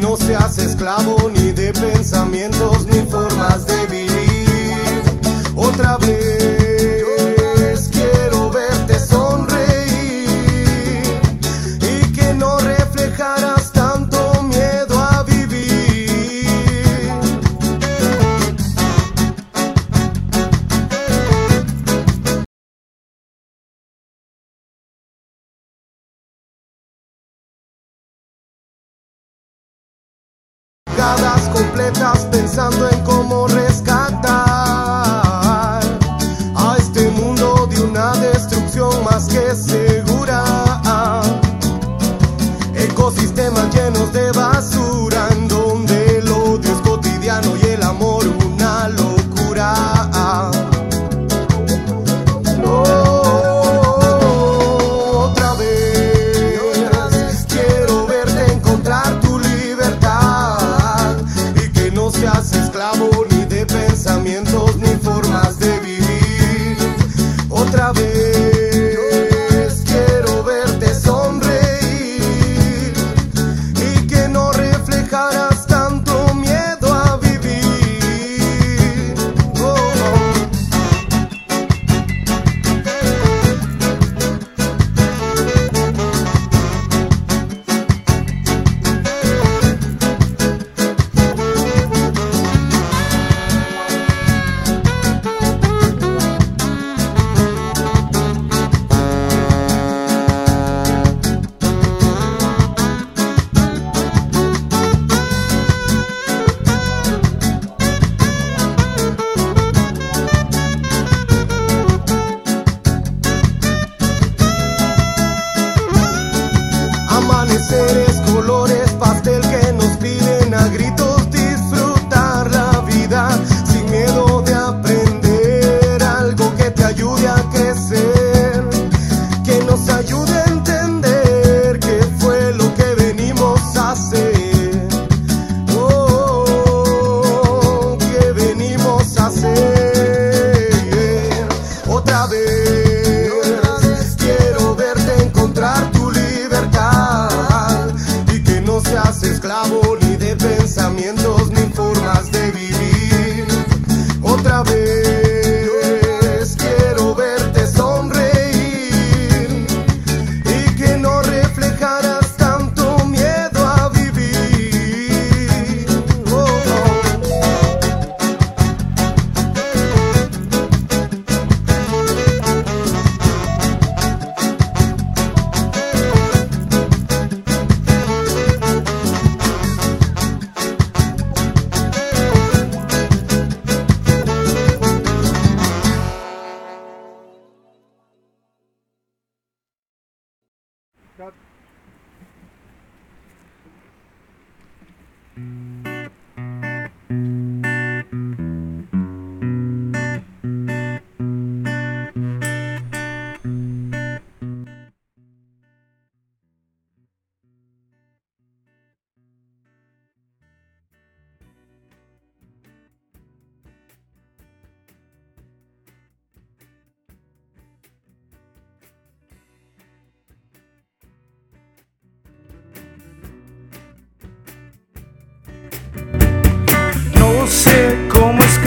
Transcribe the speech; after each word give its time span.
No 0.00 0.16
seas 0.16 0.56
esclavo 0.56 1.30
ni 1.30 1.52
de 1.52 1.72
pensamientos 1.74 2.86
ni 2.86 3.02
formas 3.10 3.66
de 3.66 3.86
vivir. 3.86 5.02
Otra 5.54 5.98
vez. 5.98 6.59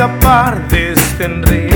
escapar 0.03 0.67
de 0.67 0.91
este. 0.91 1.72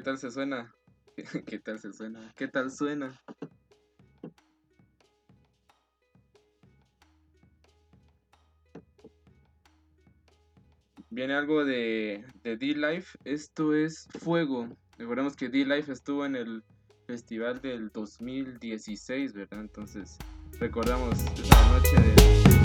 Qué 0.00 0.04
tal 0.04 0.16
se 0.16 0.30
suena. 0.30 0.74
¿Qué 1.46 1.58
tal 1.58 1.78
se 1.78 1.92
suena? 1.92 2.32
¿Qué 2.34 2.48
tal 2.48 2.70
suena? 2.70 3.20
Viene 11.10 11.34
algo 11.34 11.66
de, 11.66 12.24
de 12.42 12.56
D-Life. 12.56 13.18
Esto 13.24 13.74
es 13.74 14.08
Fuego. 14.20 14.70
Recordemos 14.96 15.36
que 15.36 15.50
D-Life 15.50 15.92
estuvo 15.92 16.24
en 16.24 16.36
el 16.36 16.64
festival 17.06 17.60
del 17.60 17.90
2016, 17.90 19.34
¿verdad? 19.34 19.60
Entonces, 19.60 20.16
recordamos 20.58 21.18
la 21.50 21.72
noche 21.72 22.00
de. 22.00 22.59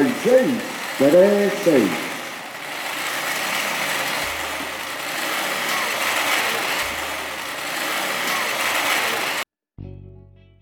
36. 0.00 1.90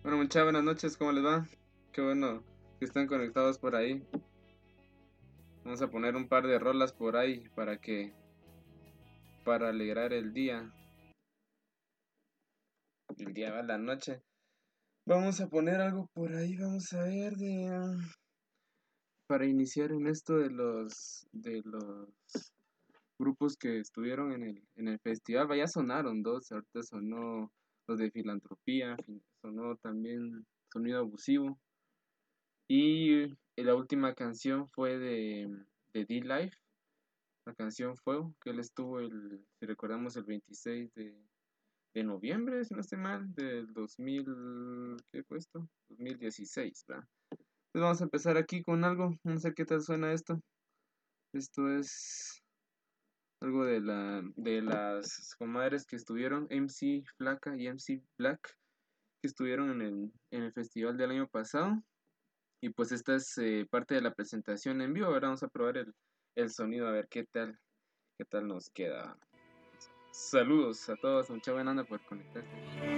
Bueno, 0.02 0.16
muchas 0.16 0.42
buenas 0.42 0.64
noches, 0.64 0.96
¿cómo 0.96 1.12
les 1.12 1.24
va? 1.24 1.46
Qué 1.92 2.00
bueno 2.00 2.42
que 2.80 2.84
están 2.84 3.06
conectados 3.06 3.58
por 3.60 3.76
ahí. 3.76 4.02
Vamos 5.62 5.82
a 5.82 5.88
poner 5.88 6.16
un 6.16 6.28
par 6.28 6.44
de 6.44 6.58
rolas 6.58 6.92
por 6.92 7.16
ahí 7.16 7.48
para 7.54 7.80
que 7.80 8.12
para 9.44 9.68
alegrar 9.68 10.12
el 10.12 10.32
día. 10.32 10.72
el 13.18 13.32
día 13.34 13.52
va 13.52 13.62
la 13.62 13.78
noche. 13.78 14.20
Vamos 15.06 15.40
a 15.40 15.46
poner 15.46 15.80
algo 15.80 16.08
por 16.12 16.34
ahí, 16.34 16.56
vamos 16.56 16.92
a 16.92 17.04
ver 17.04 17.34
de 17.36 17.70
para 19.28 19.46
iniciar 19.46 19.92
en 19.92 20.08
esto 20.08 20.38
de 20.38 20.50
los 20.50 21.28
de 21.32 21.62
los 21.64 22.08
grupos 23.18 23.56
que 23.56 23.78
estuvieron 23.78 24.32
en 24.32 24.42
el, 24.42 24.62
en 24.76 24.88
el 24.88 24.98
festival, 25.00 25.48
ya 25.56 25.66
sonaron 25.66 26.22
dos, 26.22 26.50
ahorita 26.50 26.82
sonó 26.82 27.52
los 27.86 27.98
de 27.98 28.10
filantropía, 28.10 28.96
sonó 29.42 29.76
también 29.76 30.46
sonido 30.72 31.00
abusivo. 31.00 31.58
Y 32.68 33.26
la 33.56 33.74
última 33.74 34.14
canción 34.14 34.68
fue 34.68 34.98
de, 34.98 35.48
de 35.92 36.04
D-Life, 36.04 36.56
la 37.44 37.54
canción 37.54 37.96
Fuego, 37.96 38.34
que 38.40 38.50
él 38.50 38.60
estuvo, 38.60 39.00
el, 39.00 39.44
si 39.58 39.66
recordamos, 39.66 40.16
el 40.16 40.24
26 40.24 40.94
de, 40.94 41.14
de 41.94 42.04
noviembre, 42.04 42.64
si 42.64 42.74
no 42.74 42.80
estoy 42.80 42.98
mal, 42.98 43.34
del 43.34 43.72
2000, 43.72 44.96
¿qué 45.10 45.22
fue 45.24 45.38
esto? 45.38 45.68
2016, 45.88 46.84
¿verdad? 46.86 47.08
Entonces 47.78 47.90
vamos 47.90 48.00
a 48.00 48.04
empezar 48.04 48.36
aquí 48.36 48.60
con 48.60 48.82
algo, 48.82 49.14
no 49.22 49.38
sé 49.38 49.54
qué 49.54 49.64
tal 49.64 49.80
suena 49.82 50.12
esto. 50.12 50.40
Esto 51.32 51.68
es 51.68 52.42
algo 53.40 53.64
de 53.64 53.80
la 53.80 54.20
de 54.34 54.62
las 54.62 55.36
comadres 55.38 55.86
que 55.86 55.94
estuvieron, 55.94 56.48
MC 56.50 57.04
Flaca 57.18 57.54
y 57.56 57.68
MC 57.68 58.02
Black, 58.18 58.40
que 59.22 59.28
estuvieron 59.28 59.70
en 59.70 59.82
el, 59.82 60.12
en 60.32 60.42
el 60.42 60.52
festival 60.52 60.96
del 60.96 61.12
año 61.12 61.28
pasado. 61.28 61.80
Y 62.60 62.70
pues 62.70 62.90
esta 62.90 63.14
es 63.14 63.38
eh, 63.38 63.64
parte 63.70 63.94
de 63.94 64.02
la 64.02 64.12
presentación 64.12 64.80
en 64.80 64.92
vivo. 64.92 65.06
Ahora 65.06 65.28
vamos 65.28 65.44
a 65.44 65.48
probar 65.48 65.76
el, 65.76 65.94
el 66.34 66.50
sonido 66.50 66.88
a 66.88 66.90
ver 66.90 67.06
qué 67.08 67.26
tal, 67.26 67.56
qué 68.18 68.24
tal 68.24 68.48
nos 68.48 68.70
queda. 68.70 69.16
Saludos 70.10 70.88
a 70.88 70.96
todos, 70.96 71.30
mucha 71.30 71.52
buena 71.52 71.70
onda 71.70 71.84
por 71.84 72.04
conectarse. 72.06 72.97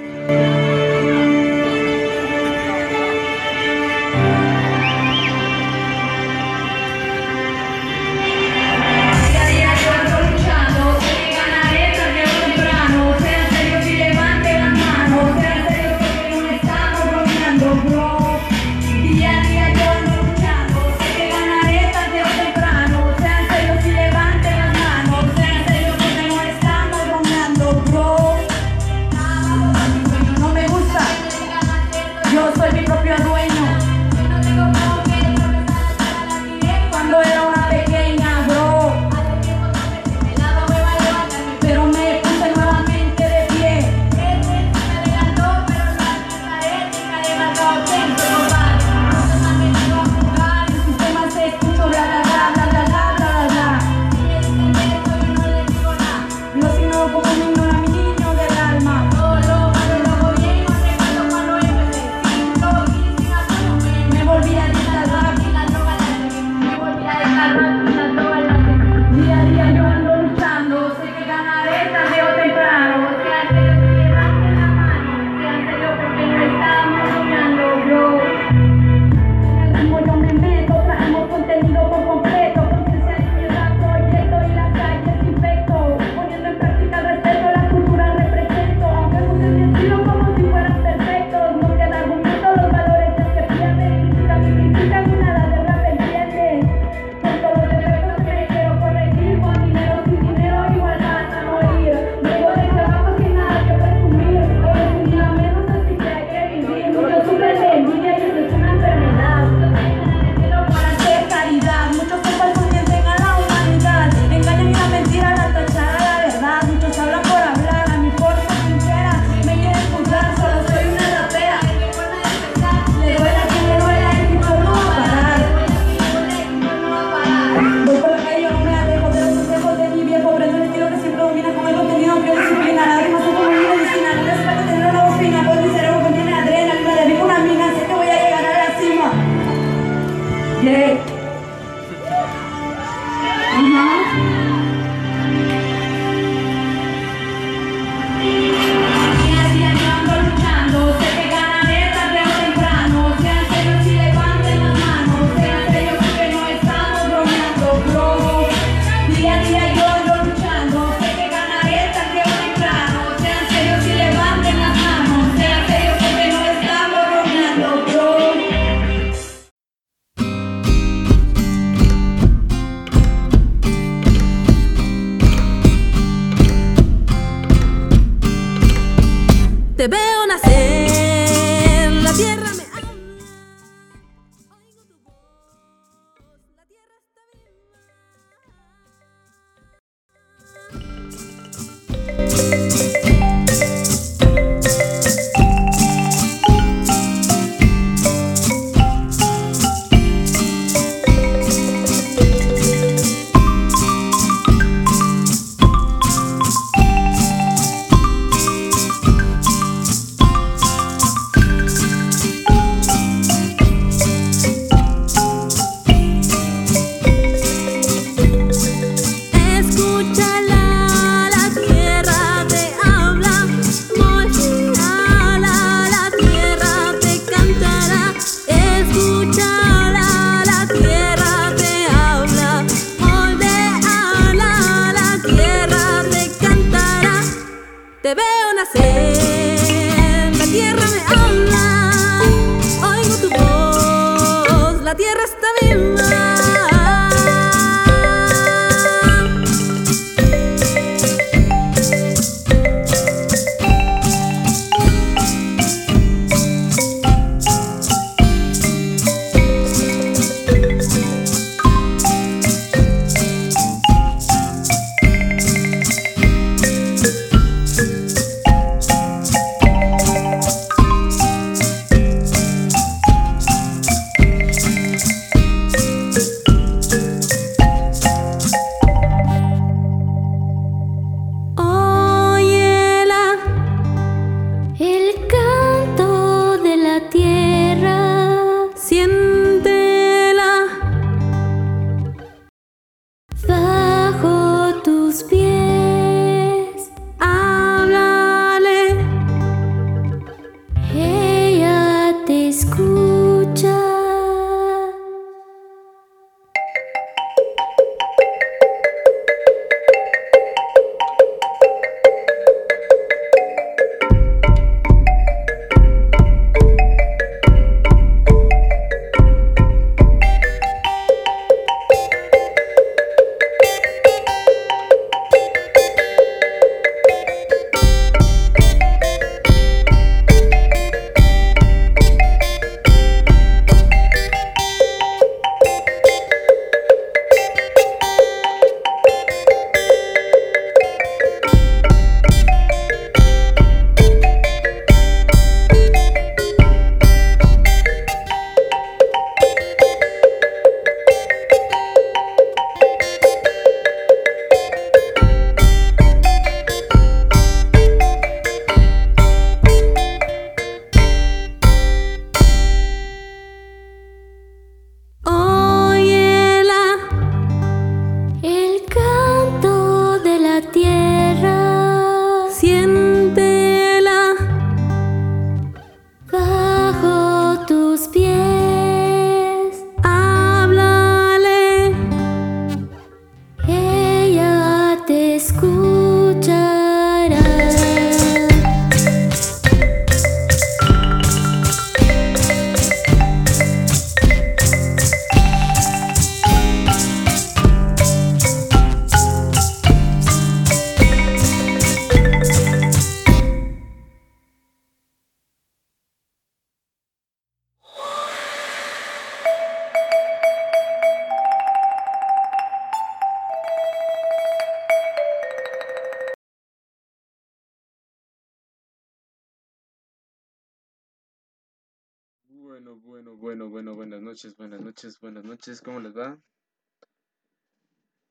Noches, 424.41 424.57
buenas 424.57 424.81
noches, 424.81 425.21
buenas 425.21 425.45
noches, 425.45 425.83
¿cómo 425.83 426.01
les 426.01 426.17
va? 426.17 426.39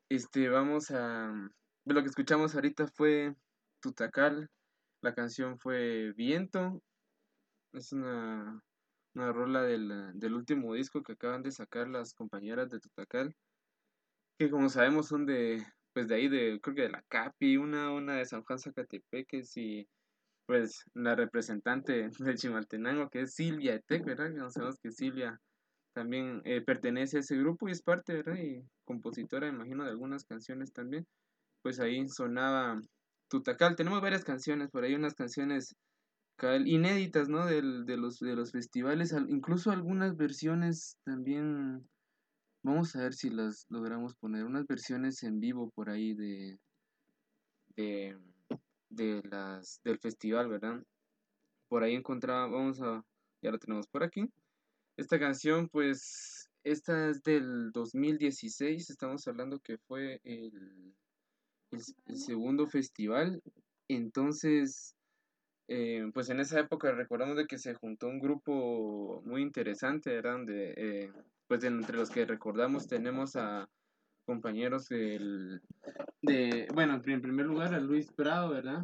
Este, 0.10 0.50
vamos 0.50 0.90
a... 0.90 1.32
Lo 1.86 2.02
que 2.02 2.08
escuchamos 2.08 2.56
ahorita 2.56 2.88
fue 2.88 3.36
Tutacal, 3.80 4.50
la 5.02 5.14
canción 5.14 5.60
fue 5.60 6.12
Viento, 6.14 6.82
es 7.74 7.92
una, 7.92 8.60
una 9.14 9.32
rola 9.32 9.62
del, 9.62 10.12
del 10.16 10.34
último 10.34 10.74
disco 10.74 11.04
que 11.04 11.12
acaban 11.12 11.44
de 11.44 11.52
sacar 11.52 11.88
las 11.88 12.16
compañeras 12.16 12.72
de 12.72 12.80
Tutacal, 12.80 13.36
que 14.40 14.50
como 14.50 14.70
sabemos 14.70 15.10
son 15.10 15.28
de, 15.28 15.64
pues 15.94 16.08
de 16.08 16.16
ahí, 16.16 16.28
de, 16.28 16.60
creo 16.60 16.76
que 16.76 16.82
de 16.84 16.90
la 16.90 17.04
Capi, 17.04 17.58
una, 17.58 17.92
una 17.92 18.16
de 18.16 18.26
San 18.26 18.44
Juan 18.44 18.58
Zacatepeques 18.58 19.56
y 19.58 19.88
pues 20.48 20.86
la 20.96 21.14
representante 21.14 22.10
de 22.18 22.36
Chimaltenango, 22.36 23.12
que 23.12 23.22
es 23.22 23.36
Silvia 23.36 23.76
Etec, 23.76 24.04
¿verdad? 24.06 24.32
Que 24.32 24.40
no 24.40 24.50
sabemos 24.50 24.80
que 24.80 24.92
Silvia 24.92 25.40
también 25.94 26.42
eh, 26.46 26.62
pertenece 26.62 27.18
a 27.18 27.20
ese 27.22 27.38
grupo 27.38 27.68
y 27.68 27.72
es 27.72 27.82
parte, 27.82 28.14
¿verdad? 28.14 28.38
Y 28.38 28.64
compositora, 28.86 29.48
imagino, 29.48 29.84
de 29.84 29.92
algunas 29.92 30.24
canciones 30.26 30.72
también. 30.74 31.06
Pues 31.62 31.80
ahí 31.80 32.08
sonaba 32.10 32.82
Tutacal. 33.30 33.76
Tenemos 33.76 34.02
varias 34.02 34.24
canciones, 34.24 34.70
por 34.72 34.84
ahí 34.84 34.96
unas 34.96 35.14
canciones 35.16 35.76
inéditas, 36.66 37.30
¿no? 37.30 37.46
Del, 37.46 37.86
de, 37.86 37.98
los, 37.98 38.20
de 38.20 38.36
los 38.36 38.52
festivales, 38.52 39.14
al- 39.14 39.30
incluso 39.30 39.72
algunas 39.72 40.16
versiones 40.16 40.98
también. 41.04 41.88
Vamos 42.64 42.96
a 42.96 43.02
ver 43.04 43.14
si 43.14 43.30
las 43.30 43.66
logramos 43.70 44.16
poner, 44.16 44.46
unas 44.46 44.66
versiones 44.68 45.24
en 45.24 45.40
vivo 45.40 45.70
por 45.76 45.90
ahí 45.90 46.14
de, 46.14 46.60
de, 47.76 48.18
de 48.90 49.22
las, 49.24 49.82
del 49.84 50.00
festival, 50.00 50.50
¿verdad? 50.50 50.84
Por 51.70 51.84
ahí 51.84 51.96
encontraba, 51.96 52.48
vamos 52.48 52.82
a, 52.82 53.04
ya 53.42 53.52
lo 53.52 53.60
tenemos 53.60 53.88
por 53.88 54.04
aquí. 54.04 54.30
Esta 55.00 55.18
canción, 55.18 55.70
pues, 55.70 56.50
esta 56.66 57.08
es 57.08 57.24
del 57.24 57.72
2016, 57.72 58.90
estamos 58.90 59.26
hablando 59.30 59.60
que 59.60 59.78
fue 59.78 60.20
el, 60.26 60.94
el, 61.72 62.18
segundo 62.18 62.68
festival. 62.68 63.42
Entonces, 63.88 64.98
eh, 65.70 66.04
pues 66.14 66.30
en 66.30 66.42
esa 66.42 66.60
época 66.60 66.92
recordamos 66.92 67.38
de 67.38 67.48
que 67.48 67.58
se 67.58 67.76
juntó 67.76 68.08
un 68.08 68.20
grupo 68.20 69.22
muy 69.24 69.42
interesante, 69.42 70.16
¿verdad? 70.16 70.34
Donde, 70.34 70.74
eh, 70.76 71.14
pues 71.48 71.64
entre 71.64 71.96
los 71.96 72.10
que 72.10 72.26
recordamos 72.26 72.86
tenemos 72.86 73.38
a 73.38 73.70
compañeros 74.26 74.90
del, 74.90 75.62
de, 76.22 76.68
bueno, 76.74 77.02
en 77.06 77.22
primer 77.22 77.46
lugar 77.46 77.74
a 77.74 77.80
Luis 77.80 78.12
Prado, 78.12 78.50
¿verdad? 78.50 78.84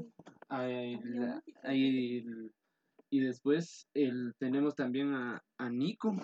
Y 3.10 3.20
después 3.20 3.90
el, 3.94 4.34
tenemos 4.40 4.76
también 4.76 5.14
a, 5.14 5.44
a 5.58 5.70
Nico, 5.70 6.16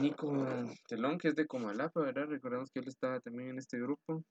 Nico 0.00 0.46
Telón, 0.88 1.18
que 1.18 1.28
es 1.28 1.34
de 1.34 1.46
Comalapa, 1.46 2.00
¿verdad? 2.00 2.26
Recordamos 2.28 2.70
que 2.70 2.80
él 2.80 2.88
estaba 2.88 3.20
también 3.20 3.50
en 3.50 3.58
este 3.58 3.78
grupo. 3.78 4.22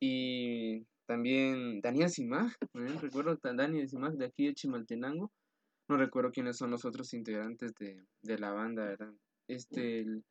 Y 0.00 0.84
también 1.06 1.80
Daniel 1.80 2.10
Simag, 2.10 2.52
¿eh? 2.74 2.98
recuerdo 3.00 3.38
Daniel 3.42 3.88
Simag 3.88 4.14
de 4.14 4.26
aquí 4.26 4.46
de 4.46 4.54
Chimaltenango. 4.54 5.30
No 5.88 5.96
recuerdo 5.96 6.30
quiénes 6.30 6.56
son 6.56 6.70
los 6.70 6.84
otros 6.84 7.12
integrantes 7.14 7.72
de, 7.78 8.02
de 8.22 8.38
la 8.38 8.52
banda, 8.52 8.84
¿verdad? 8.84 9.12
Este, 9.48 10.00
el- 10.00 10.24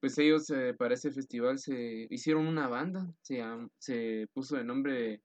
pues 0.00 0.18
ellos 0.18 0.50
eh, 0.50 0.74
para 0.76 0.94
ese 0.94 1.12
festival 1.12 1.58
se 1.60 2.08
hicieron 2.10 2.46
una 2.48 2.66
banda, 2.68 3.06
se, 3.22 3.40
se 3.78 4.26
puso 4.34 4.56
de 4.56 4.64
nombre 4.64 5.20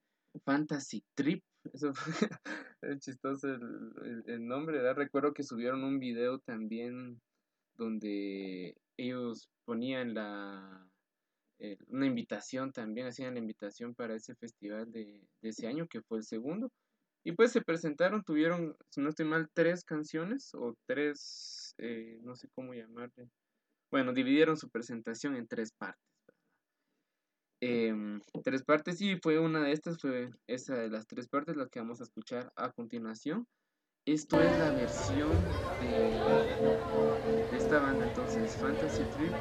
Fantasy 0.45 1.03
Trip. 1.15 1.43
Eso 1.73 1.93
fue 1.93 2.13
chistoso 2.99 3.47
el, 3.47 3.61
el- 4.03 4.23
el 4.27 4.47
nombre, 4.47 4.77
¿verdad? 4.77 4.95
Recuerdo 4.95 5.33
que 5.33 5.43
subieron 5.43 5.83
un 5.83 5.99
video 5.99 6.39
también 6.39 7.21
donde 7.75 8.75
ellos 8.97 9.49
ponían 9.65 10.13
la 10.13 10.87
eh, 11.59 11.77
una 11.87 12.07
invitación 12.07 12.71
también, 12.73 13.07
hacían 13.07 13.35
la 13.35 13.39
invitación 13.39 13.95
para 13.95 14.15
ese 14.15 14.35
festival 14.35 14.91
de, 14.91 15.27
de 15.41 15.49
ese 15.49 15.67
año, 15.67 15.87
que 15.87 16.01
fue 16.03 16.19
el 16.19 16.23
segundo. 16.25 16.71
Y 17.23 17.33
pues 17.33 17.51
se 17.51 17.61
presentaron, 17.61 18.23
tuvieron, 18.23 18.75
si 18.89 19.01
no 19.01 19.09
estoy 19.09 19.25
mal, 19.27 19.49
tres 19.53 19.83
canciones 19.85 20.51
o 20.55 20.75
tres, 20.87 21.75
eh, 21.79 22.19
no 22.23 22.35
sé 22.35 22.49
cómo 22.55 22.73
llamarle. 22.73 23.29
Bueno, 23.91 24.13
dividieron 24.13 24.57
su 24.57 24.69
presentación 24.69 25.35
en 25.37 25.47
tres 25.47 25.71
partes. 25.73 26.10
Em, 27.63 28.19
tres 28.43 28.63
partes 28.63 28.99
y 29.01 29.17
fue 29.17 29.37
una 29.37 29.61
de 29.61 29.71
estas, 29.71 30.01
fue 30.01 30.31
esa 30.47 30.75
de 30.75 30.89
las 30.89 31.05
tres 31.05 31.27
partes 31.27 31.55
la 31.55 31.67
que 31.67 31.79
vamos 31.79 32.01
a 32.01 32.05
escuchar 32.05 32.51
a 32.55 32.71
continuación. 32.71 33.47
Esto 34.03 34.41
es 34.41 34.57
la 34.57 34.71
versión 34.71 35.29
de, 35.79 37.47
de 37.51 37.57
esta 37.57 37.77
banda 37.79 38.07
entonces, 38.07 38.55
Fantasy 38.55 39.03
Trip. 39.15 39.31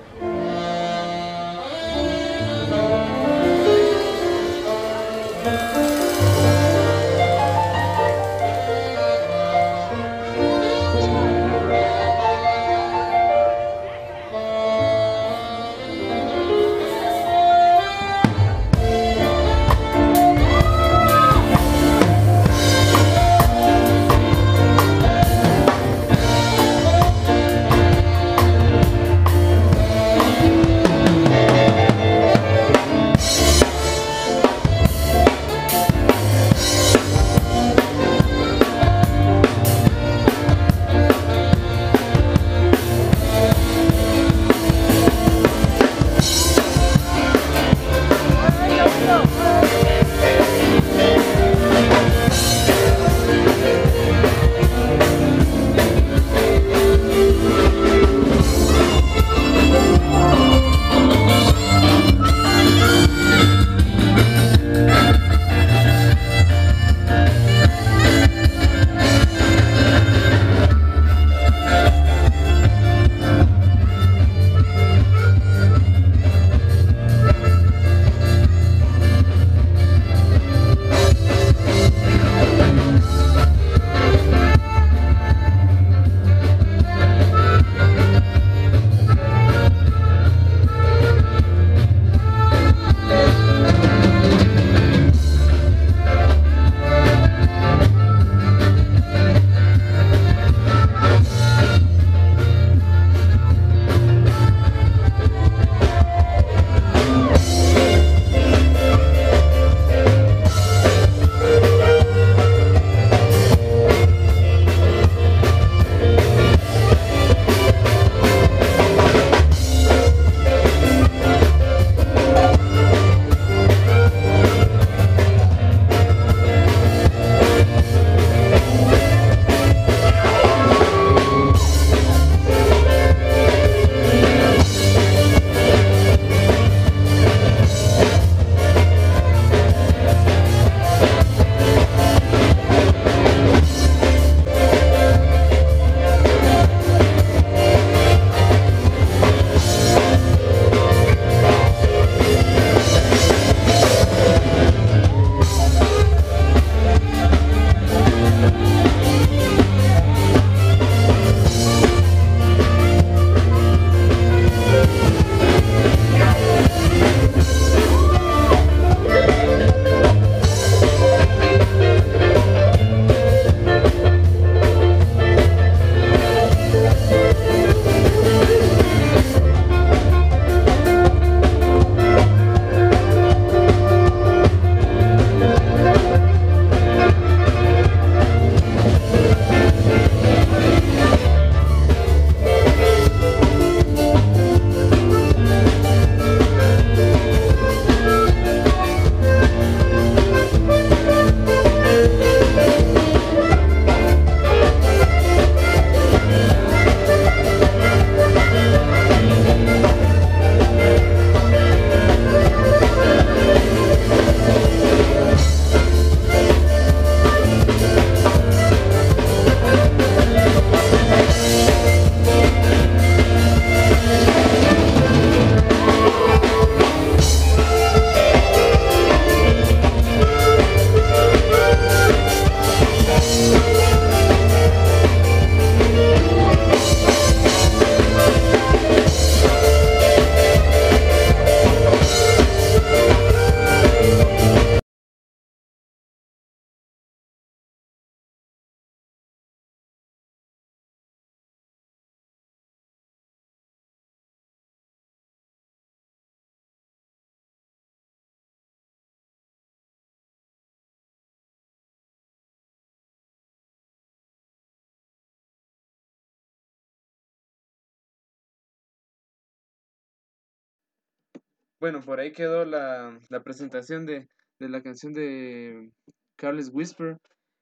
Bueno, 271.80 272.00
por 272.02 272.20
ahí 272.20 272.32
quedó 272.32 272.64
la, 272.64 273.18
la 273.28 273.42
presentación 273.42 274.06
de, 274.06 274.28
de 274.58 274.68
la 274.68 274.82
canción 274.82 275.12
de 275.12 275.90
Carles 276.36 276.70
Whisper, 276.72 277.18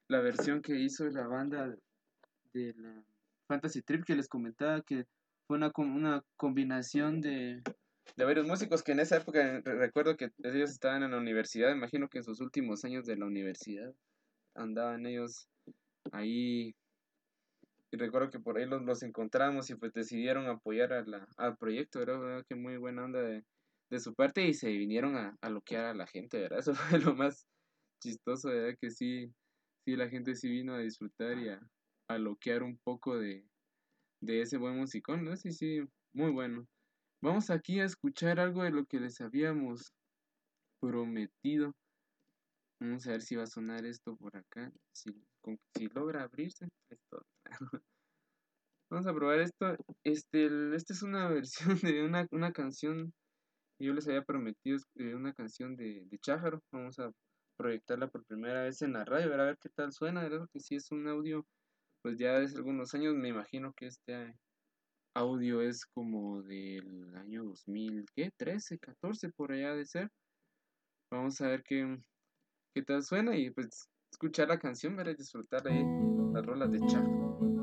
la 0.09 0.21
versión 0.21 0.61
que 0.61 0.77
hizo 0.77 1.09
la 1.09 1.27
banda 1.27 1.75
de 2.53 2.75
la 2.77 3.03
Fantasy 3.47 3.83
Trip 3.83 4.05
que 4.05 4.17
les 4.17 4.29
comentaba 4.29 4.83
que 4.83 5.07
fue 5.47 5.57
una, 5.57 5.71
una 5.77 6.25
combinación 6.37 7.21
de, 7.21 7.63
de 8.17 8.25
varios 8.25 8.47
músicos 8.47 8.83
que 8.83 8.93
en 8.93 9.01
esa 9.01 9.17
época 9.17 9.61
re- 9.65 9.75
recuerdo 9.75 10.17
que 10.17 10.31
ellos 10.43 10.71
estaban 10.71 11.03
en 11.03 11.13
la 11.13 11.19
universidad, 11.19 11.73
imagino 11.73 12.09
que 12.09 12.19
en 12.19 12.25
sus 12.25 12.41
últimos 12.41 12.85
años 12.85 13.07
de 13.07 13.17
la 13.17 13.27
universidad 13.27 13.95
andaban 14.55 15.07
ellos 15.07 15.49
ahí 16.13 16.75
y 17.91 17.97
recuerdo 17.97 18.31
que 18.31 18.41
por 18.41 18.59
ahí 18.59 18.67
los, 18.67 18.83
los 18.83 19.03
encontramos 19.03 19.71
y 19.71 19.75
pues 19.75 19.93
decidieron 19.95 20.47
apoyar 20.47 21.07
la, 21.07 21.27
al 21.39 21.57
proyecto. 21.57 22.01
¿verdad? 22.01 22.45
Que 22.47 22.55
muy 22.55 22.77
buena 22.77 23.05
onda 23.05 23.23
de, 23.23 23.45
de 23.91 24.01
su 24.01 24.15
parte 24.15 24.47
y 24.47 24.55
se 24.55 24.69
vinieron 24.71 25.17
a, 25.17 25.37
a 25.41 25.51
loquear 25.51 25.87
a 25.87 25.95
la 25.95 26.07
gente, 26.07 26.39
¿verdad? 26.41 26.59
Eso 26.61 26.75
fue 26.75 26.99
lo 27.01 27.15
más 27.15 27.47
chistoso, 28.03 28.49
¿verdad? 28.51 28.77
Que 28.81 28.91
sí, 28.91 29.33
sí, 29.85 29.97
la 29.97 30.09
gente 30.09 30.35
sí 30.35 30.49
vino 30.51 30.75
a 30.75 30.81
disfrutar 30.81 31.39
y 31.39 31.49
a, 31.51 31.61
a 32.09 32.19
loquear 32.19 32.63
un 32.63 32.79
poco 32.79 33.19
de, 33.19 33.47
de 34.23 34.43
ese 34.43 34.59
buen 34.59 34.77
musicón, 34.77 35.25
¿no? 35.25 35.37
Sí, 35.37 35.53
sí, 35.53 35.81
muy 36.15 36.31
bueno. 36.33 36.67
Vamos 37.23 37.51
aquí 37.51 37.81
a 37.81 37.85
escuchar 37.85 38.41
algo 38.41 38.63
de 38.65 38.71
lo 38.71 38.85
que 38.87 39.01
les 39.01 39.21
habíamos 39.21 39.93
prometido. 40.81 41.73
Vamos 42.81 43.07
a 43.07 43.13
ver 43.13 43.23
si 43.23 43.37
va 43.37 43.45
a 43.45 43.47
sonar 43.47 43.85
esto 43.87 44.17
por 44.17 44.37
acá. 44.37 44.73
Si, 44.93 45.11
con- 45.41 45.59
si 45.77 45.89
logra 45.89 46.23
abrirse. 46.25 46.69
Esto. 46.91 47.23
Vamos 48.91 49.07
a 49.07 49.15
probar 49.15 49.41
esto. 49.41 49.77
Este, 50.05 50.75
esta 50.75 50.93
es 50.93 51.03
una 51.03 51.29
versión 51.31 51.79
de 51.81 52.05
una, 52.05 52.27
una 52.31 52.53
canción. 52.53 53.13
Que 53.79 53.85
Yo 53.85 53.95
les 53.95 54.07
había 54.09 54.23
prometido 54.23 54.79
eh, 54.97 55.15
una 55.15 55.33
canción 55.33 55.77
de, 55.77 56.05
de 56.05 56.19
Chájaro. 56.19 56.61
Vamos 56.73 56.99
a 56.99 57.13
proyectarla 57.57 58.09
por 58.09 58.25
primera 58.25 58.63
vez 58.63 58.83
en 58.83 58.93
la 58.93 59.05
radio. 59.05 59.27
A 59.27 59.37
ver, 59.37 59.47
ver 59.47 59.59
qué 59.59 59.69
tal 59.71 59.93
suena. 59.93 60.23
¿verdad? 60.23 60.41
Porque 60.41 60.61
si 60.61 60.75
es 60.75 60.91
un 60.91 61.07
audio, 61.09 61.47
pues 62.03 62.19
ya 62.19 62.39
desde 62.41 62.59
algunos 62.59 62.93
años. 62.95 63.15
Me 63.15 63.29
imagino 63.29 63.73
que 63.73 63.87
este 63.87 64.35
audio 65.15 65.63
es 65.63 65.87
como 65.87 66.43
del 66.43 67.15
año 67.17 67.45
2000, 67.45 68.07
¿qué? 68.15 68.31
13, 68.37 68.79
14 68.79 69.31
por 69.31 69.53
allá 69.53 69.75
de 69.75 69.87
ser. 69.87 70.11
Vamos 71.11 71.41
a 71.41 71.49
ver 71.49 71.63
qué, 71.63 71.99
qué 72.75 72.83
tal 72.83 73.03
suena 73.03 73.37
y 73.37 73.51
pues 73.51 73.89
escuchar 74.13 74.49
la 74.49 74.59
canción. 74.59 74.99
Y 74.99 75.15
disfrutar 75.15 75.63
de 75.63 75.85
las 76.33 76.45
rolas 76.45 76.71
de 76.71 76.81
Chájaro. 76.81 77.58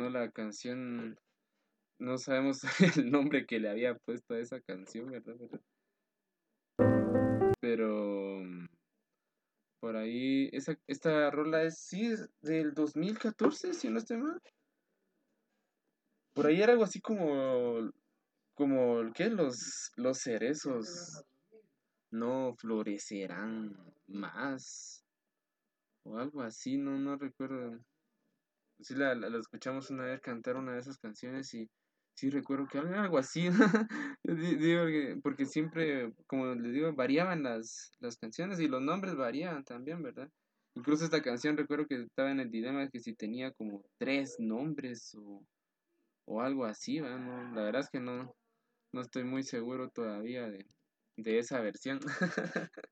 Sonó 0.00 0.08
la 0.18 0.30
canción. 0.30 1.18
No 1.98 2.16
sabemos 2.16 2.62
el 2.96 3.10
nombre 3.10 3.44
que 3.44 3.60
le 3.60 3.68
había 3.68 3.94
puesto 3.98 4.32
a 4.32 4.38
esa 4.38 4.58
canción, 4.62 5.10
¿verdad? 5.10 5.36
Pero, 7.60 8.40
mm, 8.42 8.66
por 9.78 9.96
ahí, 9.96 10.48
esa, 10.52 10.78
esta 10.86 11.30
rola 11.30 11.64
es, 11.64 11.80
sí, 11.80 12.06
es 12.06 12.30
del 12.40 12.72
2014, 12.72 13.74
si 13.74 13.90
no 13.90 13.98
estoy 13.98 14.16
mal. 14.16 14.40
Por 16.32 16.46
ahí 16.46 16.62
era 16.62 16.72
algo 16.72 16.84
así 16.84 17.02
como, 17.02 17.92
como, 18.54 19.12
¿qué? 19.12 19.28
Los, 19.28 19.92
los 19.96 20.16
cerezos 20.16 21.26
no 22.10 22.54
florecerán 22.56 23.76
más. 24.06 25.04
O 26.04 26.16
algo 26.16 26.40
así, 26.40 26.78
no, 26.78 26.98
no 26.98 27.16
recuerdo 27.16 27.78
sí 28.82 28.94
la, 28.94 29.14
la- 29.14 29.38
escuchamos 29.38 29.90
una 29.90 30.04
vez 30.04 30.20
cantar 30.20 30.56
una 30.56 30.72
de 30.74 30.80
esas 30.80 30.98
canciones 30.98 31.52
y 31.54 31.68
sí 32.14 32.30
recuerdo 32.30 32.66
que 32.68 32.78
algo, 32.78 33.18
así, 33.18 33.48
digo 34.24 34.86
que- 34.86 35.18
porque 35.22 35.46
siempre, 35.46 36.12
como 36.26 36.54
les 36.54 36.72
digo, 36.72 36.92
variaban 36.94 37.42
las, 37.42 37.92
las 38.00 38.16
canciones 38.16 38.60
y 38.60 38.68
los 38.68 38.82
nombres 38.82 39.16
variaban 39.16 39.64
también, 39.64 40.02
¿verdad? 40.02 40.28
Incluso 40.74 41.04
esta 41.04 41.22
canción 41.22 41.56
recuerdo 41.56 41.86
que 41.86 41.96
estaba 42.02 42.30
en 42.30 42.40
el 42.40 42.50
dilema 42.50 42.80
de 42.82 42.88
que 42.90 43.00
si 43.00 43.14
tenía 43.14 43.52
como 43.52 43.82
tres 43.98 44.36
nombres 44.38 45.14
o, 45.16 45.44
o 46.26 46.40
algo 46.42 46.64
así, 46.64 47.00
¿verdad? 47.00 47.18
No, 47.18 47.54
la 47.54 47.62
verdad 47.64 47.82
es 47.82 47.90
que 47.90 48.00
no, 48.00 48.34
no 48.92 49.00
estoy 49.02 49.24
muy 49.24 49.42
seguro 49.44 49.90
todavía 49.90 50.48
de, 50.50 50.66
de 51.16 51.38
esa 51.38 51.60
versión. 51.60 52.00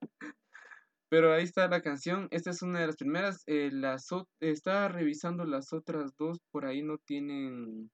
Pero 1.10 1.32
ahí 1.32 1.44
está 1.44 1.68
la 1.68 1.80
canción. 1.80 2.28
Esta 2.30 2.50
es 2.50 2.62
una 2.62 2.80
de 2.80 2.86
las 2.86 2.96
primeras. 2.96 3.42
eh, 3.46 3.70
las 3.72 4.08
estaba 4.40 4.88
revisando 4.88 5.44
las 5.44 5.72
otras 5.72 6.14
dos. 6.16 6.38
Por 6.50 6.66
ahí 6.66 6.82
no 6.82 6.98
tienen 6.98 7.90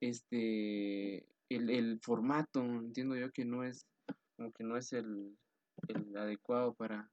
este 0.00 1.26
el, 1.48 1.70
el 1.70 1.98
formato. 2.00 2.60
Entiendo 2.62 3.16
yo 3.16 3.30
que 3.32 3.44
no 3.44 3.64
es 3.64 3.86
como 4.36 4.52
que 4.52 4.64
no 4.64 4.76
es 4.76 4.92
el, 4.92 5.36
el 5.88 6.16
adecuado 6.16 6.74
para 6.74 7.10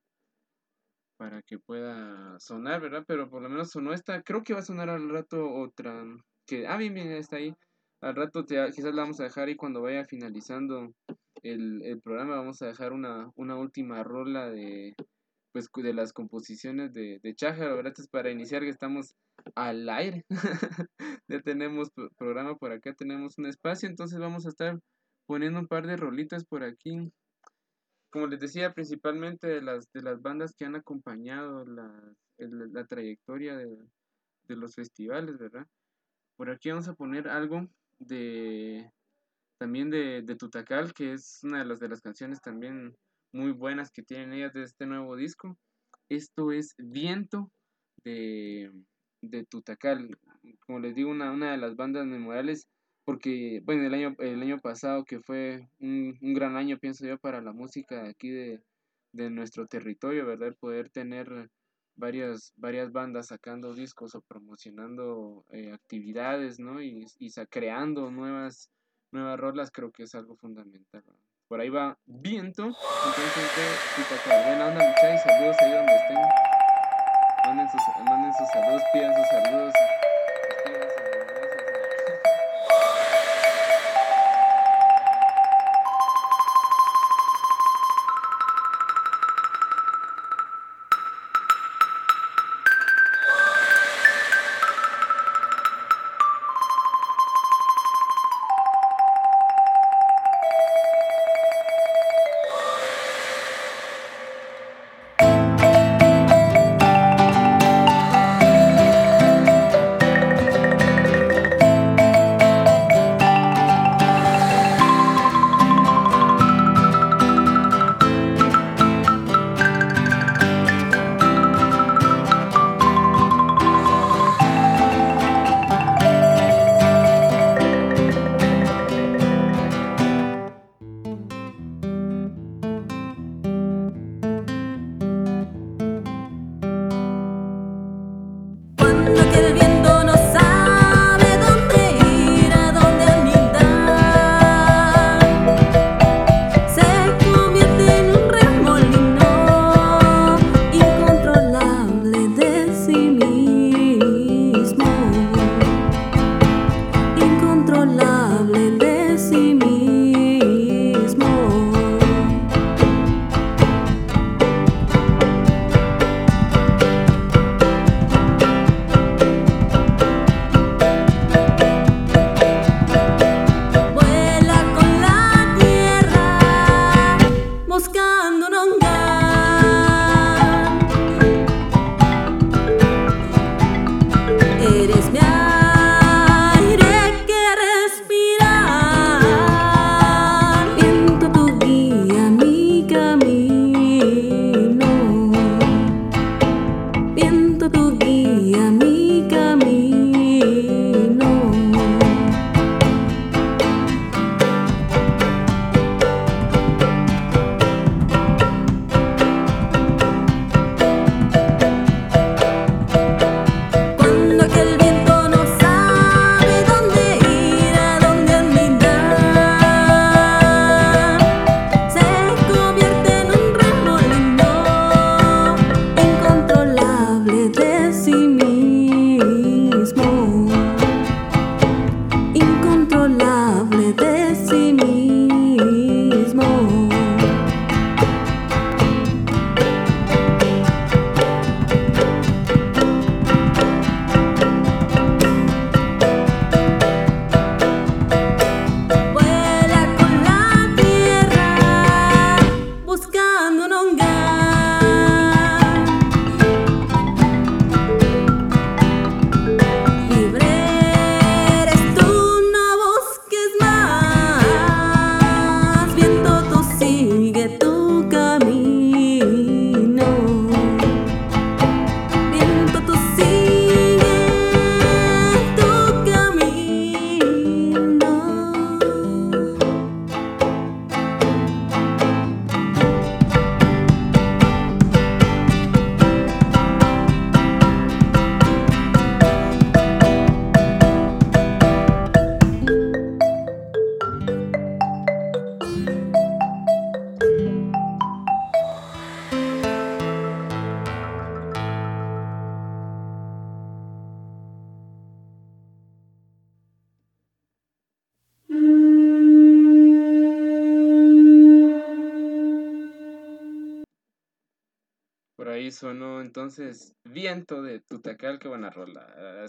para 1.18 1.42
que 1.42 1.58
pueda 1.60 2.38
sonar, 2.40 2.82
¿verdad? 2.82 3.04
Pero 3.08 3.30
por 3.30 3.42
lo 3.42 3.50
menos 3.50 3.72
sonó 3.72 3.94
esta. 3.94 4.22
Creo 4.22 4.44
que 4.44 4.54
va 4.54 4.60
a 4.60 4.64
sonar 4.64 4.90
al 4.90 5.10
rato 5.10 5.50
otra. 5.50 6.04
Que, 6.46 6.68
ah, 6.68 6.78
bien, 6.78 6.94
bien, 6.94 7.12
está 7.12 7.38
ahí. 7.38 7.56
Al 8.02 8.16
rato 8.16 8.46
te, 8.46 8.58
quizás 8.72 8.94
la 8.94 9.04
vamos 9.04 9.20
a 9.20 9.24
dejar 9.24 9.50
y 9.50 9.56
cuando 9.56 9.82
vaya 9.82 10.06
finalizando 10.06 10.94
el, 11.42 11.82
el 11.84 12.02
programa 12.02 12.36
vamos 12.36 12.62
a 12.62 12.68
dejar 12.68 12.94
una, 12.94 13.32
una 13.36 13.56
última 13.56 14.04
rola 14.04 14.50
de 14.50 14.94
pues 15.56 15.70
de 15.74 15.94
las 15.94 16.12
composiciones 16.12 16.92
de, 16.92 17.22
de 17.24 17.34
Chájaro, 17.34 17.80
es 17.88 18.10
para 18.10 18.30
iniciar 18.30 18.64
que 18.64 18.68
estamos 18.68 19.16
al 19.56 19.88
aire. 19.88 20.26
ya 21.30 21.40
tenemos 21.44 21.92
pro- 21.92 22.10
programa 22.18 22.58
por 22.58 22.74
acá, 22.74 22.94
tenemos 22.94 23.38
un 23.38 23.46
espacio, 23.46 23.88
entonces 23.88 24.20
vamos 24.20 24.46
a 24.46 24.50
estar 24.50 24.78
poniendo 25.26 25.62
un 25.62 25.68
par 25.68 25.88
de 25.88 25.96
rolitas 25.96 26.44
por 26.44 26.66
aquí. 26.66 27.10
Como 28.10 28.28
les 28.28 28.42
decía, 28.42 28.74
principalmente 28.74 29.48
de 29.48 29.62
las, 29.62 29.90
de 29.94 30.02
las 30.02 30.22
bandas 30.22 30.54
que 30.54 30.66
han 30.66 30.76
acompañado 30.76 31.64
la, 31.64 32.14
la 32.38 32.86
trayectoria 32.86 33.56
de, 33.56 33.78
de 34.50 34.56
los 34.58 34.76
festivales, 34.76 35.38
¿verdad? 35.38 35.66
Por 36.36 36.50
aquí 36.50 36.70
vamos 36.70 36.90
a 36.90 36.96
poner 36.96 37.30
algo 37.30 37.66
de 38.00 38.92
también 39.58 39.90
de, 39.90 40.22
de 40.22 40.36
Tutacal, 40.36 40.94
que 40.94 41.14
es 41.14 41.40
una 41.44 41.60
de 41.60 41.66
las 41.66 41.80
de 41.80 41.88
las 41.88 42.02
canciones 42.02 42.42
también 42.42 42.94
muy 43.36 43.52
buenas 43.52 43.92
que 43.92 44.02
tienen 44.02 44.32
ellas 44.32 44.54
de 44.54 44.64
este 44.64 44.86
nuevo 44.86 45.18
disco. 45.18 45.58
Esto 46.08 46.54
es 46.54 46.74
Viento 46.78 47.52
de, 48.06 48.72
de 49.22 49.44
Tutacal. 49.44 50.18
Como 50.66 50.80
les 50.80 50.96
digo, 50.96 51.12
una, 51.12 51.32
una 51.32 51.52
de 51.52 51.58
las 51.58 51.76
bandas 51.76 52.06
memorables, 52.06 52.70
porque, 53.04 53.62
bueno, 53.66 53.84
el 53.84 53.94
año, 53.94 54.16
el 54.20 54.42
año 54.42 54.60
pasado, 54.62 55.04
que 55.04 55.20
fue 55.20 55.68
un, 55.80 56.18
un 56.22 56.34
gran 56.34 56.56
año, 56.56 56.80
pienso 56.80 57.06
yo, 57.06 57.18
para 57.18 57.42
la 57.42 57.52
música 57.52 58.04
de 58.04 58.10
aquí 58.10 58.30
de, 58.30 58.64
de 59.12 59.30
nuestro 59.30 59.68
territorio, 59.68 60.26
¿verdad? 60.26 60.56
Poder 60.58 60.90
tener 60.90 61.50
varias, 61.98 62.54
varias 62.56 62.94
bandas 62.94 63.28
sacando 63.28 63.76
discos 63.76 64.16
o 64.16 64.22
promocionando 64.22 65.44
eh, 65.52 65.74
actividades, 65.74 66.58
¿no? 66.58 66.82
Y, 66.82 67.06
y 67.20 67.32
creando 67.50 68.10
nuevas, 68.12 68.72
nuevas 69.12 69.38
rolas, 69.38 69.72
creo 69.72 69.92
que 69.92 70.04
es 70.04 70.16
algo 70.16 70.38
fundamental. 70.38 71.04
Por 71.48 71.62
ahí 71.62 71.70
va 71.70 71.96
Viento, 72.08 72.64
entonces 72.64 73.56
de. 73.56 74.46
Buena 74.48 74.66
onda, 74.66 74.84
muchachos, 74.84 75.22
saludos 75.22 75.56
ahí 75.60 75.72
donde 75.72 75.96
estén. 75.96 76.18
Manden 77.46 77.70
sus, 77.70 77.82
manden 78.04 78.34
sus 78.34 78.48
saludos, 78.50 78.82
pidan 78.92 79.14
sus 79.14 79.28
saludos. 79.28 79.74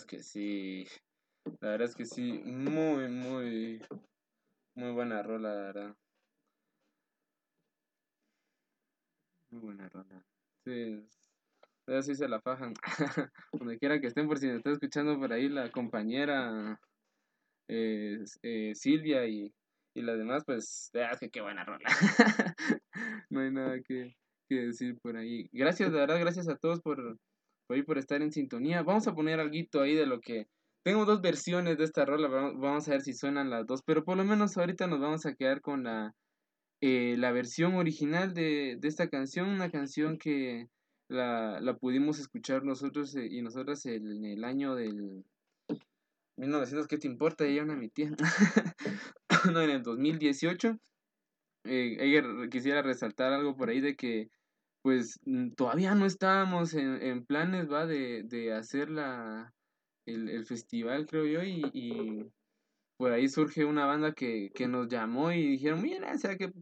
Es 0.07 0.09
que 0.09 0.23
sí. 0.23 0.87
La 1.61 1.71
verdad 1.71 1.89
es 1.89 1.97
que 1.97 2.07
sí, 2.07 2.33
muy, 2.45 3.09
muy, 3.09 3.81
muy 4.77 4.93
buena 4.93 5.23
rola, 5.23 5.53
la 5.55 5.61
verdad. 5.63 5.97
Muy 9.51 9.61
buena 9.61 9.89
rola. 9.89 10.25
Sí, 10.65 11.05
ya 11.89 12.03
sí 12.03 12.15
se 12.15 12.29
la 12.29 12.41
fajan. 12.41 12.75
Donde 13.53 13.79
quiera 13.79 14.01
que 14.01 14.07
estén, 14.09 14.29
por 14.29 14.39
si 14.39 14.47
me 14.47 14.57
está 14.57 14.71
escuchando 14.71 15.19
por 15.19 15.33
ahí 15.33 15.49
la 15.49 15.71
compañera 15.71 16.81
eh, 17.69 18.19
eh, 18.43 18.73
Silvia 18.75 19.27
y, 19.27 19.53
y 19.95 20.03
las 20.03 20.19
demás, 20.19 20.45
pues, 20.47 20.91
es 20.93 21.19
que 21.21 21.31
qué 21.31 21.41
buena 21.41 21.65
rola. 21.65 21.89
no 23.31 23.41
hay 23.41 23.51
nada 23.51 23.81
que, 23.83 24.15
que 24.49 24.55
decir 24.67 24.99
por 25.01 25.17
ahí. 25.17 25.49
Gracias, 25.53 25.93
de 25.93 25.99
verdad, 25.99 26.21
gracias 26.21 26.49
a 26.49 26.57
todos 26.57 26.81
por, 26.81 27.19
por, 27.67 27.77
ahí, 27.77 27.83
por 27.83 27.99
estar 27.99 28.23
en 28.23 28.33
sintonía. 28.33 28.83
Vamos 28.83 29.07
a 29.09 29.15
poner 29.15 29.41
algo 29.41 29.55
ahí 29.81 29.95
de 29.95 30.07
lo 30.07 30.21
que... 30.21 30.49
Tengo 30.83 31.05
dos 31.05 31.21
versiones 31.21 31.79
de 31.79 31.85
esta 31.85 32.05
rola, 32.05 32.29
vamos 32.29 32.61
vamos 32.61 32.87
a 32.87 32.93
ver 32.93 33.03
si 33.03 33.13
suenan 33.13 33.51
las 33.51 33.67
dos, 33.67 33.83
pero 33.83 34.05
por 34.05 34.17
lo 34.17 34.25
menos 34.25 34.57
ahorita 34.57 34.87
nos 34.87 35.01
vamos 35.01 35.27
a 35.27 35.35
quedar 35.35 35.61
con 35.61 35.83
la, 35.83 36.15
eh, 36.81 37.17
la 37.19 37.33
versión 37.33 37.75
original 37.75 38.35
de, 38.35 38.77
de 38.79 38.87
esta 38.87 39.09
canción, 39.09 39.49
una 39.49 39.69
canción 39.69 40.17
que 40.17 40.69
la, 41.09 41.61
la 41.61 41.77
pudimos 41.77 42.21
escuchar 42.21 42.65
nosotros 42.65 43.17
eh, 43.17 43.27
y 43.29 43.43
nosotras 43.43 43.85
en 43.87 44.25
el 44.25 44.45
año 44.45 44.77
del 44.77 45.25
1900, 46.37 46.87
¿qué 46.87 46.99
te 46.99 47.07
importa? 47.07 47.47
Ella 47.47 47.63
una 47.63 47.77
mi 47.77 47.89
tía. 47.89 48.11
no, 49.53 49.61
en 49.61 49.71
el 49.71 49.83
2018. 49.83 50.79
Eh, 51.65 51.97
ella 51.99 52.23
quisiera 52.51 52.83
resaltar 52.83 53.33
algo 53.33 53.57
por 53.57 53.71
ahí 53.71 53.81
de 53.81 53.97
que 53.97 54.31
pues 54.87 55.19
mm, 55.25 55.55
todavía 55.57 55.97
no 55.97 56.07
estábamos 56.07 56.73
en, 56.75 57.03
en 57.03 57.27
planes, 57.27 57.69
va, 57.69 57.87
de, 57.87 58.23
de 58.23 58.53
hacer 58.53 58.89
la, 58.89 59.53
el, 60.07 60.29
el 60.29 60.47
festival, 60.47 61.07
creo 61.07 61.27
yo, 61.27 61.43
y, 61.43 61.65
y 61.75 62.23
por 62.97 63.11
ahí 63.11 63.29
surge 63.29 63.65
una 63.65 63.85
banda 63.85 64.13
que, 64.13 64.51
que 64.55 64.69
nos 64.69 64.87
llamó 64.87 65.33
y 65.33 65.45
dijeron, 65.45 65.83
mira, 65.83 66.13
o 66.15 66.19
sea 66.19 66.37
que 66.37 66.53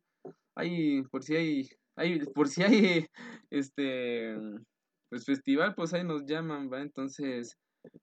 hay, 0.56 1.02
por 1.10 1.22
si 1.22 1.36
hay, 1.36 1.68
hay, 1.96 2.20
por 2.20 2.48
si 2.48 2.62
hay, 2.62 3.06
este, 3.50 4.38
pues 5.10 5.26
festival, 5.26 5.74
pues 5.74 5.92
ahí 5.92 6.02
nos 6.02 6.24
llaman, 6.24 6.70
va, 6.72 6.80
entonces 6.80 7.58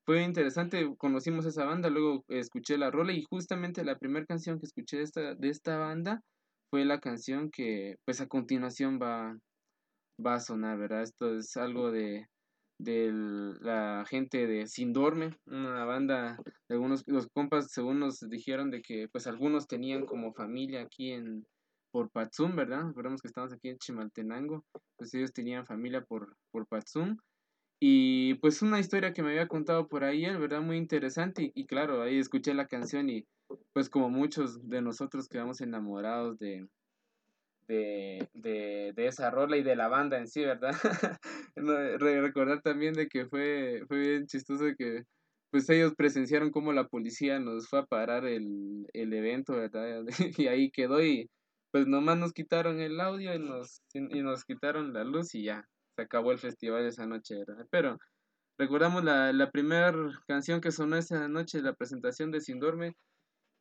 fue 0.06 0.22
interesante, 0.22 0.88
conocimos 1.00 1.48
esa 1.48 1.66
banda, 1.66 1.90
luego 1.90 2.26
escuché 2.28 2.78
la 2.78 2.92
rola 2.92 3.12
y 3.12 3.24
justamente 3.24 3.84
la 3.84 3.98
primera 3.98 4.28
canción 4.28 4.60
que 4.60 4.68
escuché 4.68 4.98
de 4.98 5.04
esta, 5.04 5.34
de 5.34 5.50
esta 5.50 5.78
banda 5.78 6.22
fue 6.70 6.86
la 6.86 7.00
canción 7.00 7.50
que 7.50 7.96
pues 8.06 8.22
a 8.22 8.28
continuación 8.28 9.00
va, 9.02 9.36
va 10.26 10.36
a 10.36 10.40
sonar, 10.40 10.78
¿verdad? 10.78 11.04
Esto 11.04 11.38
es 11.38 11.56
algo 11.58 11.92
de, 11.92 12.28
de 12.80 13.12
la 13.62 14.06
gente 14.08 14.48
de 14.48 14.68
Sindorme, 14.68 15.38
una 15.46 15.86
banda 15.86 16.38
de 16.68 16.76
algunos, 16.76 17.04
los 17.08 17.28
compas 17.28 17.72
según 17.72 18.00
nos 18.00 18.20
dijeron 18.20 18.72
de 18.72 18.82
que 18.82 19.08
pues 19.12 19.28
algunos 19.28 19.68
tenían 19.68 20.06
como 20.06 20.34
familia 20.34 20.82
aquí 20.82 21.12
en, 21.12 21.46
por 21.92 22.10
Patzum, 22.10 22.56
¿verdad? 22.56 22.88
Recordemos 22.88 23.22
que 23.22 23.28
estamos 23.28 23.54
aquí 23.54 23.70
en 23.70 23.78
Chimaltenango, 23.78 24.66
pues 24.98 25.14
ellos 25.14 25.34
tenían 25.34 25.66
familia 25.66 26.02
por, 26.02 26.36
por 26.52 26.68
Patzum. 26.68 27.18
Y 27.84 28.36
pues 28.36 28.62
una 28.62 28.80
historia 28.80 29.12
que 29.12 29.24
me 29.24 29.32
había 29.32 29.48
contado 29.48 29.88
por 29.88 30.04
ahí, 30.04 30.24
¿verdad? 30.38 30.62
Muy 30.62 30.78
interesante. 30.78 31.44
Y, 31.44 31.52
y, 31.56 31.66
claro, 31.66 32.04
ahí 32.04 32.20
escuché 32.20 32.54
la 32.54 32.68
canción 32.68 33.10
y 33.10 33.26
pues 33.74 33.90
como 33.90 34.10
muchos 34.10 34.70
de 34.70 34.82
nosotros 34.82 35.28
quedamos 35.28 35.62
enamorados 35.62 36.38
de, 36.38 36.68
de, 37.68 38.28
de, 38.34 38.94
de 38.96 39.08
esa 39.08 39.30
rola 39.32 39.58
y 39.58 39.64
de 39.64 39.76
la 39.76 39.88
banda 39.88 40.18
en 40.18 40.28
sí, 40.28 40.44
¿verdad? 40.44 40.72
Recordar 41.56 42.62
también 42.62 42.94
de 42.94 43.08
que 43.08 43.28
fue, 43.28 43.84
fue 43.88 44.00
bien 44.00 44.28
chistoso 44.28 44.66
que 44.78 45.04
pues 45.52 45.70
ellos 45.70 45.94
presenciaron 45.96 46.52
cómo 46.52 46.72
la 46.74 46.88
policía 46.88 47.40
nos 47.40 47.68
fue 47.68 47.80
a 47.80 47.86
parar 47.86 48.26
el, 48.26 48.88
el 48.94 49.14
evento, 49.14 49.54
¿verdad? 49.54 50.06
Y 50.38 50.48
ahí 50.48 50.72
quedó 50.72 51.04
y 51.04 51.30
pues 51.72 51.88
nomás 51.88 52.18
nos 52.18 52.34
quitaron 52.34 52.80
el 52.80 53.00
audio 53.00 53.34
y 53.34 53.40
nos, 53.40 53.82
y 53.94 54.22
nos 54.22 54.44
quitaron 54.46 54.94
la 54.94 55.04
luz 55.04 55.36
y 55.36 55.44
ya, 55.44 55.68
se 55.96 56.04
acabó 56.04 56.32
el 56.32 56.40
festival 56.40 56.86
esa 56.86 57.06
noche, 57.06 57.36
¿verdad? 57.46 57.66
Pero 57.70 57.98
recordamos 58.58 59.04
la, 59.04 59.32
la 59.34 59.52
primera 59.52 59.94
canción 60.28 60.62
que 60.62 60.72
sonó 60.72 60.98
esa 60.98 61.28
noche, 61.28 61.62
la 61.62 61.74
presentación 61.74 62.32
de 62.32 62.42
Sindorme, 62.42 62.96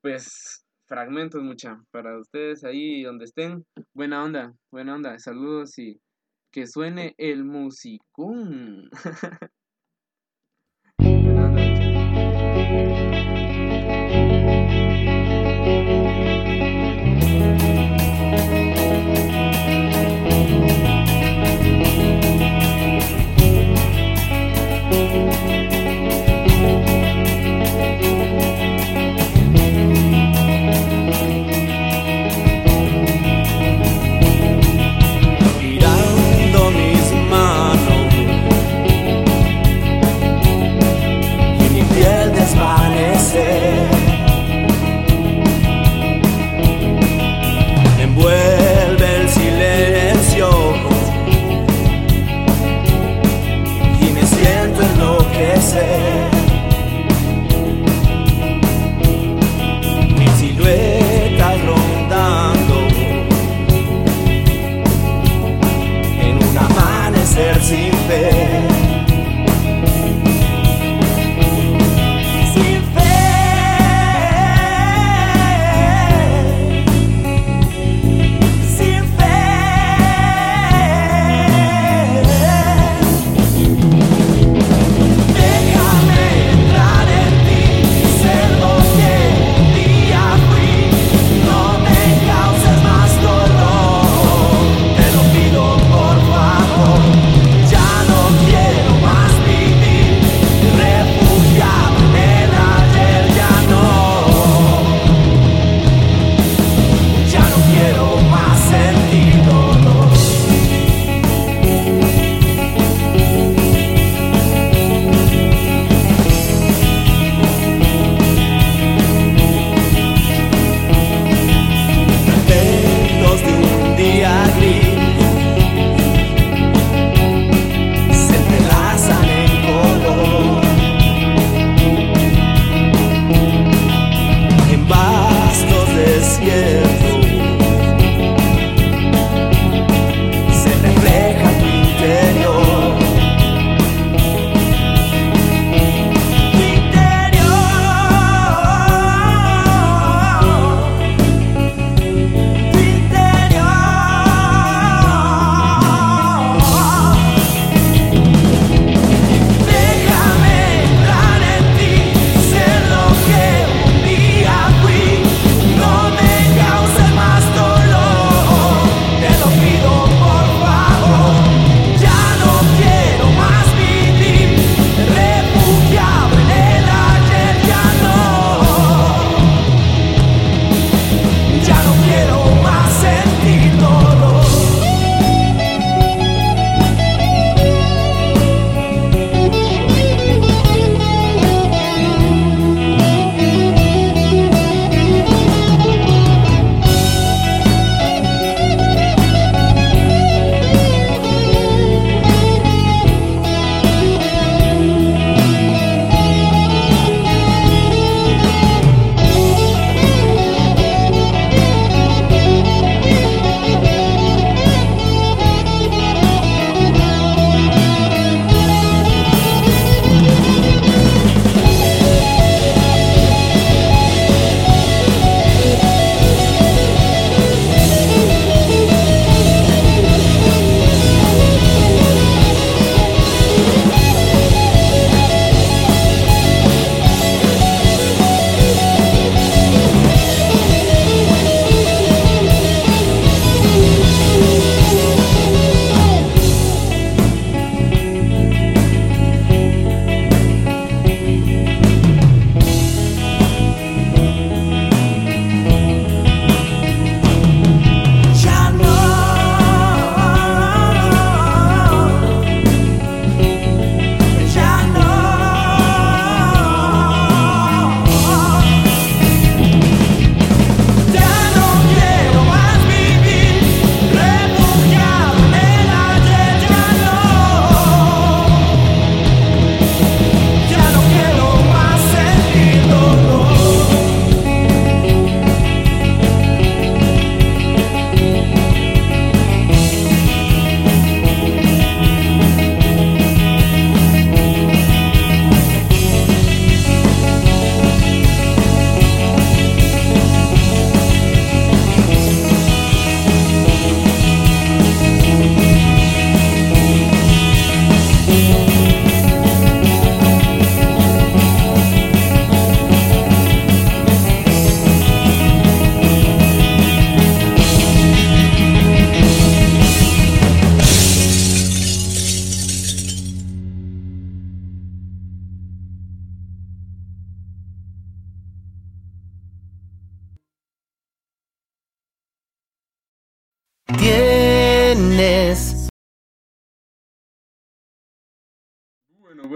pues 0.03 0.65
fragmentos 0.91 1.41
mucha, 1.41 1.81
para 1.93 2.19
ustedes 2.19 2.65
ahí 2.65 3.05
donde 3.05 3.25
estén, 3.27 3.65
buena 3.95 4.25
onda, 4.25 4.53
buena 4.73 4.97
onda, 4.97 5.17
saludos 5.21 5.79
y 5.79 6.01
que 6.51 6.67
suene 6.67 7.15
el 7.17 7.45
musicón. 7.45 8.91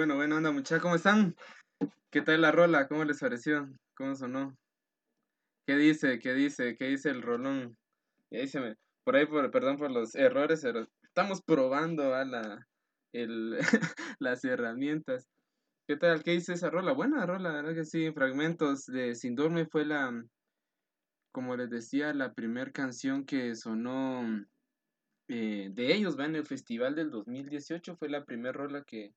Bueno, 0.04 0.16
bueno, 0.16 0.36
anda 0.36 0.52
muchachos, 0.52 0.82
¿cómo 0.82 0.96
están? 0.96 1.34
¿Qué 2.10 2.20
tal 2.20 2.42
la 2.42 2.52
rola? 2.52 2.88
¿Cómo 2.88 3.04
les 3.04 3.20
pareció? 3.20 3.66
¿Cómo 3.96 4.14
sonó? 4.14 4.54
¿Qué 5.66 5.76
dice? 5.76 6.18
¿Qué 6.18 6.34
dice? 6.34 6.76
¿Qué 6.76 6.88
dice 6.88 7.08
el 7.08 7.22
rolón? 7.22 7.74
Y 8.30 8.46
por 9.02 9.16
ahí, 9.16 9.24
por, 9.24 9.50
perdón 9.50 9.78
por 9.78 9.90
los 9.90 10.14
errores, 10.14 10.60
pero 10.62 10.86
estamos 11.02 11.40
probando 11.40 12.14
a 12.14 12.26
la, 12.26 12.66
el, 13.14 13.56
las 14.18 14.44
herramientas. 14.44 15.26
¿Qué 15.88 15.96
tal? 15.96 16.22
¿Qué 16.22 16.32
dice 16.32 16.52
esa 16.52 16.68
rola? 16.68 16.92
Buena 16.92 17.24
rola, 17.24 17.50
la 17.50 17.62
verdad 17.62 17.74
que 17.74 17.86
sí. 17.86 18.12
Fragmentos 18.12 18.84
de 18.84 19.14
Sin 19.14 19.34
Dorme 19.34 19.64
fue 19.64 19.86
la, 19.86 20.12
como 21.32 21.56
les 21.56 21.70
decía, 21.70 22.12
la 22.12 22.34
primer 22.34 22.72
canción 22.72 23.24
que 23.24 23.54
sonó 23.54 24.44
eh, 25.28 25.70
de 25.72 25.94
ellos, 25.94 26.18
va 26.18 26.26
en 26.26 26.36
el 26.36 26.44
festival 26.44 26.94
del 26.94 27.10
2018, 27.10 27.96
fue 27.96 28.10
la 28.10 28.26
primera 28.26 28.52
rola 28.52 28.84
que, 28.84 29.14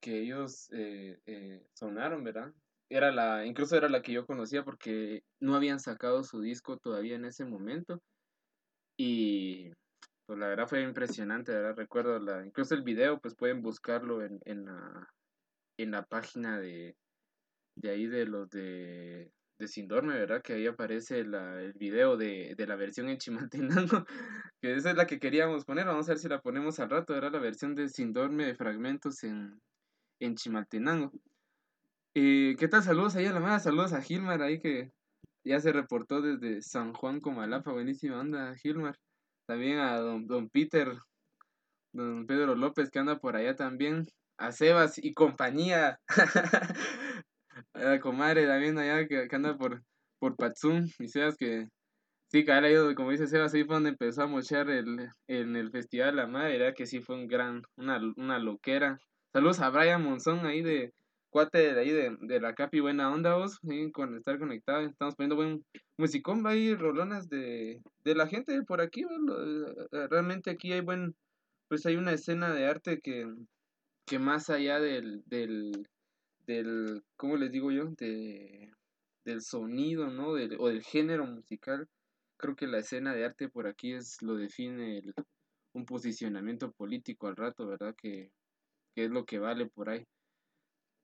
que 0.00 0.20
ellos 0.20 0.68
eh, 0.72 1.18
eh, 1.26 1.62
sonaron, 1.74 2.24
¿verdad? 2.24 2.52
Era 2.88 3.12
la, 3.12 3.46
incluso 3.46 3.76
era 3.76 3.88
la 3.88 4.02
que 4.02 4.12
yo 4.12 4.26
conocía 4.26 4.64
porque 4.64 5.22
no 5.40 5.54
habían 5.54 5.78
sacado 5.78 6.24
su 6.24 6.40
disco 6.40 6.78
todavía 6.78 7.16
en 7.16 7.24
ese 7.24 7.44
momento. 7.44 8.02
Y 8.96 9.70
pues 10.26 10.38
la 10.38 10.48
verdad 10.48 10.68
fue 10.68 10.82
impresionante, 10.82 11.52
¿verdad? 11.52 11.76
Recuerdo 11.76 12.18
la, 12.18 12.44
incluso 12.44 12.74
el 12.74 12.82
video, 12.82 13.20
pues 13.20 13.34
pueden 13.34 13.62
buscarlo 13.62 14.24
en, 14.24 14.40
en 14.44 14.64
la, 14.64 15.08
en 15.78 15.90
la 15.90 16.04
página 16.04 16.60
de, 16.60 16.96
de 17.76 17.90
ahí 17.90 18.06
de 18.06 18.26
los 18.26 18.50
de, 18.50 19.30
de 19.58 19.68
Sindorme, 19.68 20.14
¿verdad? 20.18 20.42
Que 20.42 20.54
ahí 20.54 20.66
aparece 20.66 21.24
la, 21.24 21.62
el 21.62 21.72
video 21.74 22.16
de, 22.16 22.54
de 22.56 22.66
la 22.66 22.76
versión 22.76 23.08
en 23.08 23.18
Chimaltenango, 23.18 24.04
que 24.60 24.74
esa 24.74 24.90
es 24.90 24.96
la 24.96 25.06
que 25.06 25.18
queríamos 25.20 25.64
poner, 25.64 25.86
vamos 25.86 26.08
a 26.08 26.12
ver 26.12 26.18
si 26.18 26.28
la 26.28 26.40
ponemos 26.40 26.80
al 26.80 26.90
rato, 26.90 27.16
era 27.16 27.30
la 27.30 27.38
versión 27.38 27.74
de 27.74 27.88
Sindorme 27.88 28.46
de 28.46 28.54
fragmentos 28.54 29.22
en, 29.24 29.60
en 30.20 30.36
Chimaltenango. 30.36 31.12
Eh, 32.14 32.54
¿Qué 32.58 32.68
tal? 32.68 32.82
Saludos 32.82 33.16
ahí 33.16 33.26
a 33.26 33.32
la 33.32 33.40
madre, 33.40 33.60
saludos 33.60 33.92
a 33.92 34.02
Gilmar 34.02 34.42
ahí 34.42 34.60
que 34.60 34.92
ya 35.44 35.60
se 35.60 35.72
reportó 35.72 36.20
desde 36.20 36.60
San 36.62 36.92
Juan 36.92 37.20
Comalapa, 37.20 37.72
buenísima 37.72 38.20
onda, 38.20 38.54
Gilmar. 38.56 38.96
También 39.46 39.78
a 39.78 39.98
don, 39.98 40.26
don 40.26 40.48
Peter, 40.48 40.92
don 41.92 42.26
Pedro 42.26 42.54
López 42.54 42.90
que 42.90 42.98
anda 42.98 43.18
por 43.18 43.36
allá 43.36 43.56
también. 43.56 44.06
A 44.38 44.52
Sebas 44.52 44.98
y 44.98 45.12
compañía. 45.12 46.00
a 47.74 47.78
la 47.80 48.00
comadre 48.00 48.46
también 48.46 48.78
allá 48.78 49.06
que, 49.06 49.28
que 49.28 49.36
anda 49.36 49.56
por, 49.56 49.82
por 50.18 50.36
Patzum. 50.36 50.86
Y 50.98 51.08
Sebas 51.08 51.36
que, 51.36 51.68
sí, 52.30 52.44
ido, 52.46 52.94
como 52.94 53.10
dice 53.10 53.26
Sebas, 53.26 53.54
ahí 53.54 53.64
fue 53.64 53.76
donde 53.76 53.90
empezó 53.90 54.22
a 54.22 54.26
mochar 54.26 54.70
el, 54.70 55.10
en 55.28 55.56
el 55.56 55.70
Festival 55.70 56.16
La 56.16 56.26
Madre. 56.26 56.74
Que 56.74 56.86
sí 56.86 57.00
fue 57.00 57.16
un 57.16 57.26
gran, 57.26 57.62
una, 57.76 58.00
una 58.16 58.38
loquera. 58.38 58.98
Saludos 59.32 59.60
a 59.60 59.70
Brian 59.70 60.02
Monzón 60.02 60.44
ahí 60.44 60.60
de 60.60 60.92
cuate 61.30 61.72
de 61.72 61.80
ahí 61.80 61.90
de, 61.90 62.16
de 62.20 62.40
la 62.40 62.52
Capi, 62.56 62.80
buena 62.80 63.12
onda 63.12 63.36
vos, 63.36 63.60
ahí 63.70 63.92
con 63.92 64.16
estar 64.16 64.40
conectado, 64.40 64.80
estamos 64.80 65.14
poniendo 65.14 65.36
buen 65.36 65.64
musicón, 65.96 66.44
ahí 66.48 66.74
rolonas 66.74 67.28
de, 67.28 67.80
de 68.02 68.14
la 68.16 68.26
gente 68.26 68.60
por 68.64 68.80
aquí, 68.80 69.02
eh, 69.02 70.08
realmente 70.08 70.50
aquí 70.50 70.72
hay 70.72 70.80
buen, 70.80 71.14
pues 71.68 71.86
hay 71.86 71.94
una 71.94 72.12
escena 72.12 72.52
de 72.52 72.66
arte 72.66 73.00
que, 73.00 73.32
que 74.04 74.18
más 74.18 74.50
allá 74.50 74.80
del, 74.80 75.22
del, 75.26 75.88
del, 76.46 77.04
¿cómo 77.16 77.36
les 77.36 77.52
digo 77.52 77.70
yo? 77.70 77.84
De, 77.96 78.68
del 79.24 79.42
sonido, 79.42 80.10
¿no? 80.10 80.34
Del, 80.34 80.56
o 80.58 80.66
del 80.66 80.82
género 80.82 81.24
musical, 81.24 81.88
creo 82.36 82.56
que 82.56 82.66
la 82.66 82.78
escena 82.78 83.14
de 83.14 83.26
arte 83.26 83.48
por 83.48 83.68
aquí 83.68 83.92
es, 83.92 84.20
lo 84.22 84.34
define 84.34 84.98
el, 84.98 85.14
un 85.72 85.86
posicionamiento 85.86 86.72
político 86.72 87.28
al 87.28 87.36
rato, 87.36 87.68
¿verdad? 87.68 87.94
Que, 87.96 88.32
es 89.04 89.10
lo 89.10 89.24
que 89.24 89.38
vale 89.38 89.66
por 89.66 89.90
ahí. 89.90 90.06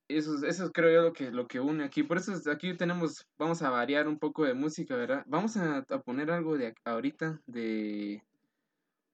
Eso, 0.08 0.36
es- 0.36 0.42
eso 0.44 0.64
es, 0.66 0.70
creo 0.72 0.92
yo 0.92 1.02
lo 1.02 1.12
que, 1.12 1.30
lo 1.30 1.46
que 1.48 1.60
une 1.60 1.84
aquí. 1.84 2.02
Por 2.02 2.18
eso 2.18 2.32
es- 2.32 2.46
aquí 2.46 2.76
tenemos, 2.76 3.26
vamos 3.38 3.62
a 3.62 3.70
variar 3.70 4.06
un 4.08 4.18
poco 4.18 4.44
de 4.44 4.54
música, 4.54 4.96
¿verdad? 4.96 5.24
Vamos 5.26 5.56
a, 5.56 5.82
poner 6.04 6.30
algo 6.30 6.56
de 6.56 6.74
ahorita 6.84 7.40
de 7.46 8.22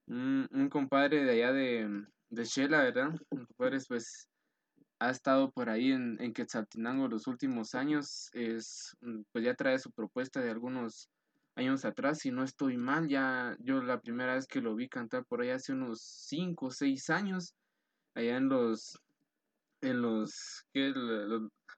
un, 0.07 0.69
compadre 0.69 1.23
de 1.23 1.31
allá 1.31 1.51
de, 1.53 2.05
de 2.29 2.45
Shela, 2.45 2.83
¿verdad? 2.83 3.11
Un 3.31 3.45
compadre 3.45 3.79
pues 3.87 4.29
ha 4.99 5.09
estado 5.09 5.51
por 5.51 5.69
ahí 5.69 5.91
en, 5.91 6.17
en 6.21 6.33
Quetzaltenango 6.33 7.07
los 7.07 7.27
últimos 7.27 7.75
años. 7.75 8.29
Es, 8.33 8.95
pues 9.31 9.43
ya 9.43 9.55
trae 9.55 9.79
su 9.79 9.91
propuesta 9.91 10.41
de 10.41 10.51
algunos 10.51 11.09
años 11.55 11.85
atrás, 11.85 12.19
si 12.19 12.31
no 12.31 12.43
estoy 12.43 12.77
mal, 12.77 13.07
ya 13.07 13.55
yo 13.59 13.81
la 13.81 14.01
primera 14.01 14.35
vez 14.35 14.47
que 14.47 14.61
lo 14.61 14.75
vi 14.75 14.89
cantar 14.89 15.25
por 15.25 15.41
ahí 15.41 15.49
hace 15.49 15.73
unos 15.73 16.01
5 16.01 16.67
o 16.67 16.71
6 16.71 17.09
años, 17.09 17.53
allá 18.15 18.37
en 18.37 18.49
los 18.49 18.99
en 19.81 20.01
los, 20.01 20.65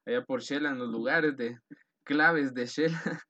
allá 0.05 0.23
por 0.25 0.41
Shela, 0.41 0.69
en 0.69 0.79
los 0.79 0.89
lugares 0.89 1.35
de 1.37 1.57
claves 2.03 2.53
de 2.53 2.65
Shela. 2.65 3.01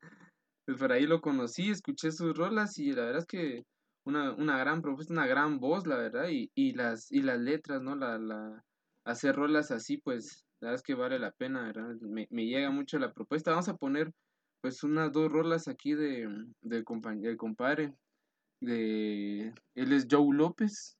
Pues 0.67 0.79
por 0.79 0.91
ahí 0.91 1.05
lo 1.05 1.21
conocí, 1.21 1.69
escuché 1.69 2.09
sus 2.11 2.35
rolas 2.35 2.79
y 2.79 2.91
la 2.91 3.03
verdad 3.03 3.19
es 3.19 3.27
que 3.27 3.63
una, 4.03 4.33
una 4.33 4.57
gran 4.57 4.81
propuesta, 4.81 5.13
una 5.13 5.27
gran 5.27 5.59
voz, 5.59 5.85
la 5.85 5.95
verdad, 5.95 6.27
y, 6.29 6.49
y 6.55 6.73
las, 6.73 7.11
y 7.11 7.21
las 7.21 7.39
letras, 7.39 7.83
¿no? 7.83 7.95
La, 7.95 8.17
la, 8.17 8.63
hacer 9.03 9.35
rolas 9.35 9.69
así, 9.69 9.97
pues, 9.97 10.43
la 10.59 10.69
verdad 10.69 10.75
es 10.77 10.81
que 10.81 10.95
vale 10.95 11.19
la 11.19 11.29
pena, 11.29 11.63
¿verdad? 11.63 11.95
Me, 12.01 12.27
me 12.31 12.47
llega 12.47 12.71
mucho 12.71 12.97
la 12.97 13.13
propuesta. 13.13 13.51
Vamos 13.51 13.69
a 13.69 13.77
poner, 13.77 14.11
pues, 14.61 14.83
unas 14.83 15.11
dos 15.11 15.31
rolas 15.31 15.67
aquí 15.67 15.93
de, 15.93 16.27
del 16.61 16.83
compadre, 16.83 17.93
de, 18.59 19.53
él 19.75 19.93
es 19.93 20.07
Joe 20.09 20.35
López, 20.35 20.97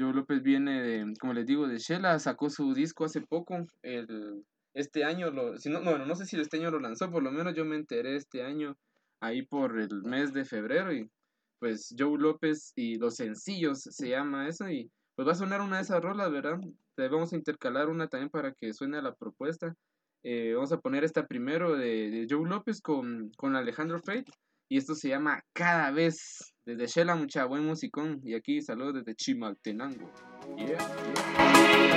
Joe 0.00 0.14
López 0.14 0.42
viene 0.42 0.82
de, 0.82 1.14
como 1.20 1.34
les 1.34 1.46
digo, 1.46 1.68
de 1.68 1.78
Shela, 1.78 2.18
sacó 2.18 2.48
su 2.48 2.72
disco 2.72 3.04
hace 3.04 3.20
poco, 3.20 3.66
el, 3.82 4.44
este 4.72 5.04
año, 5.04 5.30
lo, 5.30 5.58
si 5.58 5.68
no, 5.68 5.82
bueno, 5.82 6.06
no 6.06 6.14
sé 6.14 6.24
si 6.24 6.40
este 6.40 6.56
año 6.56 6.70
lo 6.70 6.80
lanzó, 6.80 7.10
por 7.10 7.22
lo 7.22 7.30
menos 7.30 7.54
yo 7.54 7.64
me 7.64 7.76
enteré 7.76 8.16
este 8.16 8.42
año, 8.42 8.76
ahí 9.20 9.42
por 9.42 9.78
el 9.78 10.02
mes 10.02 10.32
de 10.32 10.44
febrero, 10.44 10.92
y 10.94 11.10
pues 11.58 11.94
Joe 11.98 12.18
López 12.18 12.72
y 12.76 12.96
los 12.96 13.16
sencillos 13.16 13.80
se 13.82 14.08
llama 14.08 14.48
eso, 14.48 14.70
y 14.70 14.90
pues 15.14 15.28
va 15.28 15.32
a 15.32 15.36
sonar 15.36 15.60
una 15.60 15.76
de 15.76 15.82
esas 15.82 16.00
rolas, 16.00 16.30
¿verdad? 16.32 16.58
Vamos 16.96 17.32
a 17.32 17.36
intercalar 17.36 17.88
una 17.88 18.08
también 18.08 18.30
para 18.30 18.52
que 18.52 18.72
suene 18.72 18.98
a 18.98 19.02
la 19.02 19.14
propuesta. 19.14 19.74
Eh, 20.22 20.52
vamos 20.54 20.72
a 20.72 20.80
poner 20.80 21.04
esta 21.04 21.26
primero 21.26 21.76
de, 21.76 22.10
de 22.10 22.26
Joe 22.28 22.46
López 22.48 22.80
con, 22.82 23.30
con 23.36 23.56
Alejandro 23.56 24.00
Fate, 24.00 24.30
y 24.70 24.78
esto 24.78 24.94
se 24.94 25.08
llama 25.08 25.44
Cada 25.52 25.90
vez. 25.90 26.54
Desde 26.64 26.86
Shela, 26.86 27.16
mucha 27.16 27.44
buen 27.44 27.66
musicón. 27.66 28.20
Y 28.22 28.34
aquí 28.34 28.62
saludos 28.62 28.94
desde 29.04 29.16
Chimaltenango. 29.16 30.12
Yeah, 30.56 30.78
yeah. 30.78 31.89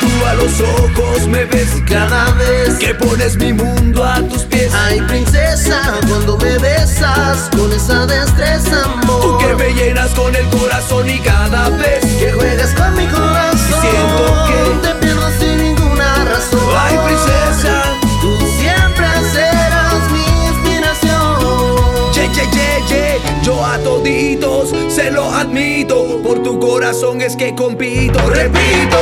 Tú 0.00 0.26
a 0.26 0.34
los 0.34 0.60
ojos 0.60 1.26
me 1.28 1.44
ves. 1.44 1.68
Cada 1.88 2.32
vez 2.32 2.74
que 2.78 2.94
pones 2.94 3.36
mi 3.36 3.52
mundo 3.52 4.04
a 4.04 4.20
tus 4.28 4.42
pies. 4.44 4.72
Ay 4.74 5.00
princesa, 5.02 5.80
cuando 6.08 6.36
me 6.38 6.58
besas 6.58 7.48
con 7.56 7.72
esa 7.72 8.06
destreza, 8.06 8.84
amor. 8.84 9.20
Tú 9.22 9.38
que 9.38 9.54
me 9.54 9.72
llenas 9.72 10.10
con 10.10 10.34
el 10.34 10.46
corazón 10.48 11.08
y 11.08 11.18
cada 11.20 11.68
vez 11.70 12.04
que 12.18 12.32
juegas 12.32 12.70
con 12.74 12.94
mi 12.96 13.06
corazón. 13.06 13.80
Siento 13.80 14.46
que- 14.48 14.88
te 14.88 14.94
pierdo 14.96 15.28
sin 15.38 15.56
ninguna 15.62 16.24
razón. 16.24 16.60
Ay 16.76 16.98
princesa 17.06 17.35
tu 26.46 26.60
corazón 26.60 27.20
es 27.22 27.34
que 27.34 27.56
compito, 27.56 28.20
repito 28.30 28.98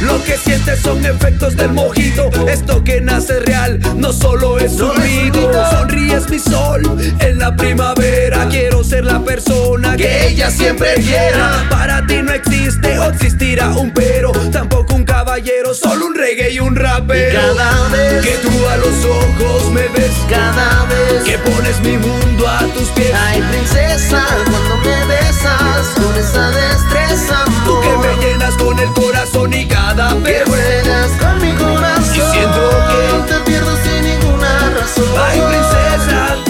Lo 0.00 0.20
que 0.24 0.36
sientes 0.36 0.80
son 0.80 1.04
efectos 1.06 1.54
del 1.54 1.72
mojito. 1.72 2.30
Esto 2.48 2.82
que 2.82 3.00
nace 3.00 3.38
real 3.38 3.78
no 3.96 4.12
solo 4.12 4.58
es 4.58 4.72
un 4.80 5.00
mito. 5.00 5.52
Sonríes 5.70 6.28
mi 6.28 6.40
sol 6.40 6.82
en 7.20 7.38
la 7.38 7.54
primavera. 7.54 8.48
Quiero 8.48 8.82
ser 8.82 9.04
la 9.04 9.20
persona 9.20 9.96
que 9.96 10.28
ella 10.28 10.50
siempre 10.50 10.94
quiera. 10.94 11.64
Para 11.70 12.04
ti 12.06 12.22
no 12.22 12.32
existe 12.32 12.98
o 12.98 13.04
existirá 13.04 13.68
un 13.68 13.92
pero. 13.92 14.32
Tampoco 14.50 14.96
un 14.96 15.04
caballero, 15.04 15.74
solo 15.74 16.06
un 16.06 16.14
reggae 16.16 16.50
y 16.50 16.58
un 16.58 16.74
rapero. 16.74 17.38
Cada 17.40 17.88
vez 17.90 18.26
Que 18.26 18.34
tú 18.48 18.66
a 18.66 18.76
los 18.78 19.04
ojos 19.04 19.70
me 19.70 19.86
ves. 19.88 20.10
Cada 20.28 20.86
vez 20.86 21.22
que 21.24 21.38
pones 21.38 21.80
mi 21.82 21.96
mundo 21.98 22.48
a 22.48 22.58
tus 22.74 22.88
pies. 22.88 23.12
Ay 23.14 23.40
princesa, 23.42 24.26
cuando 24.50 24.76
me 24.78 25.29
besas 25.42 25.86
con 25.96 26.16
esa 26.16 26.50
destreza, 26.50 27.44
Tú 27.64 27.76
amor 27.76 27.82
que 27.82 28.08
me 28.08 28.24
llenas 28.24 28.54
con 28.56 28.78
el 28.78 28.92
corazón 28.92 29.52
y 29.52 29.66
cada 29.66 30.14
vez. 30.14 30.42
juegas 30.46 31.10
con 31.20 31.38
mi 31.40 31.52
corazón 31.54 32.04
Y 32.14 32.32
siento 32.32 32.70
que- 32.88 33.32
te 33.32 33.40
pierdo 33.50 33.76
sin 33.82 34.02
ninguna 34.04 34.70
razón 34.78 35.04
Ay, 35.18 35.40
princesa. 35.40 36.49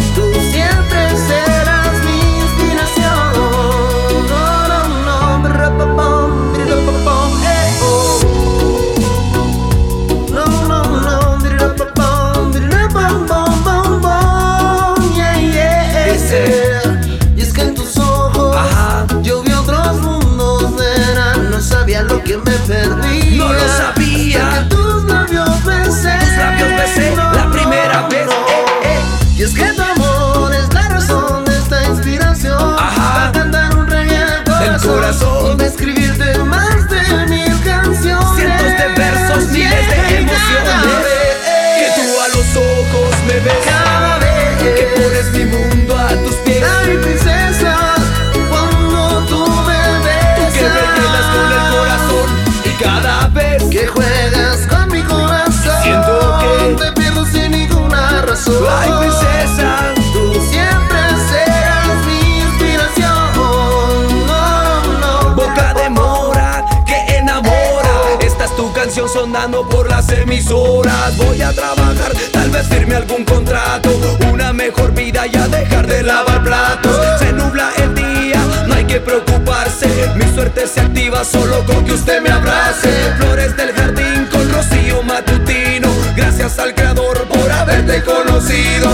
Sonando 69.21 69.69
por 69.69 69.87
las 69.91 70.09
emisoras. 70.13 71.15
Voy 71.19 71.43
a 71.43 71.53
trabajar, 71.53 72.13
tal 72.33 72.49
vez 72.49 72.67
firme 72.69 72.95
algún 72.95 73.23
contrato. 73.25 73.91
Una 74.33 74.51
mejor 74.55 74.95
vida 74.95 75.27
y 75.27 75.37
a 75.37 75.47
dejar 75.47 75.87
de 75.87 76.03
lavar 76.03 76.43
platos. 76.43 77.19
Se 77.19 77.31
nubla 77.31 77.69
el 77.77 77.95
día, 77.95 78.41
no 78.67 78.75
hay 78.75 78.87
que 78.87 78.99
preocuparse. 78.99 79.89
Mi 80.17 80.25
suerte 80.35 80.67
se 80.67 80.81
activa 80.81 81.23
solo 81.23 81.63
con 81.67 81.85
que 81.85 81.93
usted 81.93 82.23
me 82.23 82.31
abrace. 82.31 82.91
Flores 83.19 83.55
del 83.59 83.73
jardín 83.75 84.27
con 84.33 84.51
rocío 84.55 85.03
matutino. 85.03 85.89
Gracias 86.17 86.59
al 86.59 86.75
creador 86.75 87.19
por 87.25 87.53
haberte 87.53 88.03
conocido. 88.03 88.89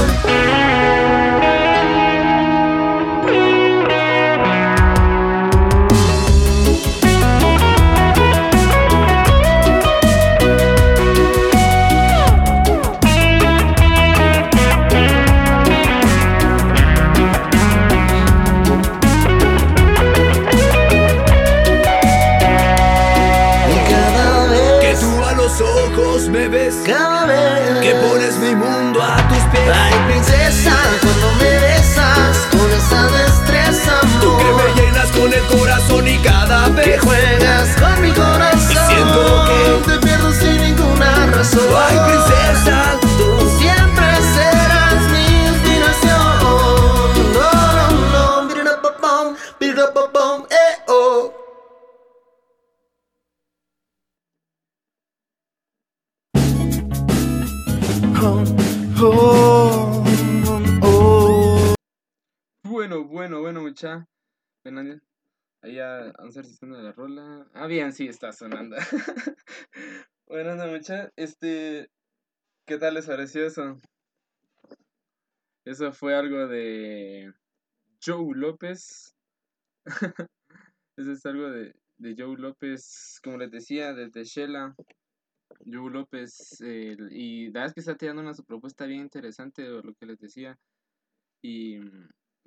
A 65.98 66.30
si 66.30 66.66
la 66.66 66.92
rola. 66.92 67.46
Ah, 67.54 67.66
bien, 67.66 67.92
sí, 67.92 68.08
está 68.08 68.32
sonando. 68.32 68.76
anda, 70.30 70.66
mucha. 70.66 71.12
Este. 71.16 71.90
¿Qué 72.66 72.78
tal 72.78 72.94
les 72.94 73.06
pareció 73.06 73.46
eso? 73.46 73.78
Eso 75.64 75.92
fue 75.92 76.14
algo 76.14 76.46
de 76.46 77.32
Joe 78.04 78.34
López. 78.34 79.14
Eso 80.96 81.12
es 81.12 81.26
algo 81.26 81.50
de, 81.50 81.74
de 81.98 82.14
Joe 82.16 82.36
López, 82.38 83.20
como 83.22 83.36
les 83.36 83.50
decía, 83.50 83.92
desde 83.92 84.24
Shela. 84.24 84.74
Joe 85.64 85.90
López, 85.90 86.60
y 86.60 87.46
la 87.46 87.60
verdad 87.60 87.66
es 87.66 87.74
que 87.74 87.80
está 87.80 87.96
tirando 87.96 88.22
una 88.22 88.32
propuesta 88.46 88.86
bien 88.86 89.00
interesante 89.00 89.62
lo 89.68 89.94
que 89.94 90.06
les 90.06 90.18
decía. 90.18 90.58
Y 91.42 91.78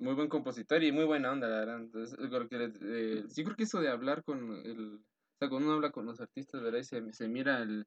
muy 0.00 0.14
buen 0.14 0.28
compositor 0.28 0.82
y 0.82 0.92
muy 0.92 1.04
buena 1.04 1.32
onda, 1.32 1.48
la 1.48 1.60
verdad. 1.60 1.80
Entonces, 1.80 2.16
creo 2.18 2.48
que, 2.48 2.72
eh, 2.82 3.24
sí 3.28 3.44
creo 3.44 3.56
que 3.56 3.64
eso 3.64 3.80
de 3.80 3.88
hablar 3.88 4.24
con 4.24 4.52
el, 4.64 4.96
o 4.96 5.38
sea, 5.38 5.48
cuando 5.48 5.68
uno 5.68 5.74
habla 5.74 5.92
con 5.92 6.06
los 6.06 6.20
artistas, 6.20 6.62
¿verdad? 6.62 6.80
Y 6.80 6.84
se, 6.84 7.12
se 7.12 7.28
mira 7.28 7.62
el, 7.62 7.86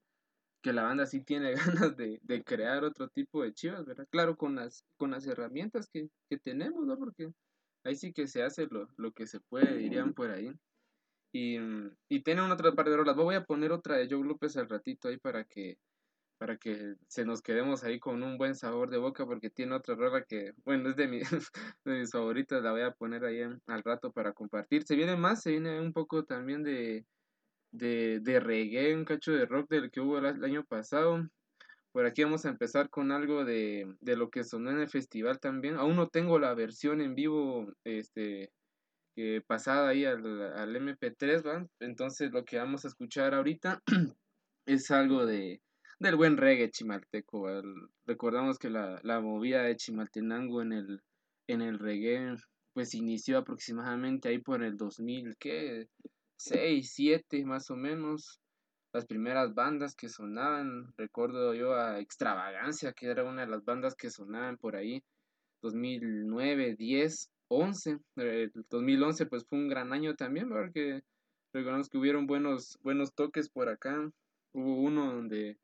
que 0.62 0.74
la 0.74 0.84
banda 0.84 1.06
sí 1.06 1.22
tiene 1.24 1.54
ganas 1.92 1.98
de, 1.98 2.20
de 2.24 2.44
crear 2.44 2.84
otro 2.84 3.10
tipo 3.10 3.44
de 3.44 3.54
chivas, 3.54 3.86
¿verdad? 3.86 4.08
Claro, 4.10 4.38
con 4.38 4.56
las, 4.56 4.86
con 4.98 5.12
las 5.12 5.28
herramientas 5.28 5.90
que, 5.92 6.10
que 6.30 6.38
tenemos, 6.38 6.86
¿no? 6.86 6.98
Porque 6.98 7.32
ahí 7.84 7.96
sí 7.96 8.14
que 8.14 8.28
se 8.28 8.44
hace 8.44 8.68
lo, 8.68 8.88
lo 8.98 9.12
que 9.12 9.28
se 9.28 9.40
puede, 9.42 9.78
dirían 9.78 10.14
por 10.14 10.32
ahí. 10.32 10.52
Y, 11.34 11.58
y 12.10 12.22
tiene 12.22 12.44
una 12.44 12.54
otra 12.54 12.74
parte 12.74 12.92
de 12.92 12.98
rolas. 12.98 13.16
Voy 13.16 13.36
a 13.36 13.44
poner 13.44 13.72
otra 13.72 13.98
de 13.98 14.08
Joe 14.10 14.24
López 14.24 14.56
al 14.56 14.70
ratito 14.70 15.08
ahí 15.10 15.18
para 15.18 15.44
que 15.46 15.78
para 16.44 16.58
que 16.58 16.96
se 17.08 17.24
nos 17.24 17.42
quedemos 17.42 17.86
ahí 17.86 18.02
con 18.02 18.22
un 18.22 18.38
buen 18.38 18.54
sabor 18.54 18.90
de 18.90 18.98
boca 18.98 19.26
porque 19.26 19.50
tiene 19.50 19.76
otra 19.76 19.96
rola 19.96 20.26
que, 20.26 20.52
bueno, 20.66 20.90
es 20.90 20.98
de, 20.98 21.08
mi, 21.08 21.20
de 21.86 22.00
mis 22.00 22.12
favoritas, 22.12 22.62
la 22.62 22.74
voy 22.74 22.82
a 22.82 22.92
poner 22.92 23.24
ahí 23.24 23.40
al 23.66 23.82
rato 23.82 24.12
para 24.12 24.34
compartir. 24.34 24.84
Se 24.84 24.98
viene 24.98 25.16
más, 25.16 25.42
se 25.42 25.52
viene 25.52 25.80
un 25.80 25.94
poco 25.94 26.26
también 26.26 26.62
de, 26.62 27.06
de, 27.72 28.20
de 28.20 28.42
reggae, 28.42 28.94
un 28.94 29.06
cacho 29.06 29.32
de 29.32 29.46
rock 29.46 29.70
del 29.70 29.90
que 29.90 30.02
hubo 30.02 30.18
el, 30.18 30.44
año 30.44 30.66
pasado. 30.66 31.26
Por 31.94 32.06
aquí 32.06 32.26
vamos 32.26 32.46
a 32.46 32.50
empezar 32.50 32.90
con 32.90 33.14
algo 33.14 33.46
de, 33.46 33.96
de 34.02 34.18
lo 34.18 34.30
que 34.30 34.44
sonó 34.44 34.70
en 34.72 34.80
el 34.80 34.90
festival 34.90 35.40
también. 35.40 35.78
Aún 35.78 35.96
no 35.96 36.10
tengo 36.10 36.40
la 36.40 36.54
versión 36.56 37.00
en 37.00 37.16
vivo 37.16 37.72
este, 37.86 38.52
que 39.16 39.42
pasada 39.48 39.88
ahí 39.88 40.04
al, 40.04 40.42
al 40.58 40.76
MP3, 40.76 41.48
¿va? 41.48 41.66
Entonces 41.80 42.34
lo 42.34 42.44
que 42.44 42.58
vamos 42.58 42.84
a 42.84 42.90
escuchar 42.90 43.34
ahorita 43.34 43.82
es 44.66 44.92
algo 44.92 45.26
de 45.26 45.62
del 46.08 46.18
buen 46.18 46.38
reggae 46.38 46.70
chimalteco. 46.70 47.48
recordamos 48.06 48.60
que 48.60 48.70
la, 48.70 49.00
la 49.04 49.20
movida 49.22 49.64
de 49.64 49.76
Chimaltenango 49.76 50.62
en 50.62 50.74
el, 50.74 51.02
en 51.48 51.62
el 51.62 51.80
reggae 51.80 52.36
pues 52.74 52.94
inició 52.96 53.38
aproximadamente 53.38 54.30
ahí 54.30 54.40
por 54.40 54.64
el 54.64 54.78
2000, 54.78 55.38
¿qué? 55.38 55.88
6, 56.38 56.92
7 56.94 57.46
más 57.46 57.70
o 57.70 57.76
menos. 57.76 58.40
Las 58.92 59.06
primeras 59.06 59.54
bandas 59.54 59.96
que 59.96 60.10
sonaban, 60.10 60.94
recuerdo 60.98 61.54
yo 61.54 61.74
a 61.76 62.00
Extravagancia, 62.00 62.94
que 62.94 63.08
era 63.08 63.24
una 63.24 63.42
de 63.42 63.48
las 63.48 63.64
bandas 63.64 63.96
que 63.96 64.10
sonaban 64.10 64.58
por 64.58 64.76
ahí, 64.76 65.04
2009, 65.62 66.76
10, 66.76 67.30
11. 67.48 68.00
El 68.18 68.52
2011 68.70 69.26
pues 69.28 69.46
fue 69.46 69.60
un 69.60 69.68
gran 69.68 69.94
año 69.94 70.16
también, 70.16 70.50
porque 70.50 71.02
recordamos 71.54 71.90
que 71.90 71.98
hubieron 71.98 72.28
buenos, 72.28 72.78
buenos 72.82 73.14
toques 73.14 73.50
por 73.50 73.70
acá. 73.70 74.12
Hubo 74.52 74.82
uno 74.82 75.14
donde 75.14 75.58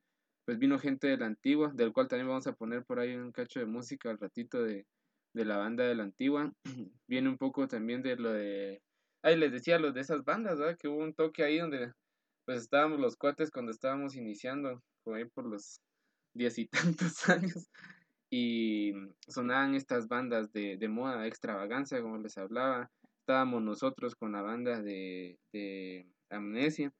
pues 0.50 0.58
vino 0.58 0.80
gente 0.80 1.06
de 1.06 1.18
la 1.18 1.28
antigua, 1.28 1.72
del 1.76 1.94
cual 1.94 2.08
también 2.08 2.28
vamos 2.28 2.48
a 2.48 2.54
poner 2.54 2.84
por 2.84 3.00
ahí 3.00 3.16
un 3.16 3.32
cacho 3.32 3.60
de 3.60 3.68
música 3.68 4.10
al 4.10 4.18
ratito 4.18 4.64
de, 4.64 4.88
de 5.36 5.46
la 5.46 5.58
banda 5.58 5.84
de 5.84 5.94
la 5.94 6.02
antigua. 6.02 6.52
Viene 7.08 7.30
un 7.30 7.38
poco 7.38 7.68
también 7.68 8.02
de 8.02 8.16
lo 8.16 8.34
de... 8.34 8.82
Ay, 9.22 9.38
les 9.38 9.52
decía 9.52 9.78
lo 9.78 9.92
de 9.92 10.02
esas 10.02 10.24
bandas, 10.24 10.58
¿verdad? 10.58 10.76
Que 10.76 10.88
hubo 10.88 11.04
un 11.04 11.14
toque 11.14 11.44
ahí 11.44 11.60
donde 11.60 11.94
pues 12.46 12.64
estábamos 12.64 13.00
los 13.00 13.16
cuates 13.16 13.52
cuando 13.52 13.72
estábamos 13.72 14.16
iniciando, 14.16 14.82
por 15.04 15.18
ahí 15.18 15.26
por 15.26 15.46
los 15.46 15.82
diez 16.34 16.58
y 16.58 16.66
tantos 16.98 17.30
años. 17.30 17.70
Y 18.32 18.94
sonaban 19.28 19.76
estas 19.76 20.08
bandas 20.08 20.52
de, 20.52 20.78
de 20.78 20.88
moda, 20.88 21.28
extravagancia, 21.28 22.02
como 22.02 22.18
les 22.18 22.40
hablaba. 22.40 22.90
Estábamos 23.20 23.62
nosotros 23.62 24.16
con 24.16 24.32
la 24.32 24.42
banda 24.42 24.82
de, 24.82 25.38
de 25.54 26.08
Amnesia. 26.32 26.92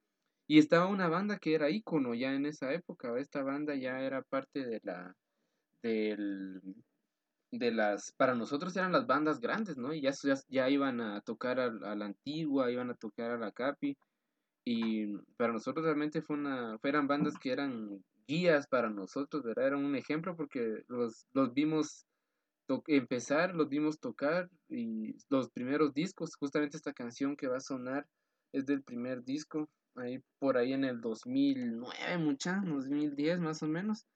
Y 0.50 0.58
estaba 0.58 0.88
una 0.88 1.08
banda 1.08 1.38
que 1.38 1.54
era 1.54 1.70
ícono 1.70 2.16
ya 2.16 2.34
en 2.34 2.46
esa 2.48 2.74
época. 2.74 3.18
Esta 3.20 3.44
banda 3.44 3.76
ya 3.76 4.02
era 4.02 4.24
parte 4.24 4.66
de 4.66 4.82
la. 4.84 5.16
del 5.84 6.62
de 7.52 7.72
las, 7.72 8.12
para 8.14 8.36
nosotros 8.36 8.76
eran 8.76 8.92
las 8.92 9.08
bandas 9.08 9.40
grandes, 9.40 9.78
¿no? 9.78 9.94
Y 9.94 10.02
ya, 10.02 10.12
ya, 10.50 10.70
iban 10.70 11.02
a 11.02 11.22
tocar 11.22 11.60
a, 11.60 11.70
la 11.72 12.06
antigua, 12.06 12.72
iban 12.72 12.90
a 12.92 12.96
tocar 12.96 13.32
a 13.32 13.38
la 13.38 13.52
Capi, 13.52 13.98
y 14.66 15.18
para 15.38 15.54
nosotros 15.54 15.86
realmente 15.86 16.22
fue 16.22 16.36
una, 16.36 16.78
eran 16.84 17.08
bandas 17.08 17.38
que 17.40 17.52
eran 17.52 18.04
guías 18.28 18.68
para 18.68 18.90
nosotros, 18.90 19.44
¿verdad? 19.44 19.68
Eran 19.68 19.86
un 19.86 19.96
ejemplo 19.96 20.36
porque 20.36 20.84
los, 20.88 21.26
los 21.34 21.54
vimos 21.54 22.06
empezar, 22.86 23.56
los 23.56 23.68
vimos 23.68 24.00
tocar, 24.00 24.50
y 24.68 25.16
los 25.30 25.50
primeros 25.50 25.94
discos, 25.94 26.36
justamente 26.36 26.78
esta 26.78 26.94
canción 26.94 27.36
que 27.36 27.48
va 27.48 27.58
a 27.58 27.62
sonar 27.62 28.06
es 28.52 28.66
del 28.66 28.84
primer 28.84 29.24
disco, 29.24 29.70
ahí 29.96 30.20
por 30.40 30.58
ahí 30.58 30.74
en 30.74 30.84
el 30.86 31.02
2009, 31.02 32.18
mucha, 32.18 32.62
2010 32.66 33.40
más 33.40 33.64
o 33.64 33.68
menos. 33.68 34.08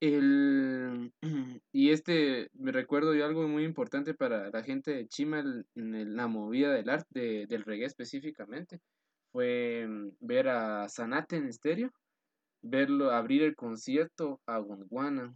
El, 0.00 1.12
y 1.72 1.90
este, 1.90 2.50
me 2.52 2.72
recuerdo 2.72 3.14
yo 3.14 3.24
algo 3.24 3.48
muy 3.48 3.64
importante 3.64 4.14
para 4.14 4.50
la 4.50 4.62
gente 4.62 4.92
de 4.92 5.08
Chima 5.08 5.40
el- 5.40 5.66
en 5.74 6.16
la 6.16 6.26
movida 6.26 6.72
del 6.72 6.90
arte, 6.90 7.20
de- 7.20 7.46
del 7.46 7.64
reggae 7.64 7.86
específicamente, 7.86 8.80
fue 9.32 9.86
mm, 9.88 10.10
ver 10.20 10.48
a 10.48 10.88
Sanate 10.88 11.36
en 11.36 11.46
estéreo, 11.48 11.90
verlo 12.62 13.10
abrir 13.12 13.42
el 13.42 13.56
concierto 13.56 14.40
a 14.46 14.58
Gondwana. 14.58 15.34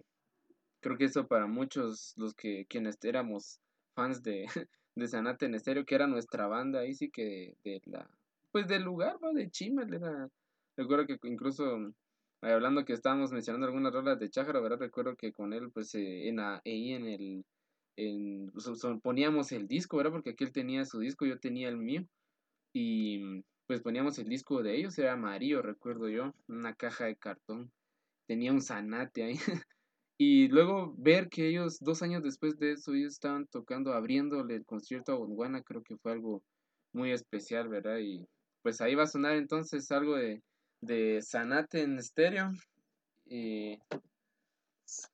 Creo 0.81 0.97
que 0.99 1.07
eso 1.07 1.27
para 1.27 1.47
muchos, 1.47 2.15
los 2.17 2.35
que 2.35 2.67
quienes 2.69 2.99
éramos 3.05 3.61
fans 3.95 4.23
de, 4.23 4.47
de 4.97 5.09
Sanate 5.09 5.47
en 5.47 5.55
estéreo, 5.55 5.85
que 5.85 5.95
era 5.95 6.07
nuestra 6.07 6.47
banda 6.47 6.81
ahí 6.81 6.95
sí 6.95 7.11
que 7.11 7.57
de 7.65 7.81
la, 7.87 8.11
pues 8.51 8.67
del 8.69 8.83
lugar, 8.85 9.17
¿va? 9.23 9.33
de 9.33 9.51
Chima, 9.51 9.83
era, 9.85 10.29
recuerdo 10.77 11.07
que 11.07 11.19
incluso 11.29 11.79
eh, 12.43 12.53
hablando 12.53 12.85
que 12.85 12.93
estábamos 12.95 13.33
mencionando 13.33 13.67
algunas 13.67 13.93
rolas 13.93 14.19
de 14.19 14.31
Chájara, 14.31 14.61
¿verdad? 14.61 14.79
Recuerdo 14.81 15.17
que 15.17 15.33
con 15.33 15.53
él, 15.53 15.71
pues, 15.73 15.95
eh, 15.95 16.29
en 16.29 16.41
ahí 16.41 16.93
en 16.93 17.07
el, 17.09 17.45
en, 17.97 18.53
so- 18.59 19.01
poníamos 19.01 19.53
el 19.53 19.67
disco, 19.69 19.97
¿verdad? 19.99 20.13
Porque 20.13 20.31
aquí 20.31 20.45
él 20.45 20.53
tenía 20.53 20.85
su 20.85 21.01
disco, 21.01 21.27
yo 21.27 21.39
tenía 21.39 21.69
el 21.69 21.77
mío, 21.79 22.07
y 22.73 23.19
mm, 23.19 23.43
pues 23.67 23.83
poníamos 23.83 24.19
el 24.19 24.29
disco 24.29 24.63
de 24.63 24.77
ellos, 24.77 24.99
era 24.99 25.13
amarillo, 25.15 25.63
recuerdo 25.63 26.09
yo, 26.09 26.35
una 26.49 26.75
caja 26.75 27.07
de 27.07 27.17
cartón, 27.17 27.73
tenía 28.27 28.53
un 28.53 28.63
zanate 28.63 29.25
ahí, 29.25 29.37
y 30.19 30.49
luego 30.49 30.95
ver 30.99 31.29
que 31.29 31.49
ellos, 31.49 31.79
dos 31.81 32.03
años 32.03 32.23
después 32.23 32.59
de 32.59 32.73
eso, 32.73 32.95
ellos 32.95 33.15
estaban 33.15 33.47
tocando, 33.49 33.93
abriéndole 33.93 34.57
el 34.57 34.65
concierto 34.67 35.13
a 35.13 35.17
Gondwana, 35.17 35.63
creo 35.63 35.83
que 35.83 35.97
fue 35.99 36.13
algo 36.13 36.43
muy 36.93 37.13
especial, 37.13 37.69
¿verdad? 37.69 37.99
Y 38.01 38.27
pues 38.63 38.81
ahí 38.81 38.95
va 38.95 39.05
a 39.05 39.09
sonar 39.09 39.37
entonces 39.37 39.91
algo 39.91 40.17
de, 40.17 40.43
de 40.81 41.21
Zanate 41.23 41.83
en 41.83 41.99
estéreo. 41.99 42.51
Y 43.27 43.79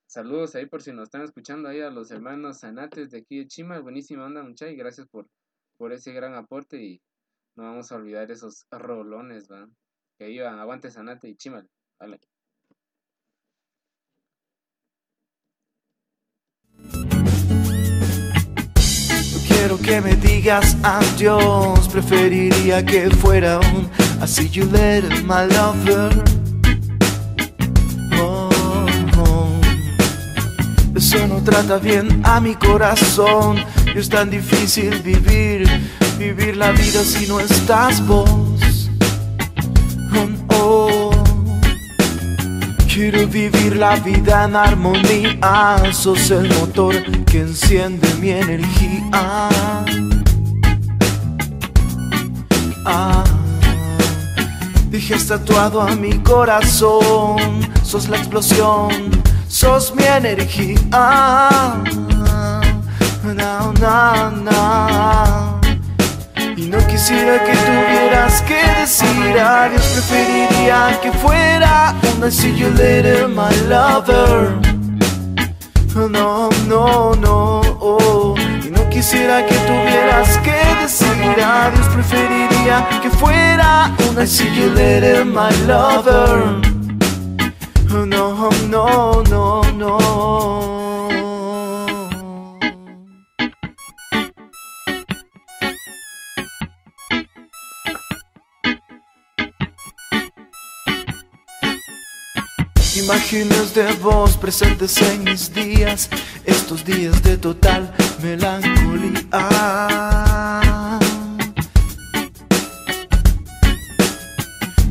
saludos 0.07 0.55
ahí 0.55 0.65
por 0.65 0.81
si 0.81 0.91
nos 0.91 1.03
están 1.03 1.23
escuchando 1.23 1.69
ahí 1.69 1.81
a 1.81 1.89
los 1.89 2.11
hermanos 2.11 2.59
Zanates 2.59 3.11
de 3.11 3.19
aquí 3.19 3.39
de 3.39 3.47
Chima. 3.47 3.79
Buenísima 3.79 4.25
onda, 4.25 4.43
mucha 4.43 4.69
y 4.69 4.75
gracias 4.75 5.07
por, 5.07 5.27
por 5.77 5.93
ese 5.93 6.13
gran 6.13 6.35
aporte. 6.35 6.81
Y 6.81 7.01
no 7.55 7.63
vamos 7.63 7.91
a 7.91 7.95
olvidar 7.95 8.31
esos 8.31 8.65
rolones, 8.71 9.49
¿va? 9.51 9.67
Que 10.17 10.29
iban, 10.29 10.59
aguante 10.59 10.91
Zanate 10.91 11.29
y 11.29 11.35
Chimal. 11.35 11.69
Vale. 11.99 12.19
Quiero 19.67 19.81
que 19.81 19.99
me 19.99 20.15
digas 20.15 20.77
adiós, 20.83 21.87
preferiría 21.87 22.85
que 22.85 23.09
fuera 23.09 23.59
un 23.73 23.89
I 24.21 24.27
see 24.27 24.47
you 24.47 24.65
later, 24.65 25.09
my 25.23 25.47
lover. 25.47 26.23
Oh, 28.21 28.49
oh. 29.17 29.49
Eso 30.95 31.25
no 31.27 31.41
trata 31.43 31.79
bien 31.79 32.21
a 32.23 32.39
mi 32.39 32.53
corazón. 32.53 33.57
Y 33.95 33.97
es 33.97 34.07
tan 34.07 34.29
difícil 34.29 35.01
vivir, 35.01 35.67
vivir 36.19 36.57
la 36.57 36.71
vida 36.71 37.03
si 37.03 37.25
no 37.25 37.39
estás 37.39 38.05
vos. 38.05 38.54
Quiero 42.95 43.27
vivir 43.27 43.75
la 43.75 43.97
vida 43.97 44.45
en 44.45 44.55
armonía, 44.55 45.83
sos 45.91 46.31
el 46.31 46.47
motor 46.57 46.95
que 47.25 47.41
enciende 47.41 48.07
mi 48.21 48.29
energía. 48.29 49.09
Ah, 52.85 53.21
dejas 54.89 55.27
tatuado 55.27 55.81
a 55.81 55.93
mi 55.93 56.19
corazón, 56.19 57.69
sos 57.83 58.07
la 58.07 58.15
explosión, 58.15 59.11
sos 59.49 59.93
mi 59.93 60.05
energía. 60.05 60.79
Na, 63.35 63.73
na, 63.77 64.31
na. 64.31 65.54
Y 66.57 66.67
no 66.67 66.77
quisiera 66.87 67.43
que 67.43 67.51
tuvieras 67.51 68.41
que 68.43 68.55
decir 68.79 69.39
adiós, 69.39 69.85
preferiría 69.87 70.99
que 71.01 71.11
fuera 71.11 71.93
un 72.15 72.25
I 72.25 72.31
see 72.31 72.55
you 72.55 72.69
later, 72.69 73.27
my 73.27 73.53
lover. 73.67 74.55
No, 75.93 76.49
no, 76.67 77.13
no, 77.15 77.61
oh. 77.81 78.35
Y 78.65 78.69
no 78.69 78.89
quisiera 78.89 79.45
que 79.45 79.55
tuvieras 79.55 80.37
que 80.37 80.55
decir 80.81 81.43
adiós, 81.43 81.87
preferiría 81.93 82.87
que 83.01 83.09
fuera 83.09 83.91
un 84.09 84.23
I 84.23 84.25
see 84.25 84.49
you 84.55 84.71
my 85.25 85.51
lover. 85.67 86.75
No, 87.89 88.05
no, 88.05 89.23
no, 89.29 89.61
no. 89.73 90.84
Imágenes 103.05 103.75
de 103.75 103.93
vos 104.01 104.35
presentes 104.35 104.99
en 104.99 105.25
mis 105.25 105.53
días, 105.53 106.09
estos 106.43 106.83
días 106.83 107.21
de 107.21 107.37
total 107.37 107.93
melancolía. 108.23 109.21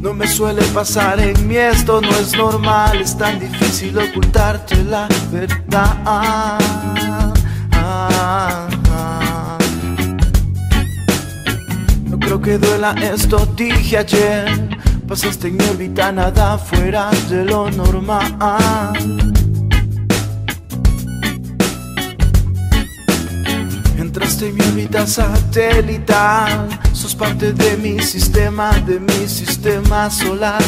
No 0.01 0.15
me 0.15 0.29
suele 0.29 0.63
pasar 0.67 1.19
en 1.19 1.49
mí, 1.49 1.57
esto 1.57 2.01
no 2.01 2.11
es 2.11 2.37
normal, 2.37 3.01
es 3.01 3.19
tan 3.19 3.41
difícil 3.41 3.99
ocultarte 3.99 4.77
la 4.85 5.09
verdad. 5.33 6.61
No 12.05 12.21
creo 12.21 12.41
que 12.41 12.59
duela 12.59 12.93
esto, 12.93 13.45
dije 13.57 13.99
ayer. 13.99 14.64
Pasaste 15.15 15.47
en 15.47 15.57
mi 15.57 15.65
órbita 15.67 16.11
nada 16.11 16.59
fuera 16.59 17.09
de 17.29 17.45
lo 17.45 17.71
normal. 17.71 18.35
Entraste 23.97 24.49
en 24.49 24.55
mi 24.57 24.61
órbita 24.63 25.07
satelital. 25.07 26.69
Sos 26.93 27.15
parte 27.15 27.53
de 27.53 27.77
mi 27.77 28.01
sistema, 28.03 28.73
de 28.89 28.99
mi 28.99 29.29
sistema 29.29 30.11
solar. 30.11 30.65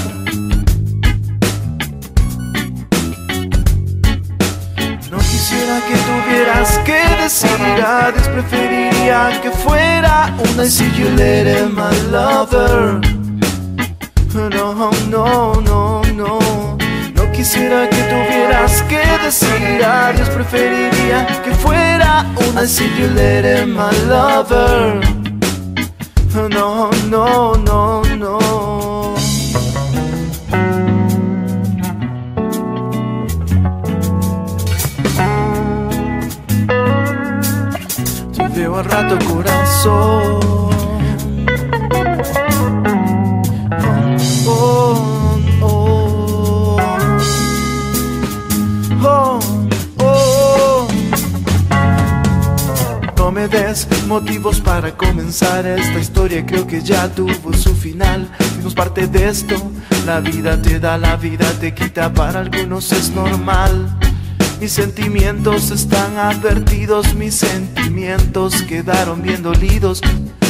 No 5.10 5.18
quisiera 5.18 5.80
que 5.88 5.96
tuvieras 6.06 6.78
que 6.84 7.00
decir 7.20 7.84
adiós, 7.84 8.28
preferiría 8.28 9.40
que 9.42 9.50
fuera 9.50 10.32
una 10.38 10.66
see 10.66 10.88
you 10.96 11.08
later, 11.16 11.68
my 11.68 11.90
lover. 12.12 13.25
No, 14.34 14.50
no, 14.50 15.60
no, 15.60 16.02
no. 16.14 16.78
No 17.14 17.32
quisiera 17.32 17.88
que 17.88 18.02
tuvieras 18.02 18.82
que 18.82 18.98
decir 19.24 19.84
adiós, 19.84 20.28
preferiría 20.30 21.26
que 21.42 21.52
fuera 21.52 22.26
una 22.36 22.62
I 22.62 22.66
you 22.98 23.08
later, 23.14 23.66
my 23.66 23.90
lover. 24.08 25.00
No, 26.34 26.90
no, 27.08 27.54
no, 27.54 28.02
no. 28.16 29.14
Te 38.36 38.48
veo 38.48 38.76
al 38.76 38.84
rato 38.84 39.18
corazón. 39.26 40.75
Me 53.36 53.48
des 53.48 53.86
motivos 54.06 54.60
para 54.62 54.96
comenzar 54.96 55.66
esta 55.66 55.98
historia, 55.98 56.46
creo 56.46 56.66
que 56.66 56.80
ya 56.80 57.06
tuvo 57.06 57.52
su 57.52 57.74
final. 57.74 58.26
Fuimos 58.54 58.74
parte 58.74 59.06
de 59.08 59.28
esto, 59.28 59.56
la 60.06 60.20
vida 60.20 60.60
te 60.62 60.80
da, 60.80 60.96
la 60.96 61.16
vida 61.16 61.44
te 61.60 61.74
quita, 61.74 62.14
para 62.14 62.40
algunos 62.40 62.92
es 62.92 63.10
normal. 63.10 63.94
Mis 64.58 64.72
sentimientos 64.72 65.70
están 65.70 66.16
advertidos, 66.16 67.14
mis 67.14 67.34
sentimientos 67.34 68.62
quedaron 68.62 69.20
bien 69.20 69.42
dolidos. 69.42 70.00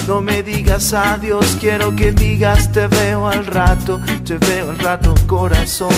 No 0.07 0.21
me 0.21 0.45
digas 0.45 0.95
adiós, 0.95 1.57
quiero 1.61 1.97
que 1.97 2.13
digas 2.13 2.71
te 2.71 2.87
veo 2.87 3.27
al 3.27 3.47
rato, 3.47 4.01
te 4.25 4.39
veo 4.39 4.71
al 4.71 4.79
rato 4.79 5.13
corazón. 5.27 5.97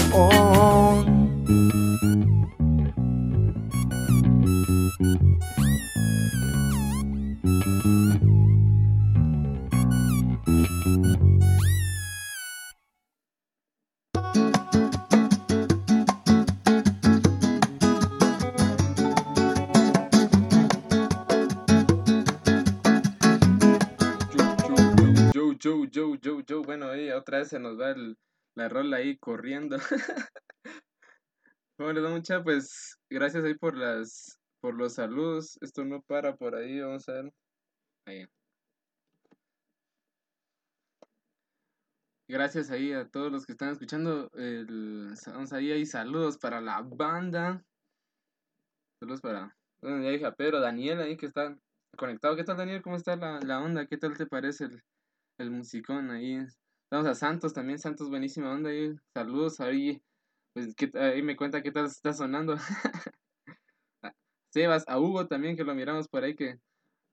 Vez 27.36 27.48
se 27.48 27.58
nos 27.60 27.78
va 27.78 27.90
el- 27.90 28.16
la 28.56 28.68
rola 28.68 28.96
ahí 28.98 29.18
corriendo. 29.18 29.76
Bueno, 31.78 32.08
mucha, 32.10 32.42
pues 32.42 32.96
gracias 33.08 33.44
ahí 33.44 33.54
por 33.54 33.76
las 33.76 34.40
por 34.60 34.74
los 34.74 34.94
saludos. 34.94 35.56
Esto 35.60 35.84
no 35.84 36.02
para 36.02 36.34
por 36.36 36.56
ahí, 36.56 36.80
vamos 36.80 37.08
a 37.08 37.12
ver. 37.12 37.32
Ahí. 38.06 38.26
Gracias 42.26 42.70
ahí 42.70 42.92
a 42.92 43.08
todos 43.08 43.30
los 43.30 43.46
que 43.46 43.52
están 43.52 43.70
escuchando. 43.70 44.28
El, 44.34 45.14
vamos 45.26 45.52
ahí, 45.52 45.70
ahí 45.72 45.86
saludos 45.86 46.36
para 46.38 46.60
la 46.60 46.82
banda. 46.82 47.64
Saludos 49.00 49.20
para, 49.20 49.56
bueno, 49.80 50.02
ya 50.02 50.10
dije 50.10 50.26
a 50.26 50.34
Pedro, 50.34 50.60
Daniel 50.60 51.00
ahí 51.00 51.16
que 51.16 51.26
está 51.26 51.56
conectado. 51.96 52.36
¿Qué 52.36 52.44
tal 52.44 52.56
Daniel? 52.56 52.82
¿Cómo 52.82 52.96
está 52.96 53.16
la, 53.16 53.38
la 53.40 53.60
onda? 53.60 53.86
¿Qué 53.86 53.96
tal 53.96 54.16
te 54.16 54.26
parece 54.26 54.64
el, 54.64 54.82
el 55.38 55.50
musicón 55.50 56.10
ahí? 56.10 56.38
Vamos 56.90 57.06
a 57.06 57.14
Santos 57.14 57.52
también, 57.52 57.78
Santos 57.78 58.08
buenísima 58.08 58.52
onda 58.52 58.70
ahí. 58.70 58.94
Saludos 59.14 59.60
ahí. 59.60 60.00
Pues 60.54 60.74
¿qué- 60.74 60.90
ahí 60.94 61.22
me 61.22 61.36
cuenta 61.36 61.62
qué 61.62 61.70
tal 61.72 61.86
está 61.86 62.12
sonando. 62.14 62.54
A 62.54 62.58
Sebas, 64.52 64.84
a 64.88 64.98
Hugo 64.98 65.26
también 65.28 65.56
que 65.56 65.64
lo 65.64 65.74
miramos 65.74 66.08
por 66.08 66.24
ahí 66.24 66.34
que 66.34 66.58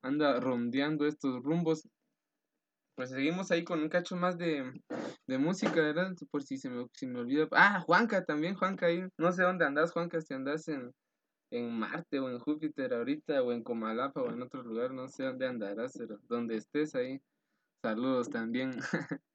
anda 0.04 0.40
rondeando 0.40 1.08
estos 1.08 1.44
rumbos. 1.44 1.88
Pues 2.96 3.10
seguimos 3.10 3.52
ahí 3.52 3.64
con 3.66 3.82
un 3.82 3.90
cacho 3.90 4.16
más 4.16 4.38
de, 4.38 4.82
de 5.28 5.38
música, 5.38 5.74
¿verdad? 5.76 6.14
Por 6.32 6.44
si 6.44 6.58
se 6.58 6.70
me, 6.70 6.88
si 6.94 7.08
me 7.08 7.20
olvida. 7.20 7.48
Ah, 7.52 7.82
Juanca 7.82 8.24
también, 8.24 8.56
Juanca 8.56 8.86
ahí. 8.86 9.04
No 9.18 9.32
sé 9.34 9.44
dónde 9.44 9.66
andas, 9.66 9.92
Juanca, 9.92 10.22
si 10.22 10.34
andas 10.34 10.68
en, 10.70 10.94
en 11.52 11.78
Marte 11.78 12.20
o 12.20 12.30
en 12.30 12.40
Júpiter 12.40 12.94
ahorita 12.94 13.44
o 13.44 13.52
en 13.54 13.64
Comalapa 13.64 14.22
o 14.22 14.32
en 14.32 14.42
otro 14.42 14.64
lugar, 14.64 14.92
no 14.94 15.08
sé 15.10 15.24
dónde 15.26 15.48
andarás, 15.48 15.96
pero 15.98 16.20
donde 16.30 16.58
estés 16.58 16.96
ahí. 16.96 17.22
Saludos 17.84 18.30
también. 18.30 18.72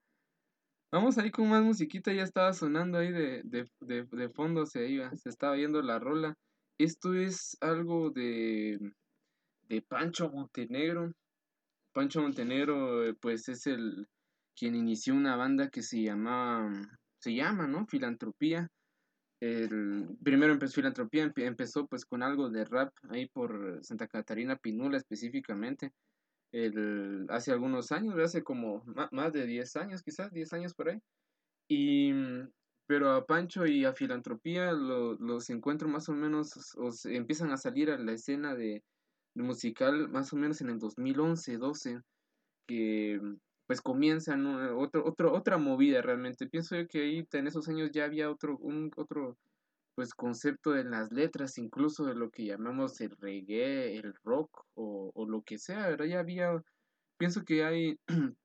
Vamos 0.93 1.19
ahí 1.19 1.31
con 1.31 1.49
más 1.49 1.63
musiquita, 1.63 2.13
ya 2.13 2.25
estaba 2.25 2.53
sonando 2.53 2.99
ahí 2.99 3.13
de, 3.13 3.43
de, 3.45 3.69
de, 3.81 4.05
de 4.11 4.29
fondo, 4.31 4.67
se 4.67 4.89
iba, 4.89 5.15
se 5.17 5.29
estaba 5.29 5.57
yendo 5.57 5.83
la 5.83 5.99
rola. 6.01 6.35
Esto 6.79 7.15
es 7.15 7.57
algo 7.61 8.11
de, 8.11 8.79
de 9.69 9.83
Pancho 9.83 10.31
Montenegro. 10.31 11.13
Pancho 11.93 12.23
Montenegro, 12.23 13.05
eh, 13.07 13.15
pues 13.21 13.49
es 13.49 13.67
el 13.67 14.09
quien 14.57 14.75
inició 14.75 15.15
una 15.15 15.37
banda 15.37 15.69
que 15.71 15.83
se 15.83 16.03
llamaba, 16.03 16.71
se 17.21 17.35
llama, 17.35 17.69
¿no? 17.69 17.87
Filantropía. 17.87 18.69
El, 19.41 20.09
primero 20.23 20.53
empezó 20.53 20.75
Filantropía, 20.77 21.27
empe- 21.27 21.47
empezó 21.47 21.87
pues 21.87 22.05
con 22.05 22.23
algo 22.23 22.51
de 22.51 22.65
rap 22.65 22.93
ahí 23.11 23.29
por 23.29 23.81
Santa 23.85 24.09
Catarina 24.09 24.57
Pinula 24.57 24.99
específicamente. 24.99 25.93
El, 26.53 27.27
hace 27.31 27.53
algunos 27.53 27.93
años, 27.93 28.19
hace 28.19 28.43
como 28.45 28.83
más 29.13 29.33
de 29.33 29.47
10 29.47 29.77
años 29.77 30.03
quizás, 30.03 30.33
10 30.33 30.53
años 30.53 30.75
por 30.75 30.89
ahí. 30.91 31.01
Y, 31.69 32.13
mm, 32.13 32.51
pero 32.87 33.13
a 33.13 33.27
Pancho 33.27 33.67
y 33.67 33.85
a 33.85 33.93
Filantropía 33.95 34.73
lo- 34.73 35.15
los 35.15 35.51
encuentro 35.51 35.89
más 35.89 36.09
o 36.09 36.13
menos, 36.13 36.75
o 36.77 36.91
se 36.93 37.17
empiezan 37.17 37.53
a 37.53 37.57
salir 37.57 37.91
a 37.91 37.99
la 37.99 38.13
escena 38.13 38.55
de, 38.55 38.83
musical 39.35 40.09
más 40.09 40.33
o 40.33 40.37
menos 40.37 40.61
en 40.61 40.71
el 40.71 40.79
2011, 40.79 41.57
12, 41.59 42.01
que 42.67 43.21
mm, 43.23 43.37
pues 43.67 43.81
comienzan 43.83 44.47
otro, 44.47 45.05
otro, 45.07 45.33
otra 45.35 45.59
movida 45.59 46.03
realmente. 46.03 46.49
Pienso 46.49 46.77
yo 46.77 46.87
que 46.89 47.03
ahí 47.03 47.27
en 47.33 47.47
esos 47.47 47.69
años 47.69 47.91
ya 47.93 48.05
había 48.05 48.31
otro, 48.31 48.57
un, 48.59 48.91
otro 48.97 49.39
pues 49.95 50.15
concepto 50.15 50.77
en 50.77 50.91
las 50.91 51.13
letras, 51.13 51.59
incluso 51.59 52.05
de 52.05 52.15
lo 52.15 52.31
que 52.31 52.47
llamamos 52.47 53.01
el 53.01 53.11
reggae, 53.19 53.97
el 53.99 54.15
rock 54.25 54.65
o, 54.75 55.11
o 55.15 55.27
lo 55.27 55.43
que 55.43 55.59
sea, 55.59 55.89
¿verdad? 55.89 56.07
Ya 56.07 56.21
había, 56.21 56.53
pienso 57.19 57.43
que 57.45 57.65
hay, 57.65 57.97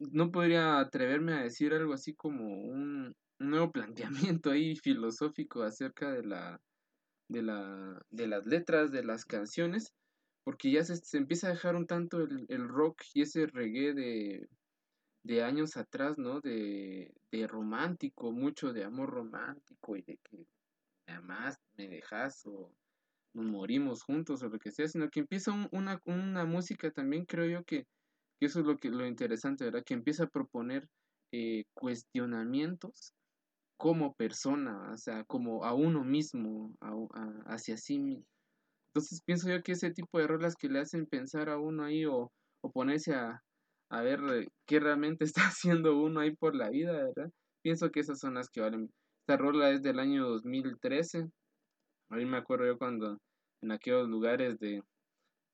no 0.00 0.30
podría 0.30 0.80
atreverme 0.80 1.34
a 1.34 1.42
decir 1.42 1.72
algo 1.74 1.92
así 1.92 2.14
como 2.14 2.44
un, 2.62 3.14
un 3.40 3.50
nuevo 3.50 3.70
planteamiento 4.32 4.50
ahí 4.50 4.76
filosófico 4.76 5.62
acerca 5.62 6.12
de 6.12 6.24
la, 6.24 6.60
de 7.28 7.42
la, 7.42 8.00
de 8.10 8.26
las 8.28 8.46
letras, 8.46 8.90
de 8.90 9.04
las 9.04 9.24
canciones, 9.24 9.92
porque 10.44 10.70
ya 10.72 10.84
se, 10.84 10.96
se 10.96 11.18
empieza 11.18 11.48
a 11.48 11.50
dejar 11.52 11.76
un 11.76 11.86
tanto 11.86 12.20
el, 12.20 12.46
el 12.48 12.68
rock 12.68 13.02
y 13.14 13.22
ese 13.22 13.46
reggae 13.46 13.94
de, 13.94 14.48
de 15.22 15.42
años 15.42 15.76
atrás, 15.76 16.18
¿no? 16.18 16.40
De, 16.40 17.12
de 17.32 17.46
romántico, 17.46 18.32
mucho 18.32 18.72
de 18.72 18.84
amor 18.84 19.10
romántico 19.10 19.96
y 19.96 20.02
de 20.02 20.18
que 20.24 20.46
me 21.06 21.14
amas, 21.14 21.56
me 21.76 21.88
dejas 21.88 22.42
o 22.46 22.74
nos 23.34 23.46
morimos 23.46 24.02
juntos 24.02 24.42
o 24.42 24.48
lo 24.48 24.58
que 24.58 24.72
sea, 24.72 24.88
sino 24.88 25.08
que 25.10 25.20
empieza 25.20 25.52
un- 25.52 25.68
una, 25.72 26.00
una 26.06 26.44
música 26.46 26.90
también, 26.90 27.24
creo 27.26 27.46
yo 27.46 27.64
que, 27.64 27.84
que 28.40 28.46
eso 28.46 28.60
es 28.60 28.66
lo 28.66 28.76
que 28.78 28.90
lo 28.90 29.06
interesante, 29.06 29.64
¿verdad? 29.64 29.84
Que 29.86 29.94
empieza 29.94 30.24
a 30.24 30.28
proponer 30.28 30.88
eh, 31.32 31.64
cuestionamientos 31.74 33.12
como 33.78 34.14
persona, 34.14 34.92
o 34.92 34.96
sea, 34.96 35.24
como 35.24 35.64
a 35.64 35.74
uno 35.74 36.04
mismo, 36.04 36.74
a 36.80 36.90
a- 37.14 37.54
hacia 37.54 37.76
sí 37.76 37.98
mismo. 37.98 38.26
Entonces 38.94 39.22
pienso 39.24 39.48
yo 39.50 39.62
que 39.62 39.72
ese 39.72 39.90
tipo 39.92 40.18
de 40.18 40.26
rolas 40.26 40.54
que 40.56 40.68
le 40.68 40.80
hacen 40.80 41.06
pensar 41.06 41.48
a 41.50 41.58
uno 41.58 41.84
ahí 41.84 42.04
o, 42.06 42.32
o 42.62 42.72
ponerse 42.72 43.14
a, 43.14 43.42
a 43.90 44.02
ver 44.02 44.20
eh, 44.30 44.48
qué 44.66 44.80
realmente 44.80 45.24
está 45.24 45.42
haciendo 45.48 45.98
uno 45.98 46.20
ahí 46.20 46.34
por 46.34 46.54
la 46.54 46.70
vida, 46.70 46.92
¿verdad? 46.92 47.30
Pienso 47.62 47.90
que 47.90 48.00
esas 48.00 48.18
son 48.20 48.34
las 48.34 48.50
que 48.50 48.60
valen. 48.60 48.90
Esta 49.20 49.36
rola 49.36 49.70
es 49.70 49.82
del 49.82 49.98
año 49.98 50.26
2013. 50.26 51.30
A 52.10 52.16
mí 52.16 52.24
me 52.24 52.38
acuerdo 52.38 52.66
yo 52.66 52.78
cuando 52.78 53.18
en 53.62 53.72
aquellos 53.72 54.08
lugares 54.08 54.58
de 54.58 54.82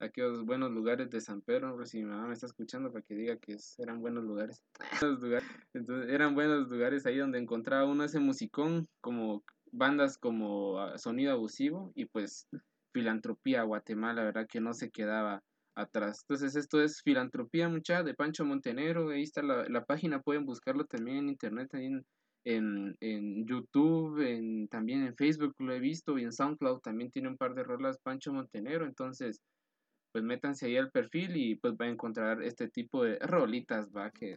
aquellos 0.00 0.44
buenos 0.44 0.70
lugares 0.70 1.10
de 1.10 1.20
San 1.20 1.40
Pedro, 1.40 1.84
si 1.86 1.98
mi 1.98 2.04
mamá 2.04 2.26
me 2.26 2.34
está 2.34 2.46
escuchando 2.46 2.92
para 2.92 3.04
que 3.04 3.14
diga 3.14 3.36
que 3.36 3.56
eran 3.78 4.00
buenos 4.00 4.24
lugares. 4.24 4.62
Buenos 5.02 5.20
lugares. 5.20 5.48
Entonces, 5.72 6.12
eran 6.12 6.34
buenos 6.34 6.68
lugares 6.68 7.06
ahí 7.06 7.18
donde 7.18 7.38
encontraba 7.38 7.86
uno 7.86 8.04
ese 8.04 8.20
musicón, 8.20 8.86
como 9.00 9.42
bandas 9.72 10.18
como 10.18 10.78
ah, 10.78 10.98
Sonido 10.98 11.32
Abusivo 11.32 11.92
y 11.94 12.04
pues 12.06 12.46
Filantropía 12.92 13.62
Guatemala, 13.62 14.22
¿verdad? 14.22 14.46
Que 14.48 14.60
no 14.60 14.74
se 14.74 14.90
quedaba 14.90 15.42
atrás. 15.74 16.20
Entonces 16.22 16.56
esto 16.56 16.82
es 16.82 17.02
Filantropía 17.02 17.68
mucha 17.68 18.02
de 18.02 18.14
Pancho 18.14 18.44
Montenegro, 18.44 19.10
ahí 19.10 19.22
está 19.22 19.42
la, 19.42 19.68
la 19.68 19.84
página, 19.84 20.22
pueden 20.22 20.44
buscarlo 20.44 20.84
también 20.84 21.18
en 21.18 21.28
internet, 21.28 21.74
ahí 21.74 21.86
en, 22.44 22.96
en, 23.00 23.46
YouTube, 23.46 24.20
en, 24.20 24.68
también 24.68 25.02
en 25.02 25.16
Facebook 25.16 25.54
lo 25.58 25.72
he 25.72 25.80
visto 25.80 26.18
y 26.18 26.24
en 26.24 26.32
SoundCloud 26.32 26.80
también 26.80 27.10
tiene 27.10 27.28
un 27.28 27.36
par 27.36 27.54
de 27.54 27.64
rolas 27.64 27.98
Pancho 27.98 28.32
Montenegro, 28.32 28.86
entonces 28.86 29.40
pues 30.12 30.22
métanse 30.22 30.66
ahí 30.66 30.76
al 30.76 30.90
perfil 30.90 31.36
y 31.36 31.56
pues 31.56 31.74
va 31.74 31.86
a 31.86 31.88
encontrar 31.88 32.42
este 32.42 32.68
tipo 32.68 33.02
de 33.02 33.18
rolitas, 33.18 33.88
va, 33.90 34.10
que 34.10 34.36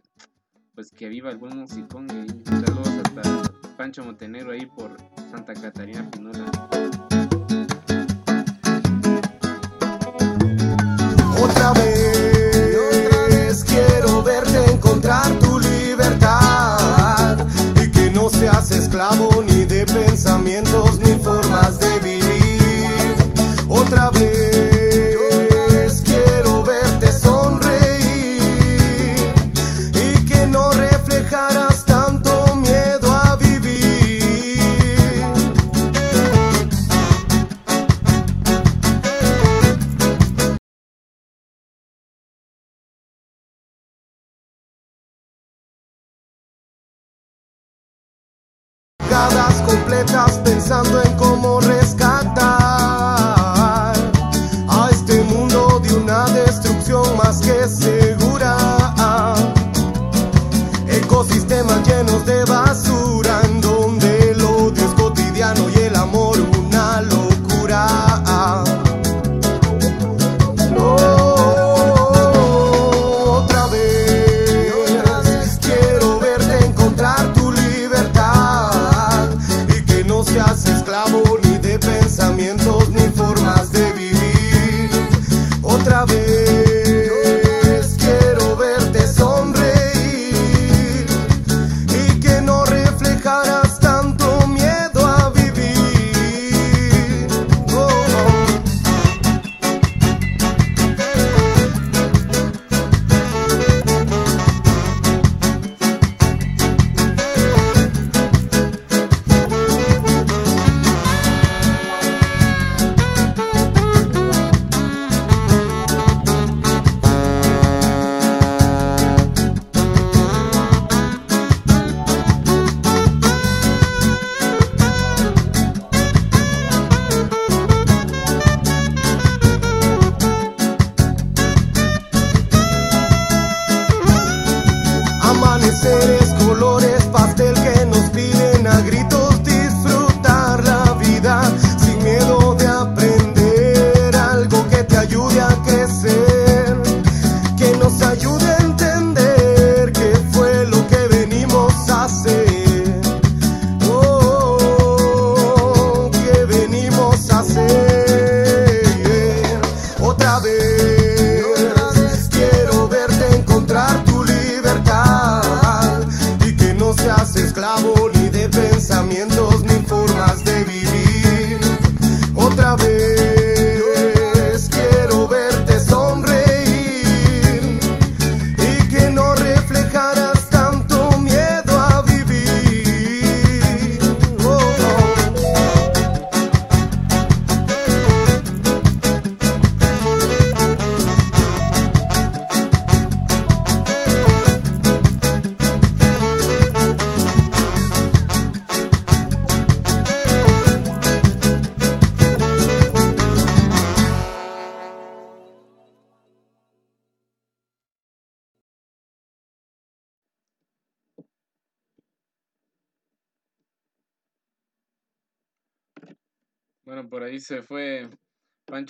pues 0.74 0.90
que 0.90 1.08
viva 1.08 1.34
buen 1.34 1.56
musicón 1.56 2.06
y 2.06 2.28
saludos 2.48 2.88
hasta 2.88 3.76
Pancho 3.76 4.04
Montenegro 4.04 4.52
ahí 4.52 4.66
por 4.66 4.96
Santa 5.30 5.54
Catarina 5.54 6.10
Pinula. 6.10 7.07
Otra 11.40 11.72
vez. 11.72 13.64
Quiero 13.64 14.22
verte 14.22 14.72
encontrar 14.72 15.30
tu 15.38 15.58
libertad. 15.58 17.38
Y 17.82 17.90
que 17.90 18.10
no 18.10 18.28
seas 18.28 18.70
esclavo 18.70 19.42
ni 19.46 19.64
de 19.64 19.86
pensamientos 19.86 20.97
Completas 49.98 50.38
pensando 50.44 51.02
en 51.02 51.12
cómo 51.16 51.60
rescatar 51.60 52.38
a 54.68 54.88
este 54.92 55.24
mundo 55.24 55.80
de 55.82 55.92
una 55.92 56.24
destrucción 56.26 57.16
más 57.16 57.40
que 57.40 57.68
segura. 57.68 58.56
Ecosistemas 60.86 61.84
llenos 61.84 62.24
de 62.26 62.44
basura 62.44 63.07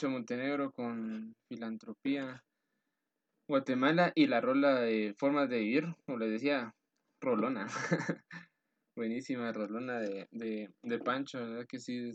Montenegro 0.06 0.70
con 0.70 1.34
Filantropía 1.48 2.44
Guatemala 3.48 4.12
y 4.14 4.26
la 4.26 4.40
rola 4.40 4.80
de 4.80 5.14
Formas 5.16 5.48
de 5.48 5.58
Vivir, 5.58 5.96
como 6.06 6.18
les 6.18 6.30
decía, 6.30 6.74
rolona. 7.20 7.66
Buenísima 8.96 9.52
rolona 9.52 9.98
de, 10.00 10.28
de, 10.30 10.70
de 10.82 10.98
Pancho, 10.98 11.38
verdad 11.38 11.66
que 11.66 11.80
sí, 11.80 12.12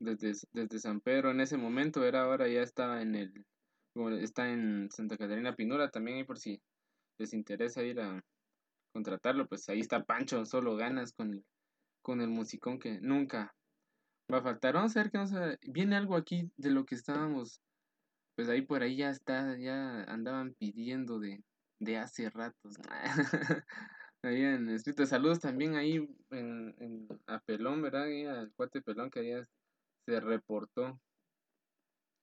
desde, 0.00 0.32
desde 0.52 0.78
San 0.78 1.00
Pedro 1.00 1.30
en 1.30 1.40
ese 1.40 1.56
momento, 1.56 2.04
era 2.04 2.22
ahora 2.22 2.48
ya 2.48 2.62
estaba 2.62 3.02
en 3.02 3.14
el, 3.14 3.46
está 4.20 4.50
en 4.50 4.90
Santa 4.90 5.16
Catarina 5.16 5.54
Pinura 5.54 5.90
también, 5.90 6.18
ahí 6.18 6.24
por 6.24 6.38
si 6.38 6.62
les 7.18 7.34
interesa 7.34 7.82
ir 7.82 8.00
a 8.00 8.22
contratarlo, 8.94 9.46
pues 9.46 9.68
ahí 9.68 9.80
está 9.80 10.04
Pancho, 10.04 10.44
solo 10.46 10.76
ganas 10.76 11.12
con 11.12 11.42
con 12.02 12.20
el 12.20 12.28
musicón 12.28 12.78
que 12.78 13.00
nunca 13.00 13.54
va 14.32 14.38
a 14.38 14.42
faltar. 14.42 14.74
Vamos 14.74 14.96
a 14.96 15.00
ver 15.00 15.10
qué 15.10 15.18
nos 15.18 15.32
viene 15.62 15.96
algo 15.96 16.16
aquí 16.16 16.50
de 16.56 16.70
lo 16.70 16.84
que 16.86 16.94
estábamos, 16.94 17.60
pues 18.34 18.48
ahí 18.48 18.62
por 18.62 18.82
ahí 18.82 18.96
ya 18.96 19.10
está, 19.10 19.56
ya 19.58 20.04
andaban 20.04 20.54
pidiendo 20.54 21.18
de, 21.18 21.44
de 21.80 21.98
hace 21.98 22.30
ratos. 22.30 22.76
Habían 24.24 24.68
escrito 24.70 25.04
saludos 25.04 25.40
también 25.40 25.74
ahí 25.74 25.96
en, 26.30 26.74
en 26.78 27.08
a 27.26 27.40
Pelón, 27.40 27.82
¿verdad? 27.82 28.04
Ahí 28.04 28.24
al 28.24 28.52
cuate 28.52 28.80
Pelón 28.80 29.10
que 29.10 29.28
ya 29.28 29.48
se 30.06 30.20
reportó 30.20 31.00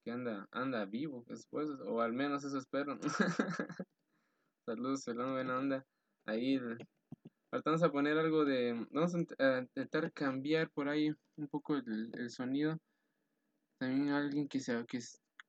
que 0.04 0.12
anda, 0.12 0.48
anda 0.52 0.86
vivo 0.86 1.26
después, 1.28 1.70
o 1.86 2.02
al 2.02 2.14
menos 2.14 2.44
eso 2.44 2.58
espero. 2.58 2.98
Saludos, 4.66 5.04
Pelón, 5.04 5.34
buena 5.34 5.58
onda. 5.60 5.86
Ahí 6.26 6.58
vamos 7.52 7.84
a 7.84 7.92
poner 7.92 8.18
algo 8.18 8.46
de. 8.46 8.86
Vamos 8.92 9.16
a 9.16 9.18
int- 9.20 9.36
a 9.40 9.60
intentar 9.60 10.12
cambiar 10.14 10.70
por 10.72 10.90
ahí 10.90 11.12
un 11.38 11.48
poco 11.48 11.76
el, 11.76 12.12
el 12.14 12.30
sonido. 12.30 12.78
También 13.80 14.10
alguien 14.10 14.48
que 14.48 14.60
se 14.60 14.86
que 14.86 15.00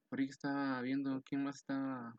por 0.08 0.20
ahí 0.20 0.26
estaba 0.26 0.80
viendo 0.82 1.22
quién 1.24 1.44
más 1.44 1.56
estaba. 1.56 2.16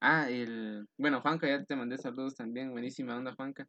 Ah, 0.00 0.30
el. 0.30 0.86
Bueno, 0.98 1.20
Juanca, 1.20 1.48
ya 1.48 1.64
te 1.64 1.76
mandé 1.76 1.98
saludos 1.98 2.34
también. 2.34 2.72
Buenísima 2.72 3.16
onda, 3.16 3.34
Juanca. 3.34 3.66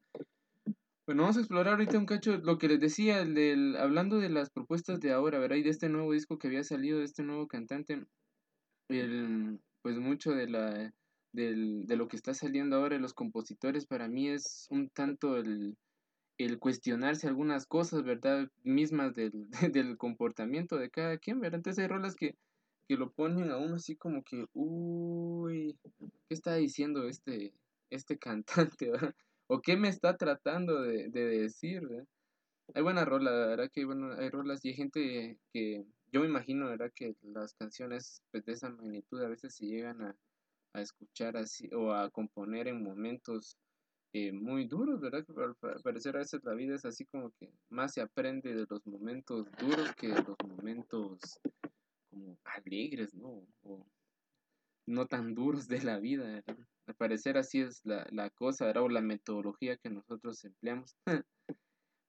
Bueno, 1.07 1.22
vamos 1.22 1.38
a 1.38 1.41
explorar 1.41 1.74
ahorita 1.74 1.99
un 1.99 2.07
cacho 2.07 2.38
lo 2.38 2.57
que 2.57 2.68
les 2.68 2.80
decía, 2.80 3.22
el 3.22 3.36
del, 3.36 3.76
hablando 3.78 4.18
de 4.18 4.30
las 4.30 4.49
propuestas 4.49 4.99
de 4.99 5.13
ahora, 5.13 5.38
¿verdad? 5.38 5.57
Y 5.57 5.63
de 5.63 5.70
este 5.70 5.88
nuevo 5.88 6.11
disco 6.13 6.39
que 6.39 6.47
había 6.47 6.64
salido, 6.64 6.98
de 6.98 7.06
este 7.06 7.22
nuevo 7.22 7.48
cantante, 7.48 8.06
el, 8.90 9.60
pues 9.84 9.98
mucho 9.98 10.31
de 10.31 10.48
la 10.49 10.94
del, 11.36 11.86
de 11.86 11.98
lo 11.98 12.07
que 12.07 12.16
está 12.16 12.34
saliendo 12.34 12.78
ahora 12.78 12.95
de 12.95 13.02
los 13.02 13.14
compositores 13.14 13.86
para 13.86 14.07
mí 14.07 14.30
es 14.30 14.68
un 14.70 14.90
tanto 14.90 15.38
el, 15.38 15.78
el 16.38 16.60
cuestionarse 16.60 17.28
algunas 17.28 17.66
cosas, 17.66 18.03
¿verdad? 18.03 18.49
Mismas 18.64 19.14
del, 19.14 19.49
del 19.74 19.98
comportamiento 19.98 20.78
de 20.78 20.90
cada 20.90 21.18
quien, 21.18 21.40
¿verdad? 21.40 21.57
Entonces 21.60 21.84
hay 21.84 21.88
rolas 21.88 22.16
que, 22.16 22.36
que 22.88 22.98
lo 22.98 23.12
ponen 23.12 23.52
a 23.52 23.57
uno 23.57 23.76
así 23.76 23.95
como 23.95 24.24
que, 24.24 24.45
uy, 24.53 25.78
¿qué 25.99 26.34
está 26.34 26.56
diciendo 26.56 27.07
este, 27.07 27.53
este 27.90 28.18
cantante, 28.78 28.91
¿verdad? 28.91 29.16
¿O 29.48 29.62
qué 29.62 29.78
me 29.78 29.90
está 29.90 30.18
tratando 30.18 30.82
de, 30.82 31.10
de 31.10 31.26
decir, 31.26 31.88
¿verdad? 31.88 32.07
Hay 32.74 32.82
buena 32.82 33.06
rola, 33.06 33.32
la 33.32 33.45
verdad 33.48 33.72
que 33.72 33.86
bueno, 33.86 34.14
hay 34.14 34.30
rolas 34.30 34.66
y 34.66 34.70
hay 34.70 34.74
gente 34.74 35.38
que 35.53 35.86
yo 36.12 36.22
me 36.22 36.28
imagino, 36.28 36.68
¿verdad? 36.68 36.91
Que 36.95 37.16
las 37.22 37.53
canciones 37.53 38.24
pues, 38.32 38.44
de 38.45 38.53
esa 38.53 38.70
magnitud 38.70 39.22
a 39.22 39.28
veces 39.28 39.53
se 39.53 39.68
llegan 39.68 40.02
a, 40.02 40.16
a 40.76 40.81
escuchar 40.81 41.38
así 41.38 41.69
o 41.73 41.93
a 41.93 42.10
componer 42.10 42.68
en 42.68 42.84
momentos 42.84 43.57
eh, 44.14 44.31
muy 44.31 44.65
duros, 44.68 45.02
¿verdad? 45.02 45.26
Que 45.26 45.34
al 45.43 45.56
pa- 45.56 45.76
parecer 45.84 46.15
a 46.15 46.19
veces 46.19 46.41
la 46.43 46.53
vida 46.53 46.76
es 46.76 46.85
así 46.85 47.06
como 47.06 47.31
que 47.39 47.52
más 47.69 47.93
se 47.93 48.02
aprende 48.02 48.53
de 48.56 48.65
los 48.69 48.85
momentos 48.85 49.47
duros 49.60 49.93
que 49.95 50.07
de 50.10 50.23
los 50.23 50.38
momentos 50.47 51.19
como 52.10 52.38
alegres, 52.45 53.14
¿no? 53.15 53.47
O 53.64 53.85
no 54.88 55.06
tan 55.07 55.34
duros 55.34 55.68
de 55.68 55.81
la 55.81 55.99
vida, 55.99 56.26
¿verdad? 56.26 56.57
Al 56.88 56.95
parecer 56.95 57.38
así 57.38 57.61
es 57.61 57.81
la, 57.84 58.07
la 58.11 58.30
cosa, 58.30 58.65
¿verdad? 58.65 58.84
O 58.84 58.89
la 58.89 59.02
metodología 59.02 59.77
que 59.77 59.89
nosotros 59.89 60.43
empleamos. 60.45 60.95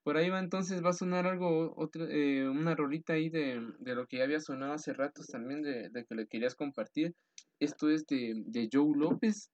Por 0.05 0.17
ahí 0.17 0.31
va 0.31 0.39
entonces, 0.39 0.85
va 0.85 0.91
a 0.91 0.95
sonar 0.95 1.27
algo, 1.27 1.75
otra, 1.77 2.07
eh, 2.09 2.49
una 2.49 2.77
rolita 2.77 3.15
ahí 3.15 3.29
de, 3.29 3.61
de 3.81 3.95
lo 3.95 4.07
que 4.07 4.19
ya 4.19 4.25
había 4.25 4.41
sonado 4.41 4.75
hace 4.75 4.93
ratos 4.93 5.27
también, 5.27 5.63
de, 5.63 5.91
de 5.91 6.05
que 6.05 6.15
le 6.15 6.29
querías 6.29 6.55
compartir. 6.55 7.15
Esto 7.61 7.89
es 7.91 8.07
de, 8.07 8.43
de 8.47 8.69
Joe 8.73 8.97
López. 8.97 9.51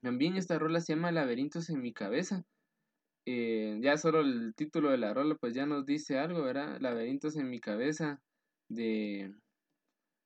También 0.00 0.36
esta 0.36 0.58
rola 0.58 0.80
se 0.80 0.94
llama 0.94 1.12
Laberintos 1.12 1.68
en 1.70 1.80
mi 1.80 1.92
cabeza. 1.92 2.44
Eh, 3.26 3.78
ya 3.82 3.98
solo 3.98 4.20
el 4.20 4.54
título 4.54 4.90
de 4.90 4.96
la 4.98 5.12
rola 5.12 5.34
pues 5.34 5.54
ya 5.54 5.66
nos 5.66 5.84
dice 5.84 6.18
algo, 6.18 6.42
¿verdad? 6.42 6.78
Laberintos 6.80 7.36
en 7.36 7.50
mi 7.50 7.60
cabeza 7.60 8.22
de 8.68 9.34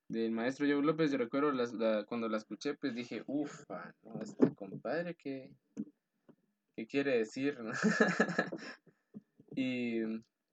del 0.09 0.31
maestro 0.31 0.65
Joe 0.67 0.81
López. 0.83 1.11
Yo 1.11 1.17
recuerdo 1.17 1.51
las- 1.51 1.73
la- 1.73 2.05
cuando 2.05 2.29
la 2.29 2.37
escuché 2.37 2.75
pues 2.75 2.93
dije, 2.95 3.23
ufa, 3.27 3.93
no, 4.03 4.21
este 4.21 4.53
compadre, 4.55 5.15
¿qué, 5.15 5.51
qué 6.75 6.85
quiere 6.87 7.17
decir? 7.17 7.59
no?" 7.59 7.71
y 9.55 10.01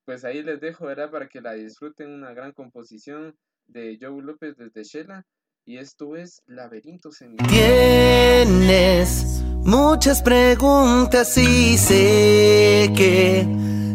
pues 0.05 0.25
ahí 0.25 0.43
les 0.43 0.61
dejo, 0.61 0.87
¿verdad? 0.87 1.11
Para 1.11 1.29
que 1.29 1.41
la 1.41 1.53
disfruten, 1.53 2.11
una 2.11 2.33
gran 2.35 2.53
composición 2.53 3.37
de 3.69 3.97
Joe 4.01 4.23
López 4.23 4.57
desde 4.57 4.83
Shela. 4.83 5.27
Y 5.71 5.79
esto 5.79 6.17
es 6.17 6.43
Laberintos 6.49 7.23
en 7.23 7.37
Tienes 7.37 9.41
muchas 9.63 10.21
preguntas 10.21 11.39
y 11.39 11.79
sé 11.79 12.93
que 12.97 13.47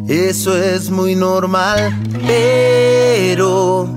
eso 0.08 0.56
es 0.56 0.90
muy 0.90 1.16
normal, 1.16 1.94
pero 2.26 3.90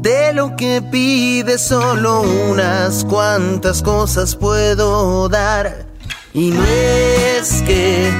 de 0.00 0.32
lo 0.32 0.54
que 0.54 0.80
pides 0.80 1.62
solo 1.62 2.22
unas 2.22 3.04
cuantas 3.04 3.82
cosas 3.82 4.36
puedo 4.36 5.28
dar. 5.28 5.86
Y 6.34 6.52
no 6.52 6.64
es 6.64 7.62
que 7.62 8.12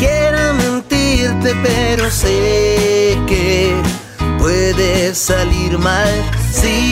quiera 0.00 0.52
mentirte, 0.54 1.54
pero 1.62 2.10
sé 2.10 3.16
que 3.28 3.72
puede 4.40 5.14
salir 5.14 5.78
mal 5.78 6.08
si 6.50 6.88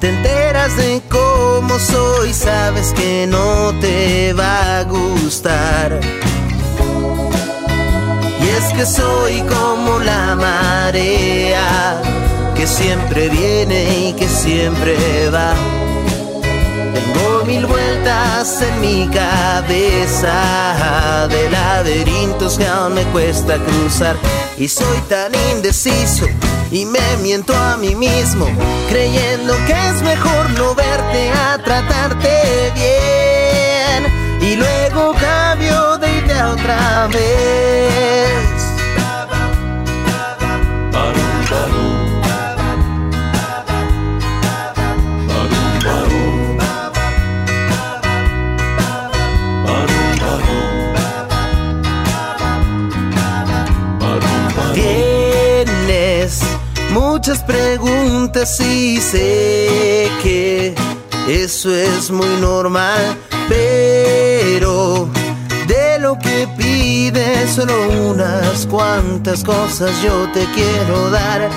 te 0.00 0.08
enteras 0.08 0.76
de 0.76 1.02
cómo 1.08 1.78
soy, 1.78 2.32
sabes 2.32 2.92
que 2.92 3.26
no 3.26 3.72
te 3.80 4.32
va 4.32 4.80
a 4.80 4.84
gustar. 4.84 6.00
Y 8.40 8.48
es 8.48 8.72
que 8.74 8.86
soy 8.86 9.42
como 9.42 9.98
la 10.00 10.34
marea, 10.34 12.00
que 12.54 12.66
siempre 12.66 13.28
viene 13.28 14.08
y 14.08 14.12
que 14.12 14.28
siempre 14.28 14.96
va. 15.30 15.54
Tengo 16.96 17.44
mil 17.44 17.66
vueltas 17.66 18.62
en 18.62 18.80
mi 18.80 19.06
cabeza 19.08 20.32
de 21.28 21.50
laberintos 21.50 22.56
que 22.56 22.66
aún 22.66 22.94
me 22.94 23.02
cuesta 23.12 23.58
cruzar. 23.58 24.16
Y 24.56 24.66
soy 24.66 24.98
tan 25.06 25.30
indeciso 25.52 26.24
y 26.70 26.86
me 26.86 27.18
miento 27.22 27.54
a 27.54 27.76
mí 27.76 27.94
mismo, 27.94 28.46
creyendo 28.88 29.52
que 29.66 29.72
es 29.72 30.00
mejor 30.00 30.48
no 30.56 30.74
verte 30.74 31.30
a 31.32 31.58
tratarte 31.62 32.72
bien. 32.74 34.06
Y 34.40 34.56
luego 34.56 35.12
cambio 35.20 35.98
de 35.98 36.16
idea 36.16 36.52
otra 36.52 37.08
vez. 37.08 38.55
Muchas 57.26 57.42
preguntas 57.42 58.60
y 58.60 59.00
sé 59.00 60.08
que 60.22 60.72
eso 61.26 61.74
es 61.74 62.08
muy 62.08 62.28
normal, 62.40 63.16
pero 63.48 65.08
de 65.66 65.98
lo 65.98 66.16
que 66.20 66.46
pides 66.56 67.50
solo 67.50 67.74
unas 68.10 68.64
cuantas 68.66 69.42
cosas 69.42 69.90
yo 70.04 70.30
te 70.32 70.46
quiero 70.54 71.10
dar. 71.10 71.50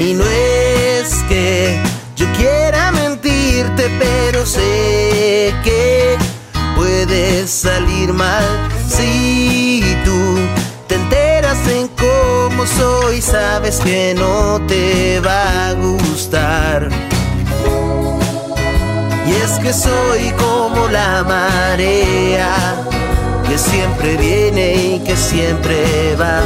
Y 0.00 0.14
no 0.14 0.24
es 0.24 1.14
que 1.28 1.80
yo 2.16 2.26
quiera 2.36 2.90
mentirte, 2.90 3.92
pero 4.00 4.44
sé 4.44 5.54
que 5.62 6.16
puede 6.74 7.46
salir 7.46 8.12
mal 8.12 8.44
si 8.88 9.84
tú 10.04 10.36
te 10.88 10.96
enteras 10.96 11.58
en 11.68 11.86
soy, 12.66 13.20
sabes 13.20 13.80
que 13.80 14.14
no 14.14 14.60
te 14.66 15.20
va 15.20 15.68
a 15.68 15.72
gustar. 15.74 16.88
Y 19.26 19.32
es 19.34 19.52
que 19.58 19.72
soy 19.72 20.32
como 20.38 20.88
la 20.88 21.24
marea, 21.24 22.54
que 23.48 23.56
siempre 23.58 24.16
viene 24.16 24.74
y 24.74 24.98
que 25.00 25.16
siempre 25.16 26.16
va. 26.16 26.40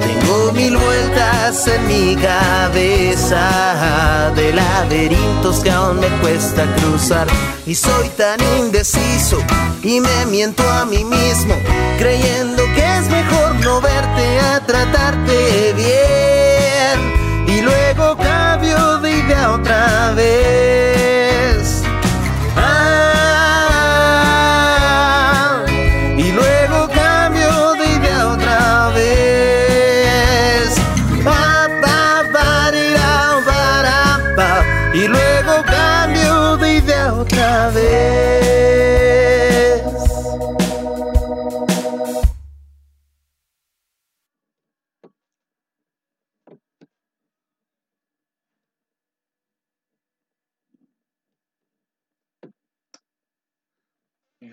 Tengo 0.00 0.52
mil 0.52 0.76
vueltas 0.76 1.66
en 1.66 1.86
mi 1.86 2.16
cabeza 2.16 3.42
de 4.34 4.52
laberintos 4.52 5.60
que 5.60 5.70
aún 5.70 6.00
me 6.00 6.08
cuesta 6.20 6.64
cruzar. 6.76 7.26
Y 7.66 7.74
soy 7.74 8.08
tan 8.16 8.40
indeciso 8.58 9.38
y 9.82 10.00
me 10.00 10.26
miento 10.26 10.62
a 10.70 10.84
mí 10.84 11.04
mismo, 11.04 11.54
creyendo 11.98 12.62
mejor 13.22 13.54
no 13.64 13.80
verte 13.80 14.40
a 14.40 14.60
tratarte 14.60 15.72
bien. 15.74 17.46
Y 17.46 17.62
luego 17.62 18.16
cambio 18.16 18.98
de 18.98 19.10
idea 19.12 19.52
otra 19.52 20.12
vez. 20.12 21.21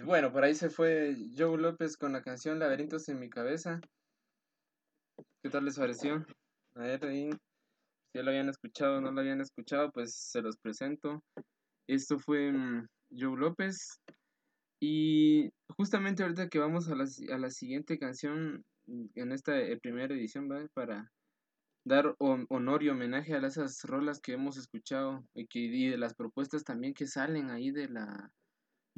Bueno, 0.10 0.32
por 0.32 0.44
ahí 0.44 0.56
se 0.56 0.72
fue 0.72 1.16
Joe 1.38 1.56
López 1.60 1.96
con 1.96 2.14
la 2.14 2.24
canción 2.24 2.58
Laberintos 2.58 3.08
en 3.10 3.20
mi 3.20 3.30
cabeza. 3.30 3.80
¿Qué 5.44 5.52
tal 5.52 5.66
les 5.66 5.78
pareció? 5.78 6.26
A 6.74 6.80
ver, 6.80 7.06
ahí, 7.06 7.30
si 7.32 7.38
ya 8.16 8.24
lo 8.24 8.32
habían 8.32 8.50
escuchado 8.50 8.98
o 8.98 9.02
no 9.02 9.12
lo 9.12 9.22
habían 9.22 9.40
escuchado, 9.40 9.92
pues 9.92 10.16
se 10.16 10.42
los 10.42 10.58
presento. 10.58 11.24
Esto 11.88 12.18
fue 12.18 12.52
mm, 12.52 12.88
Joe 13.12 13.38
López. 13.38 14.02
Y 14.82 15.52
justamente 15.78 16.24
ahorita 16.24 16.50
que 16.50 16.58
vamos 16.58 16.90
a 16.90 16.96
la, 16.96 17.06
a 17.32 17.38
la 17.38 17.52
siguiente 17.52 18.00
canción, 18.00 18.64
mm, 18.88 19.06
en 19.14 19.32
esta 19.32 19.60
eh, 19.60 19.78
primera 19.80 20.16
edición. 20.16 20.50
Para 20.74 21.12
dar 21.86 22.16
hon- 22.18 22.48
honor 22.50 22.82
y 22.82 22.90
homenaje 22.90 23.36
a 23.36 23.46
esas 23.46 23.84
rolas 23.84 24.22
que 24.22 24.34
hemos 24.34 24.58
escuchado 24.58 25.24
y, 25.36 25.46
que, 25.46 25.60
y 25.60 25.88
de 25.90 26.00
las 26.00 26.16
propuestas 26.16 26.64
también 26.64 26.96
que 26.96 27.06
salen 27.06 27.52
ahí 27.52 27.70
de 27.70 27.90
la 27.90 28.32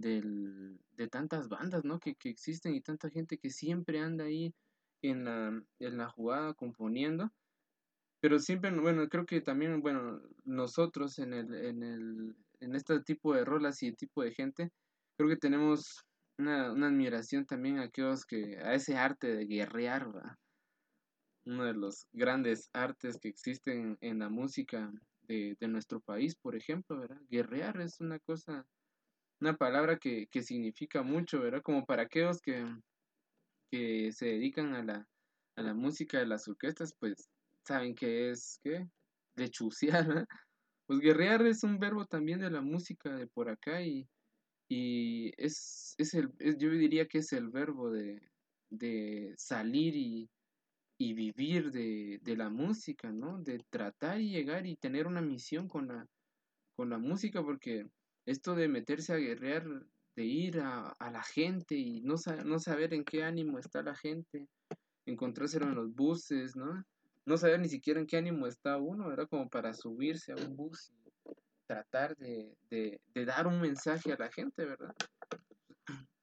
del, 0.02 0.80
de 0.98 1.07
tantas 1.07 1.48
bandas, 1.48 1.86
¿no? 1.86 1.99
Que, 1.99 2.15
que 2.15 2.30
existen 2.30 2.76
y 2.76 2.82
tanta 2.82 3.10
gente 3.10 3.38
que 3.38 3.49
siempre 3.49 3.99
anda 3.99 4.26
ahí 4.26 4.53
en 5.02 5.26
la, 5.26 5.64
en 5.80 5.98
la 5.98 6.10
jugada 6.10 6.53
componiendo. 6.53 7.32
Pero 8.22 8.40
siempre, 8.40 8.72
bueno, 8.80 9.07
creo 9.10 9.26
que 9.26 9.41
también, 9.41 9.82
bueno, 9.82 10.22
nosotros 10.44 11.18
en 11.19 11.34
el, 11.34 11.53
en 11.56 11.84
el, 11.84 12.36
en 12.60 12.76
este 12.76 13.02
tipo 13.02 13.34
de 13.34 13.45
rolas 13.45 13.82
y 13.82 13.94
tipo 13.94 14.23
de 14.23 14.32
gente, 14.32 14.72
creo 15.18 15.30
que 15.30 15.38
tenemos 15.38 16.06
una, 16.38 16.68
admiración 16.68 17.45
también 17.45 17.80
a 17.80 17.84
aquellos 17.84 18.26
que, 18.26 18.57
a 18.60 18.76
ese 18.76 18.95
arte 18.95 19.36
de 19.36 19.45
guerrear. 19.45 20.07
Uno 21.45 21.65
de 21.65 21.73
los 21.73 22.07
grandes 22.14 22.69
artes 22.73 23.18
que 23.19 23.30
existen 23.30 23.98
en 24.02 24.19
la 24.19 24.30
música 24.30 24.91
de, 25.23 25.57
de 25.60 25.68
nuestro 25.68 25.99
país, 25.99 26.36
por 26.36 26.56
ejemplo, 26.56 26.99
¿verdad? 26.99 27.19
Guerrear 27.30 27.82
es 27.82 27.99
una 27.99 28.19
cosa, 28.19 28.68
una 29.41 29.57
palabra 29.57 29.97
que, 29.97 30.27
que 30.31 30.43
significa 30.43 31.03
mucho, 31.03 31.41
¿verdad? 31.41 31.61
Como 31.63 31.85
para 31.85 32.03
aquellos 32.03 32.41
que, 32.41 32.63
que 33.72 34.11
se 34.11 34.27
dedican 34.27 34.73
a 34.76 34.84
la, 34.84 35.07
a 35.55 35.61
la 35.61 35.73
música 35.73 36.19
de 36.19 36.27
las 36.27 36.47
orquestas, 36.47 36.93
pues 36.99 37.30
saben 37.65 37.95
que 37.95 38.30
es, 38.31 38.59
¿qué? 38.63 38.88
Lechucear, 39.35 40.07
¿verdad? 40.07 40.26
Pues 40.88 40.99
guerrear 40.99 41.45
es 41.47 41.63
un 41.63 41.80
verbo 41.80 42.05
también 42.05 42.39
de 42.39 42.51
la 42.51 42.61
música 42.61 43.15
de 43.15 43.27
por 43.27 43.49
acá 43.49 43.81
y, 43.81 44.07
y 44.69 45.31
es, 45.38 45.95
es 45.97 46.13
el, 46.13 46.30
yo 46.59 46.69
diría 46.72 47.07
que 47.07 47.19
es 47.19 47.31
el 47.34 47.49
verbo 47.49 47.89
de, 47.91 48.19
de 48.69 49.34
salir 49.38 49.95
y, 49.95 50.30
y 50.99 51.13
vivir 51.13 51.72
de, 51.72 52.19
de 52.22 52.38
la 52.38 52.49
música, 52.49 53.11
¿no? 53.11 53.39
De 53.39 53.59
tratar 53.69 54.19
y 54.22 54.30
llegar 54.30 54.65
y 54.65 54.76
tener 54.76 55.07
una 55.07 55.22
misión 55.22 55.68
con 55.68 55.88
la, 55.88 56.05
con 56.76 56.89
la 56.89 56.97
música, 56.97 57.41
porque 57.41 57.85
esto 58.26 58.56
de 58.56 58.68
meterse 58.68 59.14
a 59.14 59.18
guerrear, 59.18 59.65
de 60.15 60.23
ir 60.26 60.60
a, 60.60 60.89
a 60.89 61.11
la 61.11 61.23
gente 61.23 61.76
y 61.76 62.02
no, 62.02 62.15
no 62.45 62.60
saber 62.60 62.93
en 62.93 63.03
qué 63.03 63.23
ánimo 63.23 63.60
está 63.60 63.81
la 63.81 63.95
gente, 63.95 64.48
encontrárselo 65.06 65.68
en 65.68 65.76
los 65.76 65.93
buses, 65.93 66.56
¿no? 66.56 66.84
No 67.26 67.38
saber 67.38 67.60
ni 67.60 67.69
siquiera 67.69 67.99
en 67.99 68.07
qué 68.07 68.18
ánimo 68.18 68.48
está 68.48 68.77
uno, 68.77 69.11
era 69.11 69.26
como 69.26 69.49
para 69.49 69.73
subirse 69.73 70.31
a 70.31 70.35
un 70.35 70.56
bus 70.56 70.91
y 70.91 71.11
tratar 71.68 72.15
de, 72.18 72.57
de, 72.69 72.99
de 73.14 73.26
dar 73.26 73.48
un 73.48 73.61
mensaje 73.61 74.11
a 74.11 74.18
la 74.18 74.31
gente, 74.31 74.65
¿verdad? 74.65 74.93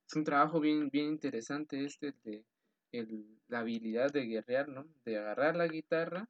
Es 0.07 0.17
un 0.17 0.25
trabajo 0.25 0.61
bien, 0.61 0.89
bien 0.91 1.07
interesante 1.07 1.85
este 1.85 2.15
de 2.25 2.45
el- 2.93 3.39
la 3.49 3.61
habilidad 3.61 4.11
de 4.13 4.27
guerrear, 4.27 4.69
¿no? 4.69 4.87
De 5.05 5.19
agarrar 5.19 5.57
la 5.57 5.69
guitarra 5.69 6.29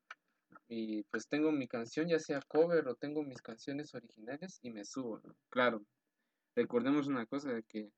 y 0.69 1.03
pues 1.05 1.29
tengo 1.29 1.51
mi 1.51 1.67
canción, 1.67 2.09
ya 2.09 2.19
sea 2.19 2.43
cover 2.47 2.87
o 2.89 2.95
tengo 2.95 3.23
mis 3.23 3.41
canciones 3.41 3.95
originales 3.95 4.59
y 4.63 4.71
me 4.71 4.85
subo, 4.85 5.19
¿no? 5.21 5.35
Claro, 5.49 5.83
recordemos 6.55 7.07
una 7.07 7.25
cosa 7.27 7.53
de 7.53 7.63
que 7.63 7.91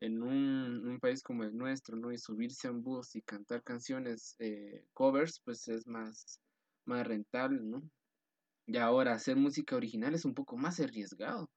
en 0.00 0.22
un, 0.22 0.98
país 1.00 1.22
como 1.22 1.44
el 1.44 1.56
nuestro, 1.56 1.96
¿no? 1.96 2.12
Y 2.12 2.18
subirse 2.18 2.68
a 2.68 2.72
bus 2.72 3.14
y 3.14 3.22
cantar 3.22 3.62
canciones 3.62 4.34
eh, 4.40 4.84
covers, 4.92 5.40
pues 5.44 5.68
es 5.68 5.86
más, 5.86 6.40
más 6.84 7.06
rentable, 7.06 7.60
¿no? 7.62 7.82
Y 8.66 8.76
ahora 8.78 9.14
hacer 9.14 9.36
música 9.36 9.76
original 9.76 10.14
es 10.14 10.24
un 10.24 10.34
poco 10.34 10.56
más 10.56 10.80
arriesgado, 10.80 11.48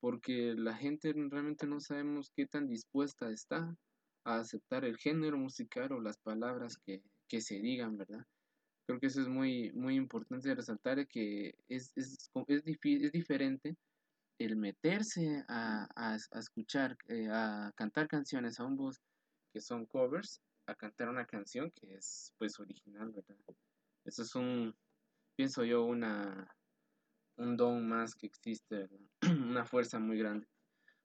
porque 0.00 0.54
la 0.56 0.74
gente 0.74 1.12
realmente 1.12 1.66
no 1.66 1.80
sabemos 1.80 2.30
qué 2.34 2.46
tan 2.46 2.66
dispuesta 2.66 3.30
está 3.30 3.76
a 4.24 4.38
aceptar 4.38 4.84
el 4.84 4.96
género 4.96 5.36
musical 5.36 5.92
o 5.92 6.00
las 6.00 6.16
palabras 6.18 6.78
que, 6.78 7.02
que 7.28 7.42
se 7.42 7.60
digan, 7.60 7.98
¿verdad? 7.98 8.24
Creo 8.88 9.00
que 9.00 9.08
eso 9.08 9.20
es 9.20 9.28
muy, 9.28 9.70
muy 9.72 9.96
importante 9.96 10.54
resaltar 10.54 11.06
que 11.08 11.54
es, 11.68 11.92
es, 11.94 12.30
es, 12.46 12.64
es 12.82 13.12
diferente 13.12 13.76
el 14.38 14.56
meterse 14.56 15.44
a, 15.46 15.86
a, 15.94 16.14
a 16.14 16.38
escuchar, 16.38 16.96
eh, 17.08 17.28
a 17.30 17.70
cantar 17.76 18.08
canciones 18.08 18.58
a 18.58 18.64
un 18.64 18.76
bus 18.76 18.98
que 19.52 19.60
son 19.60 19.84
covers, 19.84 20.40
a 20.66 20.74
cantar 20.74 21.10
una 21.10 21.26
canción 21.26 21.70
que 21.70 21.96
es 21.96 22.32
pues 22.38 22.58
original, 22.58 23.10
¿verdad? 23.10 23.36
Eso 24.06 24.22
es 24.22 24.34
un, 24.34 24.74
pienso 25.36 25.64
yo, 25.64 25.84
una, 25.84 26.56
un 27.36 27.58
don 27.58 27.86
más 27.86 28.14
que 28.14 28.26
existe, 28.26 28.74
¿verdad? 28.74 29.00
una 29.50 29.66
fuerza 29.66 29.98
muy 29.98 30.16
grande. 30.16 30.46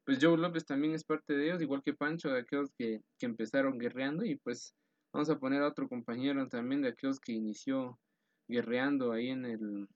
Pues 0.06 0.20
Joe 0.22 0.38
López 0.38 0.66
también 0.66 0.94
es 0.94 1.04
parte 1.04 1.34
de 1.34 1.48
ellos, 1.48 1.62
igual 1.62 1.84
que 1.84 1.94
Pancho, 1.94 2.30
de 2.30 2.40
aquellos 2.40 2.72
que, 2.78 3.02
que 3.20 3.26
empezaron 3.26 3.78
guerreando 3.78 4.24
y 4.24 4.38
pues 4.38 4.74
vamos 5.14 5.30
a 5.30 5.40
poner 5.40 5.61
a 5.61 5.68
otro 5.68 5.88
compañero 5.88 6.48
también 6.49 6.81
de 6.81 6.90
aquellos 6.90 7.19
que 7.19 7.34
inició 7.34 7.99
guerreando 8.48 9.11
ahí 9.14 9.30
en 9.30 9.45
el 9.45 9.88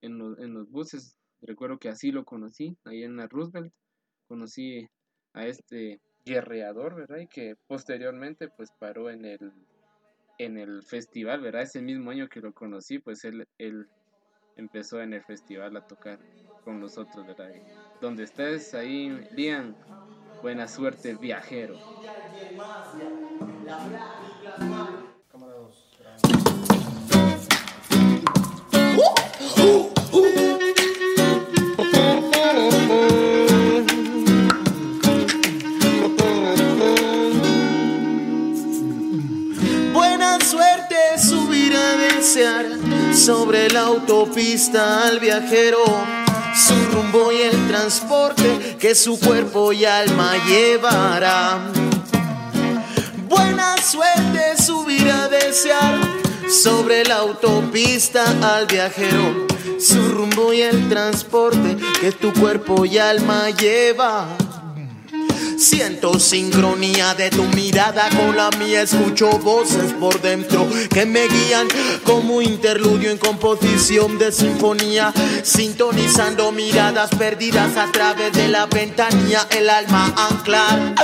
en, 0.00 0.18
los 0.18 0.38
en 0.38 0.54
los 0.54 0.70
buses. 0.70 1.16
Recuerdo 1.42 1.78
que 1.78 1.88
así 1.88 2.12
lo 2.12 2.24
conocí, 2.24 2.76
ahí 2.84 3.02
en 3.02 3.16
la 3.16 3.26
Roosevelt. 3.26 3.72
Conocí 4.28 4.86
a 5.34 5.46
este 5.46 6.00
guerreador, 6.24 6.94
¿verdad? 6.94 7.18
Y 7.18 7.26
que 7.26 7.56
posteriormente 7.66 8.48
pues 8.56 8.70
paró 8.78 9.10
en 9.10 9.24
el 9.24 9.52
en 10.38 10.58
el 10.58 10.82
festival, 10.82 11.40
¿verdad? 11.40 11.62
Ese 11.62 11.82
mismo 11.82 12.10
año 12.10 12.28
que 12.28 12.40
lo 12.40 12.52
conocí, 12.52 12.98
pues 12.98 13.24
él, 13.24 13.46
él 13.58 13.86
empezó 14.56 15.00
en 15.00 15.12
el 15.12 15.22
festival 15.22 15.76
a 15.76 15.86
tocar 15.86 16.18
con 16.64 16.80
nosotros, 16.80 17.26
¿verdad? 17.26 17.50
Donde 18.00 18.24
estés 18.24 18.74
ahí, 18.74 19.10
Lian, 19.32 19.76
buena 20.40 20.66
suerte, 20.68 21.14
viajero 21.14 21.76
sobre 43.14 43.68
la 43.70 43.82
autopista 43.82 45.06
al 45.06 45.20
viajero, 45.20 45.84
su 46.54 46.74
rumbo 46.92 47.30
y 47.30 47.42
el 47.42 47.68
transporte 47.68 48.76
que 48.80 48.94
su 48.94 49.20
cuerpo 49.20 49.72
y 49.72 49.84
alma 49.84 50.32
llevará. 50.46 51.91
Suerte 53.92 54.56
subir 54.56 55.06
a 55.10 55.28
desear 55.28 56.00
sobre 56.48 57.04
la 57.04 57.16
autopista 57.16 58.24
al 58.54 58.64
viajero, 58.64 59.46
su 59.78 60.08
rumbo 60.08 60.54
y 60.54 60.62
el 60.62 60.88
transporte 60.88 61.76
que 62.00 62.10
tu 62.10 62.32
cuerpo 62.32 62.86
y 62.86 62.96
alma 62.96 63.50
lleva. 63.50 64.28
Siento 65.58 66.18
sincronía 66.18 67.12
de 67.12 67.28
tu 67.28 67.42
mirada 67.44 68.08
con 68.08 68.34
la 68.34 68.48
mía, 68.52 68.80
escucho 68.80 69.28
voces 69.40 69.92
por 70.00 70.22
dentro 70.22 70.66
que 70.88 71.04
me 71.04 71.28
guían 71.28 71.68
como 72.02 72.40
interludio 72.40 73.10
en 73.10 73.18
composición 73.18 74.18
de 74.18 74.32
sinfonía, 74.32 75.12
sintonizando 75.42 76.50
miradas 76.50 77.10
perdidas 77.10 77.76
a 77.76 77.92
través 77.92 78.32
de 78.32 78.48
la 78.48 78.64
ventanilla, 78.64 79.46
el 79.50 79.68
alma 79.68 80.14
anclar. 80.16 80.94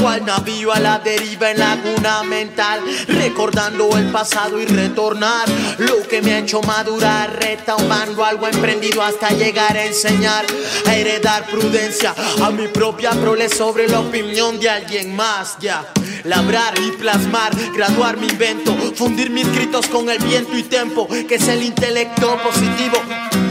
Cual 0.00 0.24
navío 0.24 0.72
a 0.72 0.80
la 0.80 0.98
deriva 0.98 1.50
en 1.50 1.58
laguna 1.58 2.22
mental, 2.24 2.80
recordando 3.08 3.96
el 3.96 4.10
pasado 4.10 4.60
y 4.60 4.66
retornar 4.66 5.48
lo 5.78 6.06
que 6.06 6.20
me 6.20 6.34
ha 6.34 6.38
hecho 6.38 6.60
madurar, 6.62 7.38
retomando 7.40 8.24
algo 8.24 8.46
emprendido 8.46 9.02
hasta 9.02 9.30
llegar 9.30 9.76
a 9.76 9.86
enseñar, 9.86 10.44
a 10.86 10.94
heredar 10.94 11.46
prudencia 11.46 12.14
a 12.42 12.50
mi 12.50 12.68
propia 12.68 13.12
prole 13.12 13.48
sobre 13.48 13.88
la 13.88 14.00
opinión 14.00 14.58
de 14.58 14.70
alguien 14.70 15.14
más, 15.14 15.56
ya. 15.60 15.84
Labrar 16.24 16.74
y 16.78 16.92
plasmar, 16.92 17.52
graduar 17.74 18.16
mi 18.16 18.26
invento, 18.26 18.74
fundir 18.94 19.30
mis 19.30 19.46
escritos 19.46 19.86
con 19.86 20.08
el 20.08 20.18
viento 20.18 20.56
y 20.56 20.62
tempo, 20.62 21.06
que 21.08 21.34
es 21.34 21.48
el 21.48 21.62
intelecto 21.62 22.38
positivo. 22.42 22.98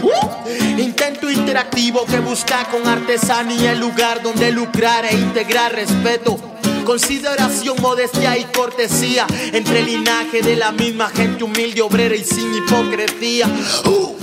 Uh, 0.02 0.43
interactivo 1.54 2.04
que 2.08 2.20
busca 2.20 2.66
con 2.72 2.88
artesanía 2.88 3.74
el 3.74 3.80
lugar 3.80 4.24
donde 4.24 4.52
lucrar 4.52 5.06
e 5.06 5.14
integrar 5.14 5.72
respeto. 5.72 6.36
Consideración, 6.84 7.80
modestia 7.80 8.36
y 8.40 8.46
cortesía 8.46 9.28
entre 9.52 9.82
el 9.82 9.86
linaje 9.86 10.42
de 10.42 10.56
la 10.56 10.72
misma 10.72 11.10
gente 11.10 11.44
humilde, 11.44 11.84
obrera 11.84 12.16
y 12.16 12.24
sin 12.24 12.56
hipocresía. 12.56 13.46
Uh. 13.86 14.16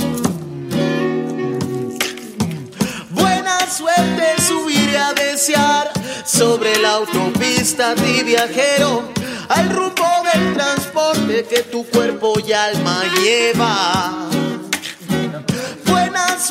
Buena 3.11 3.61
suerte 3.71 4.43
subir 4.43 4.97
a 4.97 5.13
desear 5.13 5.93
sobre 6.25 6.81
la 6.81 6.95
autopista 6.95 7.95
de 7.95 8.25
viajero 8.25 9.05
al 9.51 9.71
rumbo 9.71 10.09
del 10.35 10.55
transporte 10.55 11.47
que 11.49 11.63
tu 11.63 11.87
cuerpo 11.87 12.33
y 12.45 12.53
alma 12.53 13.05
lleva. 13.23 14.20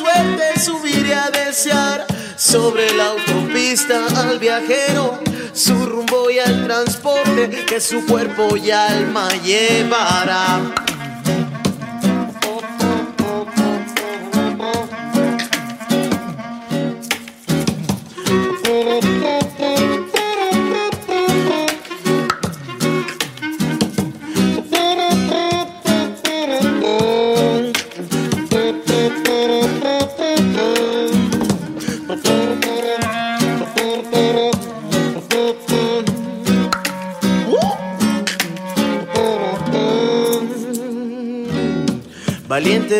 Suerte 0.00 0.58
subir 0.58 1.12
a 1.12 1.28
desear 1.28 2.06
sobre 2.34 2.90
la 2.94 3.08
autopista 3.08 4.06
al 4.16 4.38
viajero 4.38 5.20
su 5.52 5.74
rumbo 5.74 6.30
y 6.30 6.38
al 6.38 6.64
transporte 6.64 7.66
que 7.66 7.78
su 7.82 8.06
cuerpo 8.06 8.56
y 8.56 8.70
alma 8.70 9.28
llevará. 9.44 10.89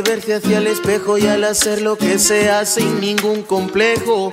Verse 0.03 0.35
hacia 0.35 0.59
el 0.59 0.67
espejo 0.67 1.19
y 1.19 1.27
al 1.27 1.45
hacer 1.45 1.83
lo 1.83 1.99
que 1.99 2.19
sea 2.19 2.65
sin 2.65 3.01
ningún 3.01 3.43
complejo. 3.43 4.33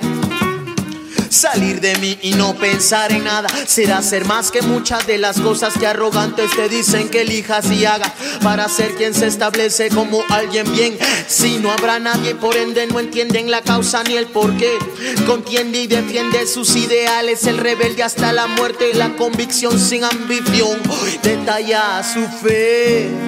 Salir 1.28 1.80
de 1.80 1.94
mí 1.96 2.18
y 2.22 2.30
no 2.32 2.54
pensar 2.54 3.12
en 3.12 3.24
nada 3.24 3.48
será 3.66 4.00
ser 4.00 4.24
más 4.24 4.50
que 4.50 4.62
muchas 4.62 5.06
de 5.06 5.18
las 5.18 5.38
cosas 5.40 5.74
que 5.76 5.86
arrogantes 5.86 6.50
te 6.56 6.70
dicen 6.70 7.10
que 7.10 7.20
elijas 7.20 7.70
y 7.70 7.84
hagas 7.84 8.12
para 8.42 8.66
ser 8.68 8.94
quien 8.94 9.12
se 9.12 9.26
establece 9.26 9.90
como 9.90 10.22
alguien 10.30 10.70
bien. 10.72 10.96
Si 11.26 11.58
no 11.58 11.70
habrá 11.70 11.98
nadie, 11.98 12.34
por 12.34 12.56
ende 12.56 12.86
no 12.86 12.98
entienden 12.98 13.50
la 13.50 13.60
causa 13.60 14.02
ni 14.04 14.16
el 14.16 14.26
porqué. 14.26 14.78
Contiende 15.26 15.80
y 15.80 15.86
defiende 15.86 16.46
sus 16.46 16.74
ideales, 16.76 17.44
el 17.46 17.58
rebelde 17.58 18.02
hasta 18.02 18.32
la 18.32 18.46
muerte, 18.46 18.94
la 18.94 19.14
convicción 19.16 19.78
sin 19.78 20.04
ambición. 20.04 20.80
Detalla 21.22 22.02
su 22.02 22.26
fe. 22.42 23.27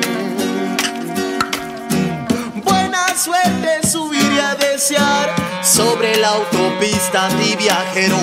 Suerte 3.21 3.87
subir 3.87 4.33
y 4.35 4.39
a 4.39 4.55
desear 4.55 5.35
sobre 5.63 6.17
la 6.17 6.29
autopista 6.29 7.29
de 7.29 7.55
viajero 7.55 8.17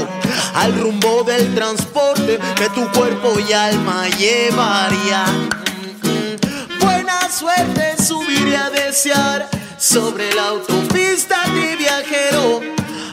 al 0.55 0.73
rumbo 0.79 1.23
del 1.23 1.53
transporte 1.53 2.39
que 2.55 2.67
tu 2.69 2.89
cuerpo 2.91 3.39
y 3.39 3.53
alma 3.53 4.07
llevaría. 4.17 5.25
Buena 6.79 7.29
suerte 7.29 8.01
subir 8.01 8.47
y 8.47 8.55
a 8.55 8.71
desear 8.71 9.47
sobre 9.77 10.33
la 10.33 10.47
autopista 10.47 11.43
de 11.53 11.75
viajero 11.75 12.61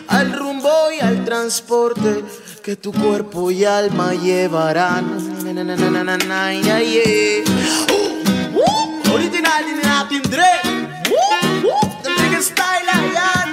al 0.09 0.33
rumbo 0.33 0.91
y 0.91 1.01
al 1.01 1.23
transporte 1.27 2.25
que 2.63 2.77
tu 2.77 2.95
cuerpo 2.95 3.51
y 3.51 3.67
alma 3.67 4.15
llevarán. 4.15 5.05
Original 9.13 9.65
de 12.49 12.53
Latin 12.53 12.53
Dre. 12.53 12.53
The 12.53 12.53
biggest 12.53 12.53
style 12.53 12.89
I 12.89 13.15
am. 13.43 13.51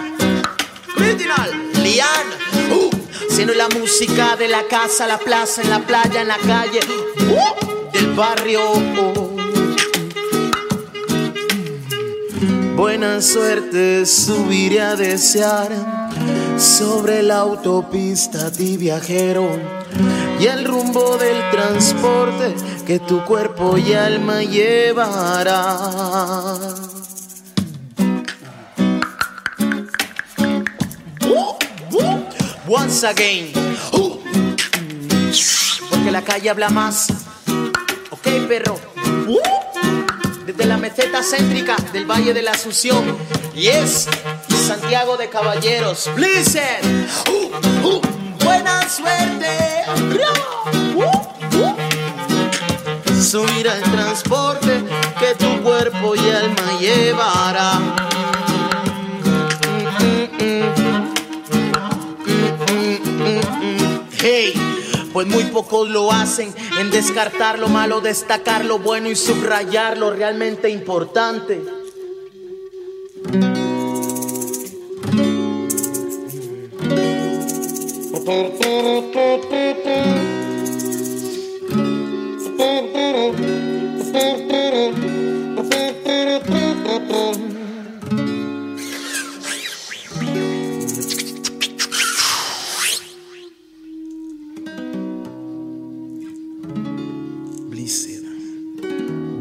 Original, 0.98 1.50
Lian. 1.82 2.28
Uh, 2.72 2.90
siendo 3.30 3.54
la 3.54 3.70
música 3.70 4.36
de 4.36 4.48
la 4.48 4.64
casa, 4.68 5.08
la 5.08 5.18
plaza, 5.18 5.62
en 5.62 5.70
la 5.70 5.80
playa, 5.80 6.22
en 6.22 6.28
la 6.28 6.38
calle, 6.38 6.80
uh, 7.30 7.92
del 7.92 8.14
barrio. 8.14 8.62
Buena 12.76 13.22
suerte 13.22 14.06
subiré 14.06 14.82
a 14.82 14.96
desear 14.96 15.70
sobre 16.58 17.22
la 17.22 17.40
autopista 17.40 18.50
de 18.50 18.78
viajero 18.78 19.50
y 20.40 20.48
el 20.48 20.66
rumbo 20.66 21.18
del 21.18 21.50
transporte 21.52 22.56
que 22.86 23.00
tu 23.00 23.24
cuerpo 23.26 23.78
y 23.78 23.94
alma 23.94 24.42
llevará. 24.42 25.62
Once 32.68 33.06
again. 33.06 33.52
Porque 35.90 36.12
la 36.12 36.22
calle 36.22 36.50
habla 36.50 36.70
más. 36.70 37.08
Ok, 38.10 38.28
perro. 38.48 38.80
Desde 40.46 40.66
la 40.66 40.78
meseta 40.78 41.22
céntrica 41.24 41.76
del 41.94 42.06
Valle 42.06 42.34
de 42.34 42.42
la 42.42 42.52
Asunción. 42.52 43.18
Y 43.56 43.68
es 43.68 44.08
Santiago 44.68 45.18
de 45.18 45.30
Caballeros. 45.30 46.10
Listen. 46.16 47.08
Buena 48.44 48.88
suerte. 48.90 49.84
Subir 53.22 53.70
al 53.70 53.82
transporte 53.82 54.84
que 55.20 55.36
tu 55.36 55.62
cuerpo 55.62 56.16
y 56.16 56.30
alma 56.30 56.80
llevará. 56.80 58.11
Hey, 64.24 64.54
pues 65.14 65.26
muy 65.26 65.46
pocos 65.46 65.90
lo 65.90 66.12
hacen 66.12 66.54
en 66.80 66.92
descartar 66.92 67.58
lo 67.58 67.70
malo, 67.70 68.02
destacar 68.02 68.64
lo 68.64 68.78
bueno 68.78 69.10
y 69.10 69.16
subrayar 69.16 69.98
lo 69.98 70.12
realmente 70.12 70.70
importante. 70.70 71.60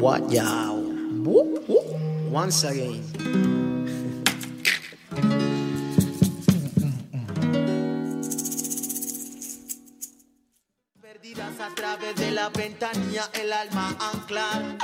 What 0.01 0.31
y'all? 0.31 0.81
Whoop, 1.21 1.69
whoop. 1.69 1.85
Once 2.31 2.63
again. 2.63 3.03
Perdidas 10.99 11.59
a 11.59 11.75
través 11.75 12.15
de 12.15 12.31
la 12.31 12.49
ventanilla, 12.49 13.29
el 13.39 13.53
alma 13.53 13.95
anclar. 14.11 14.75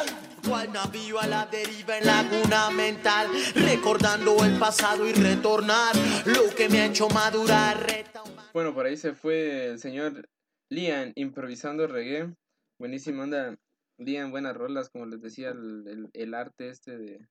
Cual 0.48 0.72
navío 0.72 1.20
a 1.20 1.26
la 1.26 1.48
deriva 1.48 1.98
en 1.98 2.06
laguna 2.06 2.70
mental, 2.70 3.28
recordando 3.56 4.46
el 4.46 4.60
pasado 4.60 5.08
y 5.08 5.14
retornar 5.14 5.96
lo 6.26 6.54
que 6.56 6.70
me 6.70 6.82
ha 6.82 6.86
hecho 6.86 7.10
madurar. 7.10 8.06
Bueno, 8.54 8.72
por 8.76 8.86
ahí 8.86 8.98
se 8.98 9.14
fue 9.14 9.66
el 9.66 9.80
señor 9.80 10.30
Lian 10.70 11.12
improvisando 11.16 11.88
reggae. 11.88 12.36
Buenísima 12.78 13.24
onda. 13.24 13.58
Lian, 14.00 14.32
buenas 14.32 14.56
rolas, 14.58 14.90
como 14.90 15.06
les 15.06 15.22
decía, 15.22 15.50
el, 15.50 15.88
el- 15.88 16.10
el 16.14 16.34
arte 16.34 16.70
este 16.70 16.98
de, 16.98 17.28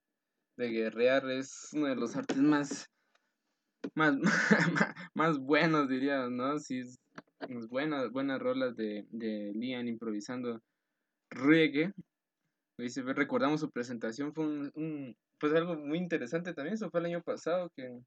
de 0.57 0.69
guerrear 0.71 1.31
es 1.31 1.71
uno 1.75 1.87
de 1.89 1.97
los 1.97 2.17
artes 2.17 2.39
más, 2.39 2.89
más, 3.95 4.15
más 5.15 5.39
buenos, 5.39 5.89
diría, 5.89 6.29
¿no? 6.29 6.59
Sí, 6.59 6.81
es, 6.81 6.99
es 7.49 7.69
buenas, 7.69 8.11
buenas 8.11 8.41
rolas 8.41 8.77
de, 8.77 9.07
de 9.11 9.53
Lian 9.55 9.89
improvisando 9.89 10.61
reggae. 11.31 11.93
Dice, 12.79 13.03
recordamos 13.03 13.61
su 13.61 13.71
presentación, 13.71 14.35
fue 14.35 14.47
un, 14.47 14.73
un- 14.75 15.17
pues 15.41 15.55
algo 15.55 15.77
muy 15.77 15.99
interesante 15.99 16.55
también, 16.55 16.75
eso 16.75 16.91
fue 16.91 17.01
el 17.01 17.07
año 17.07 17.23
pasado 17.23 17.71
que 17.77 18.01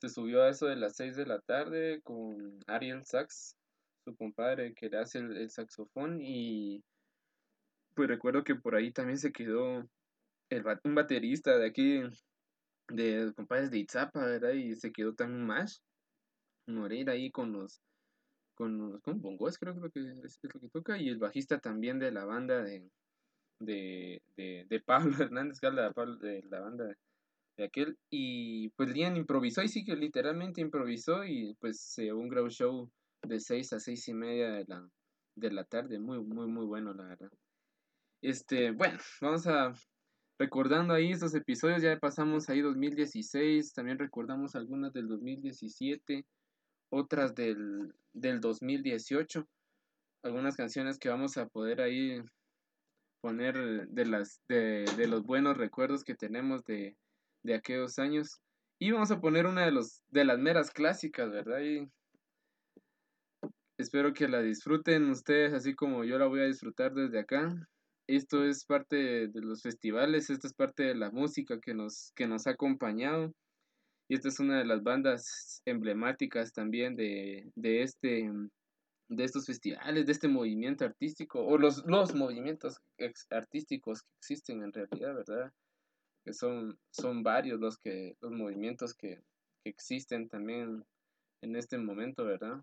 se 0.00 0.08
subió 0.08 0.42
a 0.42 0.50
eso 0.50 0.66
de 0.66 0.76
las 0.76 0.96
6 0.96 1.16
de 1.16 1.26
la 1.26 1.40
tarde 1.40 2.00
con 2.02 2.60
Ariel 2.66 3.04
Sax, 3.04 3.56
su 4.04 4.14
compadre 4.16 4.74
que 4.74 4.88
le 4.88 4.98
hace 4.98 5.18
el, 5.18 5.36
el 5.36 5.50
saxofón 5.50 6.20
y 6.20 6.82
pues 7.94 8.08
recuerdo 8.08 8.44
que 8.44 8.54
por 8.54 8.74
ahí 8.74 8.92
también 8.92 9.18
se 9.18 9.32
quedó 9.32 9.88
el, 10.50 10.64
un 10.84 10.94
baterista 10.94 11.56
de 11.56 11.66
aquí 11.66 12.02
de 12.88 13.24
los 13.24 13.34
compadres 13.34 13.70
de 13.70 13.78
Itzapa, 13.78 14.24
¿verdad? 14.24 14.52
Y 14.52 14.74
se 14.76 14.92
quedó 14.92 15.14
también 15.14 15.46
Mash 15.46 15.78
Moreira 16.66 17.12
ahí 17.12 17.30
con 17.30 17.52
los 17.52 17.80
con 18.54 18.78
los 18.78 19.02
con 19.02 19.20
bongos 19.20 19.58
creo 19.58 19.74
lo 19.74 19.90
que 19.90 20.00
es, 20.00 20.38
lo 20.42 20.60
que 20.60 20.68
toca 20.68 20.96
y 20.96 21.08
el 21.08 21.18
bajista 21.18 21.58
también 21.58 21.98
de 21.98 22.12
la 22.12 22.24
banda 22.24 22.62
de 22.62 22.88
de, 23.60 24.22
de, 24.36 24.66
de 24.68 24.80
Pablo 24.80 25.14
Hernández, 25.30 25.60
que 25.60 25.70
de, 25.70 26.42
la 26.50 26.60
banda 26.60 26.96
de 27.56 27.64
aquel 27.64 27.96
y 28.10 28.68
pues 28.70 28.90
Lian 28.90 29.16
improvisó 29.16 29.62
y 29.62 29.68
sí 29.68 29.84
que 29.84 29.96
literalmente 29.96 30.60
improvisó 30.60 31.24
y 31.24 31.54
pues 31.60 31.80
se 31.80 32.04
llevó 32.04 32.20
un 32.20 32.28
grow 32.28 32.48
show 32.48 32.90
de 33.22 33.40
6 33.40 33.72
a 33.72 33.80
seis 33.80 34.06
y 34.08 34.14
media 34.14 34.50
de 34.50 34.64
la, 34.66 34.88
de 35.36 35.52
la 35.52 35.64
tarde, 35.64 35.98
muy 35.98 36.20
muy 36.22 36.46
muy 36.46 36.66
bueno 36.66 36.92
la 36.94 37.04
verdad. 37.04 37.30
Este, 38.24 38.70
bueno, 38.70 38.98
vamos 39.20 39.46
a 39.46 39.74
recordando 40.38 40.94
ahí 40.94 41.12
estos 41.12 41.34
episodios, 41.34 41.82
ya 41.82 41.98
pasamos 41.98 42.48
ahí 42.48 42.62
2016, 42.62 43.74
también 43.74 43.98
recordamos 43.98 44.54
algunas 44.54 44.94
del 44.94 45.08
2017, 45.08 46.24
otras 46.90 47.34
del, 47.34 47.92
del 48.14 48.40
2018, 48.40 49.46
algunas 50.22 50.56
canciones 50.56 50.98
que 50.98 51.10
vamos 51.10 51.36
a 51.36 51.48
poder 51.48 51.82
ahí 51.82 52.22
poner 53.20 53.88
de 53.88 54.06
las 54.06 54.40
de, 54.48 54.86
de 54.96 55.06
los 55.06 55.22
buenos 55.24 55.58
recuerdos 55.58 56.02
que 56.02 56.14
tenemos 56.14 56.64
de, 56.64 56.96
de 57.42 57.54
aquellos 57.54 57.98
años. 57.98 58.40
Y 58.78 58.90
vamos 58.90 59.10
a 59.10 59.20
poner 59.20 59.44
una 59.44 59.66
de 59.66 59.72
los 59.72 60.00
de 60.08 60.24
las 60.24 60.38
meras 60.38 60.70
clásicas, 60.70 61.30
¿verdad? 61.30 61.60
Y 61.60 61.90
espero 63.76 64.14
que 64.14 64.28
la 64.28 64.40
disfruten 64.40 65.10
ustedes 65.10 65.52
así 65.52 65.74
como 65.74 66.04
yo 66.04 66.18
la 66.18 66.26
voy 66.26 66.40
a 66.40 66.46
disfrutar 66.46 66.94
desde 66.94 67.18
acá. 67.18 67.54
Esto 68.06 68.44
es 68.44 68.64
parte 68.64 69.28
de, 69.28 69.40
los 69.40 69.62
festivales, 69.62 70.30
esto 70.30 70.46
es 70.46 70.54
parte 70.54 70.82
de 70.82 70.94
la 70.94 71.10
música 71.10 71.58
que 71.60 71.74
nos, 71.74 72.12
que 72.14 72.26
nos 72.26 72.46
ha 72.46 72.50
acompañado. 72.50 73.32
Y 74.08 74.14
esta 74.16 74.28
es 74.28 74.38
una 74.40 74.58
de 74.58 74.66
las 74.66 74.82
bandas 74.82 75.62
emblemáticas 75.64 76.52
también 76.52 76.96
de, 76.96 77.50
de 77.54 77.82
este 77.82 78.30
de 79.08 79.24
estos 79.24 79.46
festivales, 79.46 80.06
de 80.06 80.12
este 80.12 80.28
movimiento 80.28 80.84
artístico, 80.84 81.44
o 81.44 81.58
los, 81.58 81.84
los 81.86 82.14
movimientos 82.14 82.80
artísticos 83.30 84.02
que 84.02 84.08
existen 84.18 84.62
en 84.62 84.72
realidad, 84.72 85.14
¿verdad? 85.14 85.52
Que 86.24 86.32
son, 86.32 86.78
son 86.90 87.22
varios 87.22 87.60
los 87.60 87.78
que, 87.78 88.16
los 88.20 88.32
movimientos 88.32 88.94
que, 88.94 89.22
que 89.62 89.70
existen 89.70 90.28
también 90.28 90.84
en 91.42 91.56
este 91.56 91.76
momento, 91.78 92.24
¿verdad? 92.24 92.62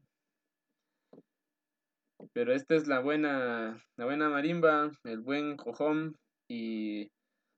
Pero 2.34 2.54
esta 2.54 2.76
es 2.76 2.88
la 2.88 3.00
buena, 3.00 3.84
la 3.98 4.06
buena 4.06 4.30
marimba, 4.30 4.92
el 5.04 5.20
buen 5.22 5.58
jojón, 5.58 6.18
y 6.48 7.12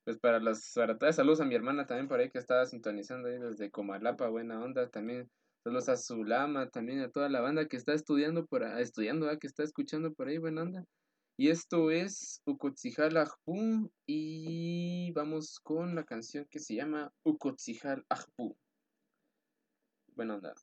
pues 0.04 0.18
para 0.20 0.40
las 0.40 0.72
para 0.76 0.98
todas, 0.98 1.16
saludos 1.16 1.42
a 1.42 1.46
mi 1.46 1.56
hermana 1.56 1.86
también 1.86 2.08
por 2.08 2.20
ahí 2.20 2.30
que 2.30 2.40
estaba 2.40 2.66
sintonizando 2.66 3.30
ahí 3.30 3.40
desde 3.40 3.72
Comalapa, 3.72 4.28
buena 4.30 4.62
onda 4.62 4.90
también. 4.90 5.30
Saludos 5.64 5.88
a 5.88 5.96
Zulama, 5.96 6.70
también 6.70 7.00
a 7.00 7.10
toda 7.10 7.30
la 7.30 7.40
banda 7.40 7.68
que 7.68 7.78
está 7.78 7.94
estudiando 7.94 8.46
por 8.46 8.64
estudiando, 8.64 9.26
¿verdad? 9.26 9.40
que 9.40 9.48
está 9.48 9.64
escuchando 9.64 10.14
por 10.14 10.28
ahí, 10.28 10.38
buena 10.38 10.64
onda. 10.64 10.86
Y 11.38 11.50
esto 11.50 11.90
es 11.90 12.42
Ukotzijal 12.46 13.18
Ajpu 13.18 13.90
y 14.06 15.12
vamos 15.14 15.60
con 15.64 15.96
la 15.96 16.04
canción 16.04 16.46
que 16.50 16.60
se 16.60 16.76
llama 16.76 17.12
Ukotzijal 17.24 18.06
Ajpu. 18.10 18.56
Buena 20.16 20.36
onda. 20.36 20.54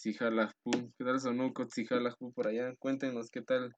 A 0.00 0.02
Ucotsijalajpu? 0.02 0.70
¿Qué 0.96 1.04
tal 1.04 1.20
sonó 1.20 1.46
Ucotsijalajpu 1.48 2.32
por 2.32 2.48
allá? 2.48 2.74
Cuéntenos 2.78 3.30
qué 3.30 3.42
tal 3.42 3.74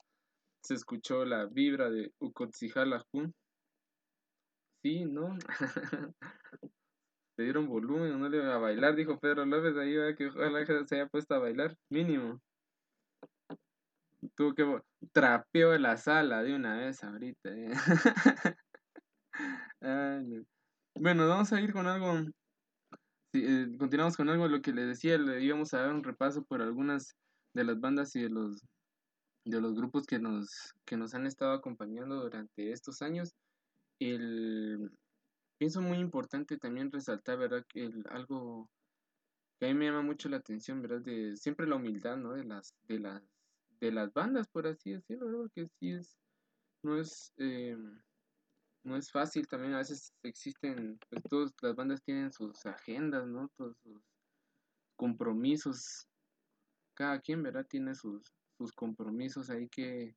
se 0.62 0.74
escuchó 0.74 1.24
la 1.24 1.46
vibra 1.46 1.90
de 1.90 2.12
Ucotsijalajpu. 2.20 3.32
Sí, 4.82 5.04
¿no? 5.04 5.36
Le 7.36 7.44
dieron 7.44 7.66
volumen, 7.66 8.20
no 8.20 8.28
le 8.28 8.36
iba 8.36 8.54
a 8.54 8.58
bailar, 8.58 8.94
dijo 8.94 9.18
Pedro 9.18 9.46
López 9.46 9.74
ahí, 9.76 9.96
¿verdad? 9.96 10.16
que 10.16 10.26
ojalá 10.28 10.64
que 10.66 10.86
se 10.86 10.96
haya 10.96 11.06
puesto 11.08 11.34
a 11.34 11.38
bailar, 11.38 11.76
mínimo. 11.88 12.40
Tuvo 14.36 14.54
que 14.54 14.80
trapeó 15.12 15.76
la 15.78 15.96
sala 15.96 16.42
de 16.42 16.54
una 16.54 16.76
vez 16.76 17.02
ahorita. 17.02 17.50
eh. 17.50 17.72
Bueno, 20.94 21.26
vamos 21.26 21.52
a 21.52 21.60
ir 21.60 21.72
con 21.72 21.86
algo. 21.86 22.12
Sí, 23.32 23.44
eh, 23.44 23.76
continuamos 23.78 24.16
con 24.16 24.28
algo 24.28 24.44
de 24.44 24.50
lo 24.50 24.62
que 24.62 24.72
les 24.72 24.86
decía. 24.86 25.18
Le 25.18 25.42
íbamos 25.42 25.74
a 25.74 25.80
dar 25.80 25.94
un 25.94 26.04
repaso 26.04 26.44
por 26.44 26.62
algunas 26.62 27.16
de 27.54 27.64
las 27.64 27.80
bandas 27.80 28.14
y 28.16 28.22
de 28.22 28.30
los 28.30 28.62
de 29.44 29.60
los 29.60 29.74
grupos 29.74 30.06
que 30.06 30.20
nos 30.20 30.74
que 30.84 30.96
nos 30.96 31.14
han 31.14 31.26
estado 31.26 31.52
acompañando 31.52 32.22
durante 32.22 32.72
estos 32.72 33.02
años. 33.02 33.34
El 33.98 34.90
pienso 35.58 35.80
muy 35.80 35.98
importante 35.98 36.58
también 36.58 36.92
resaltar, 36.92 37.38
¿verdad? 37.38 37.64
El, 37.74 38.04
algo 38.10 38.68
que 39.58 39.66
a 39.66 39.68
mí 39.68 39.74
me 39.74 39.86
llama 39.86 40.02
mucho 40.02 40.28
la 40.28 40.38
atención, 40.38 40.82
¿verdad? 40.82 41.00
De 41.02 41.36
siempre 41.36 41.66
la 41.66 41.76
humildad, 41.76 42.16
¿no? 42.16 42.32
De 42.34 42.44
las 42.44 42.74
de 42.88 42.98
las 43.00 43.22
de 43.80 43.92
las 43.92 44.12
bandas, 44.12 44.48
por 44.48 44.66
así 44.66 44.92
decirlo, 44.92 45.26
¿verdad? 45.26 45.40
Porque 45.40 45.66
sí 45.78 45.92
es 45.92 46.16
no 46.82 46.98
es 47.00 47.32
eh, 47.38 47.76
no 48.84 48.96
es 48.96 49.10
fácil 49.10 49.46
también 49.46 49.74
a 49.74 49.78
veces 49.78 50.12
existen 50.22 50.98
pues 51.08 51.22
todas 51.28 51.52
las 51.62 51.74
bandas 51.74 52.02
tienen 52.02 52.32
sus 52.32 52.64
agendas 52.66 53.26
no 53.26 53.48
todos 53.56 53.76
sus 53.82 54.02
compromisos. 54.96 56.06
Cada 56.94 57.20
quien 57.20 57.42
verdad 57.42 57.66
tiene 57.68 57.94
sus 57.94 58.22
sus 58.58 58.72
compromisos 58.72 59.50
ahí 59.50 59.68
que 59.68 60.14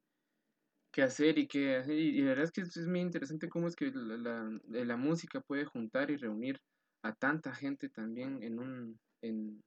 que 0.92 1.04
hacer 1.04 1.38
y 1.38 1.48
que 1.48 1.78
hacer. 1.78 1.98
Y, 1.98 2.20
y 2.20 2.22
la 2.22 2.30
verdad 2.30 2.46
es 2.46 2.52
que 2.52 2.62
es, 2.62 2.88
muy 2.88 3.02
interesante 3.02 3.50
cómo 3.50 3.68
es 3.68 3.76
que 3.76 3.92
la, 3.92 4.18
la, 4.18 4.86
la 4.86 4.98
música 4.98 5.42
puede 5.42 5.66
juntar 5.66 6.10
y 6.10 6.18
reunir 6.18 6.62
a 7.04 7.14
tanta 7.14 7.54
gente 7.54 7.90
también 7.90 8.42
en 8.44 8.60
un 8.60 9.00
en 9.22 9.64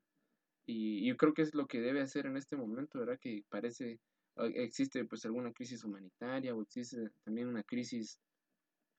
y 0.66 1.06
yo 1.06 1.16
creo 1.16 1.32
que 1.32 1.42
es 1.42 1.54
lo 1.54 1.66
que 1.66 1.80
debe 1.80 2.02
hacer 2.02 2.26
en 2.26 2.36
este 2.36 2.56
momento 2.56 2.98
verdad 2.98 3.18
que 3.20 3.42
parece 3.48 3.92
eh, 4.36 4.52
existe 4.56 5.04
pues 5.04 5.24
alguna 5.24 5.52
crisis 5.52 5.84
humanitaria 5.84 6.54
o 6.54 6.62
existe 6.62 7.10
también 7.24 7.48
una 7.48 7.62
crisis 7.62 8.18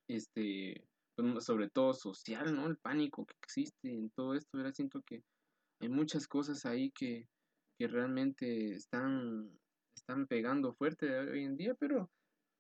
este, 0.10 0.84
pues, 1.16 1.46
sobre 1.46 1.70
todo 1.70 1.94
social, 1.94 2.56
¿no? 2.56 2.68
El 2.68 2.78
pánico 2.78 3.26
que 3.26 3.36
existe 3.44 3.90
en 3.90 4.10
todo 4.12 4.34
esto, 4.34 4.58
¿verdad? 4.58 4.74
Siento 4.74 5.02
que 5.02 5.24
hay 5.80 5.90
muchas 5.90 6.28
cosas 6.28 6.66
ahí 6.66 6.92
que, 6.92 7.28
que 7.78 7.88
realmente 7.88 8.74
están, 8.74 9.50
están 9.96 10.28
pegando 10.28 10.74
fuerte 10.74 11.18
hoy 11.20 11.44
en 11.44 11.56
día, 11.56 11.74
pero 11.76 12.10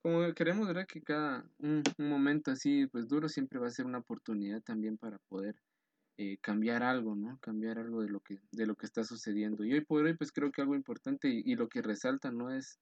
como 0.01 0.33
queremos, 0.33 0.67
¿verdad? 0.67 0.87
Que 0.87 1.01
cada 1.01 1.45
un, 1.59 1.83
momento 1.97 2.51
así, 2.51 2.87
pues 2.87 3.07
duro, 3.07 3.27
siempre 3.27 3.59
va 3.59 3.67
a 3.67 3.71
ser 3.71 3.85
una 3.85 3.99
oportunidad 3.99 4.61
también 4.61 4.97
para 4.97 5.17
poder 5.27 5.55
eh, 6.17 6.37
cambiar 6.41 6.83
algo, 6.83 7.15
¿no? 7.15 7.37
Cambiar 7.39 7.79
algo 7.79 8.01
de 8.01 8.09
lo 8.09 8.21
que, 8.21 8.39
de 8.51 8.65
lo 8.65 8.75
que 8.75 8.85
está 8.85 9.03
sucediendo. 9.03 9.65
Y 9.65 9.73
hoy 9.73 9.81
por 9.81 10.05
hoy, 10.05 10.15
pues 10.15 10.31
creo 10.31 10.51
que 10.51 10.61
algo 10.61 10.75
importante 10.75 11.29
y, 11.29 11.41
y 11.45 11.55
lo 11.55 11.67
que 11.67 11.81
resalta, 11.81 12.31
¿no? 12.31 12.51
Es 12.51 12.79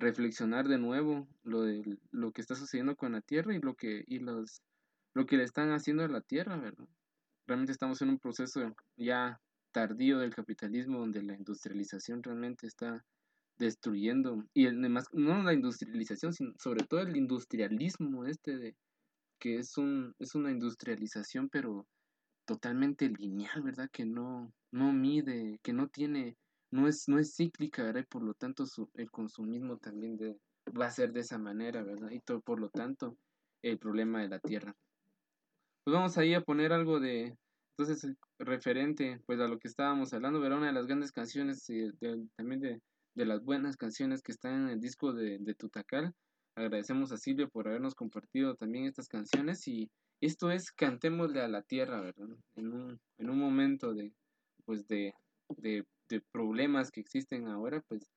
reflexionar 0.00 0.66
de 0.68 0.78
nuevo 0.78 1.28
lo 1.42 1.62
de 1.62 1.98
lo 2.10 2.32
que 2.32 2.40
está 2.40 2.54
sucediendo 2.54 2.96
con 2.96 3.12
la 3.12 3.20
tierra 3.20 3.54
y 3.54 3.60
lo 3.60 3.74
que 3.74 4.04
y 4.06 4.18
los 4.18 4.62
lo 5.14 5.26
que 5.26 5.36
le 5.36 5.44
están 5.44 5.72
haciendo 5.72 6.04
a 6.04 6.08
la 6.08 6.20
tierra, 6.20 6.56
¿verdad? 6.56 6.88
Realmente 7.46 7.72
estamos 7.72 8.00
en 8.02 8.10
un 8.10 8.18
proceso 8.18 8.74
ya 8.96 9.40
tardío 9.72 10.18
del 10.18 10.34
capitalismo 10.34 11.00
donde 11.00 11.22
la 11.22 11.34
industrialización 11.34 12.22
realmente 12.22 12.66
está 12.66 13.04
destruyendo 13.58 14.44
y 14.54 14.66
además 14.66 15.06
no 15.12 15.42
la 15.42 15.52
industrialización, 15.52 16.32
sino 16.32 16.52
sobre 16.58 16.84
todo 16.84 17.00
el 17.00 17.16
industrialismo 17.16 18.24
este 18.24 18.56
de 18.56 18.76
que 19.38 19.58
es 19.58 19.76
un 19.76 20.14
es 20.18 20.34
una 20.34 20.50
industrialización 20.50 21.48
pero 21.48 21.86
totalmente 22.46 23.08
lineal, 23.08 23.62
¿verdad? 23.62 23.90
Que 23.92 24.06
no 24.06 24.52
no 24.72 24.92
mide, 24.92 25.60
que 25.62 25.72
no 25.72 25.88
tiene 25.88 26.36
no 26.70 26.88
es, 26.88 27.08
no 27.08 27.18
es 27.18 27.34
cíclica, 27.34 27.82
¿verdad? 27.82 28.02
Y 28.02 28.06
por 28.06 28.22
lo 28.22 28.34
tanto 28.34 28.66
su, 28.66 28.88
el 28.94 29.10
consumismo 29.10 29.78
también 29.78 30.16
de, 30.16 30.38
va 30.78 30.86
a 30.86 30.90
ser 30.90 31.12
de 31.12 31.20
esa 31.20 31.38
manera, 31.38 31.82
¿verdad? 31.82 32.10
Y 32.10 32.20
todo, 32.20 32.40
por 32.40 32.60
lo 32.60 32.70
tanto 32.70 33.16
el 33.62 33.78
problema 33.78 34.20
de 34.22 34.28
la 34.28 34.38
tierra. 34.38 34.74
Pues 35.84 35.94
vamos 35.94 36.16
ahí 36.18 36.34
a 36.34 36.42
poner 36.42 36.72
algo 36.72 37.00
de, 37.00 37.36
entonces, 37.76 38.14
referente 38.38 39.20
pues 39.26 39.40
a 39.40 39.48
lo 39.48 39.58
que 39.58 39.68
estábamos 39.68 40.12
hablando, 40.12 40.40
¿verdad? 40.40 40.58
Una 40.58 40.66
de 40.68 40.74
las 40.74 40.86
grandes 40.86 41.12
canciones 41.12 41.68
y 41.70 41.90
de, 42.00 42.26
también 42.36 42.60
de, 42.60 42.80
de, 43.14 43.26
las 43.26 43.42
buenas 43.42 43.76
canciones 43.76 44.22
que 44.22 44.32
están 44.32 44.64
en 44.64 44.68
el 44.68 44.80
disco 44.80 45.12
de, 45.12 45.38
de 45.38 45.54
Tutacal. 45.54 46.12
Agradecemos 46.56 47.10
a 47.12 47.16
Silvio 47.16 47.48
por 47.48 47.68
habernos 47.68 47.94
compartido 47.94 48.54
también 48.54 48.84
estas 48.84 49.08
canciones 49.08 49.66
y 49.66 49.90
esto 50.20 50.50
es 50.50 50.72
Cantémosle 50.72 51.40
a 51.40 51.48
la 51.48 51.62
Tierra, 51.62 52.00
¿verdad? 52.00 52.28
En 52.56 52.72
un, 52.72 53.00
en 53.16 53.30
un 53.30 53.38
momento 53.38 53.94
de, 53.94 54.12
pues 54.66 54.86
de, 54.86 55.14
de 55.56 55.84
de 56.10 56.20
problemas 56.32 56.90
que 56.90 57.00
existen 57.00 57.48
ahora, 57.48 57.80
pues 57.88 58.10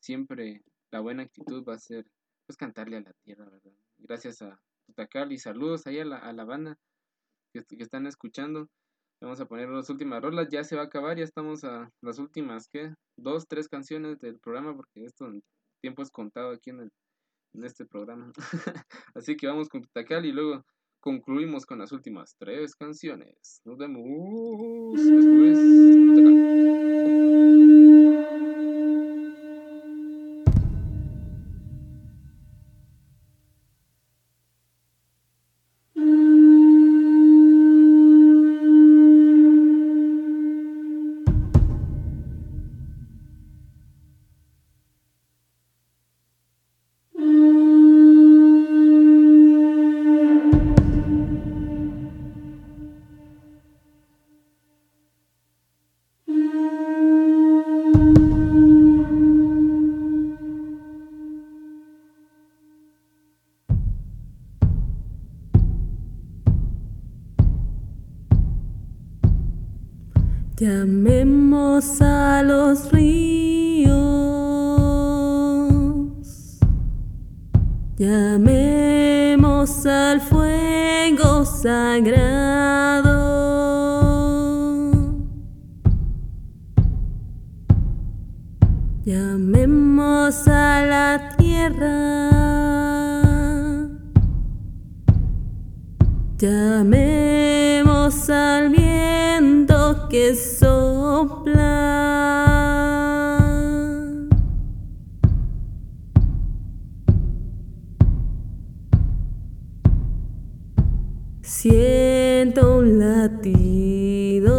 siempre 0.00 0.62
la 0.92 1.00
buena 1.00 1.24
actitud 1.24 1.64
va 1.66 1.74
a 1.74 1.78
ser 1.78 2.06
pues 2.46 2.56
cantarle 2.56 2.98
a 2.98 3.00
la 3.00 3.12
tierra, 3.24 3.46
¿verdad? 3.46 3.72
Gracias 3.98 4.42
a 4.42 4.60
Tutacal 4.86 5.32
y 5.32 5.38
saludos 5.38 5.86
ahí 5.86 5.98
a 5.98 6.04
la, 6.04 6.18
a 6.18 6.32
la 6.32 6.44
banda 6.44 6.78
que, 7.52 7.64
están 7.82 8.06
escuchando. 8.06 8.68
Vamos 9.20 9.40
a 9.40 9.46
poner 9.46 9.68
las 9.68 9.90
últimas 9.90 10.22
rolas, 10.22 10.48
ya 10.48 10.62
se 10.62 10.76
va 10.76 10.82
a 10.82 10.84
acabar, 10.86 11.18
ya 11.18 11.24
estamos 11.24 11.64
a 11.64 11.90
las 12.00 12.18
últimas, 12.18 12.68
¿qué? 12.68 12.94
Dos, 13.16 13.48
tres 13.48 13.68
canciones 13.68 14.20
del 14.20 14.38
programa, 14.38 14.76
porque 14.76 15.04
esto 15.04 15.30
tiempo 15.80 16.02
es 16.02 16.10
contado 16.10 16.52
aquí 16.52 16.70
en, 16.70 16.80
el, 16.80 16.92
en 17.54 17.64
este 17.64 17.84
programa. 17.84 18.32
Así 19.14 19.36
que 19.36 19.48
vamos 19.48 19.68
con 19.68 19.82
Tutacal 19.82 20.24
y 20.24 20.32
luego 20.32 20.64
concluimos 21.00 21.66
con 21.66 21.78
las 21.78 21.92
últimas 21.92 22.36
tres 22.38 22.74
canciones. 22.74 23.60
Nos 23.64 23.78
vemos 23.78 24.94
después. 24.94 25.58
Un 112.60 112.98
latido, 112.98 114.52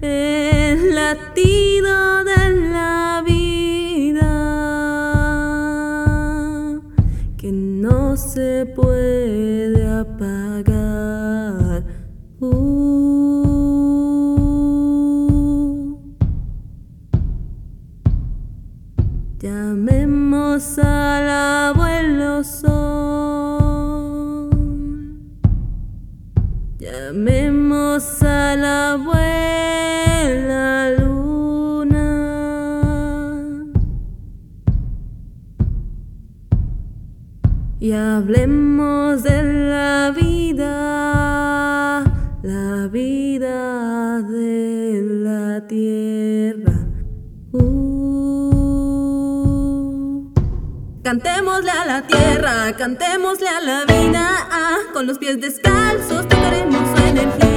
el 0.00 0.94
latido 0.94 1.53
hablemos 38.24 39.22
de 39.22 39.42
la 39.68 40.10
vida, 40.10 40.64
la 42.42 42.88
vida 42.90 44.22
de 44.22 45.02
la 45.26 45.66
tierra. 45.66 46.72
Uh. 47.52 48.24
Cantémosle 51.02 51.70
a 51.70 51.84
la 51.84 52.06
tierra, 52.06 52.74
cantémosle 52.78 53.46
a 53.46 53.60
la 53.60 53.84
vida, 53.84 54.26
ah, 54.50 54.78
con 54.94 55.06
los 55.06 55.18
pies 55.18 55.38
descalzos 55.38 56.26
tocaremos 56.26 56.80
su 56.96 57.04
energía 57.04 57.53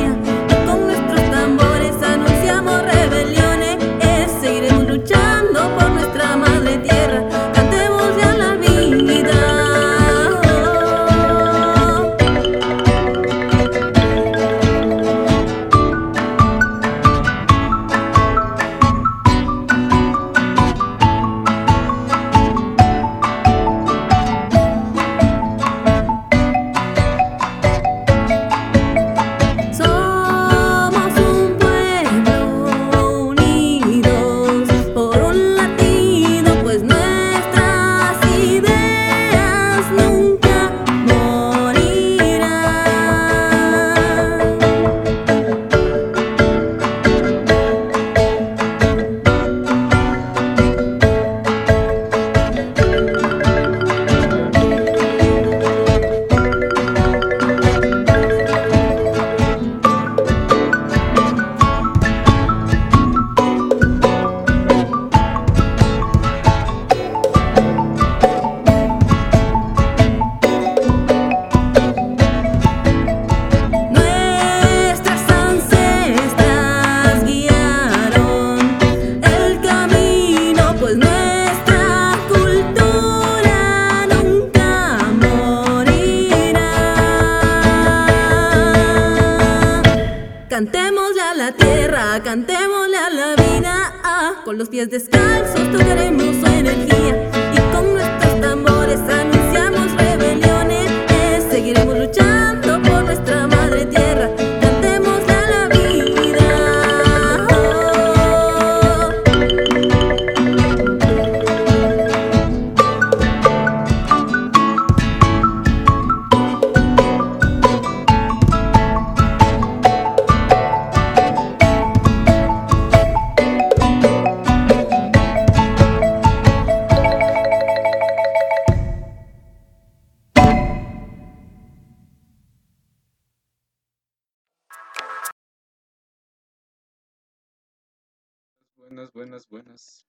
Buenas, 138.77 139.11
buenas, 139.11 139.47
buenas. 139.49 140.05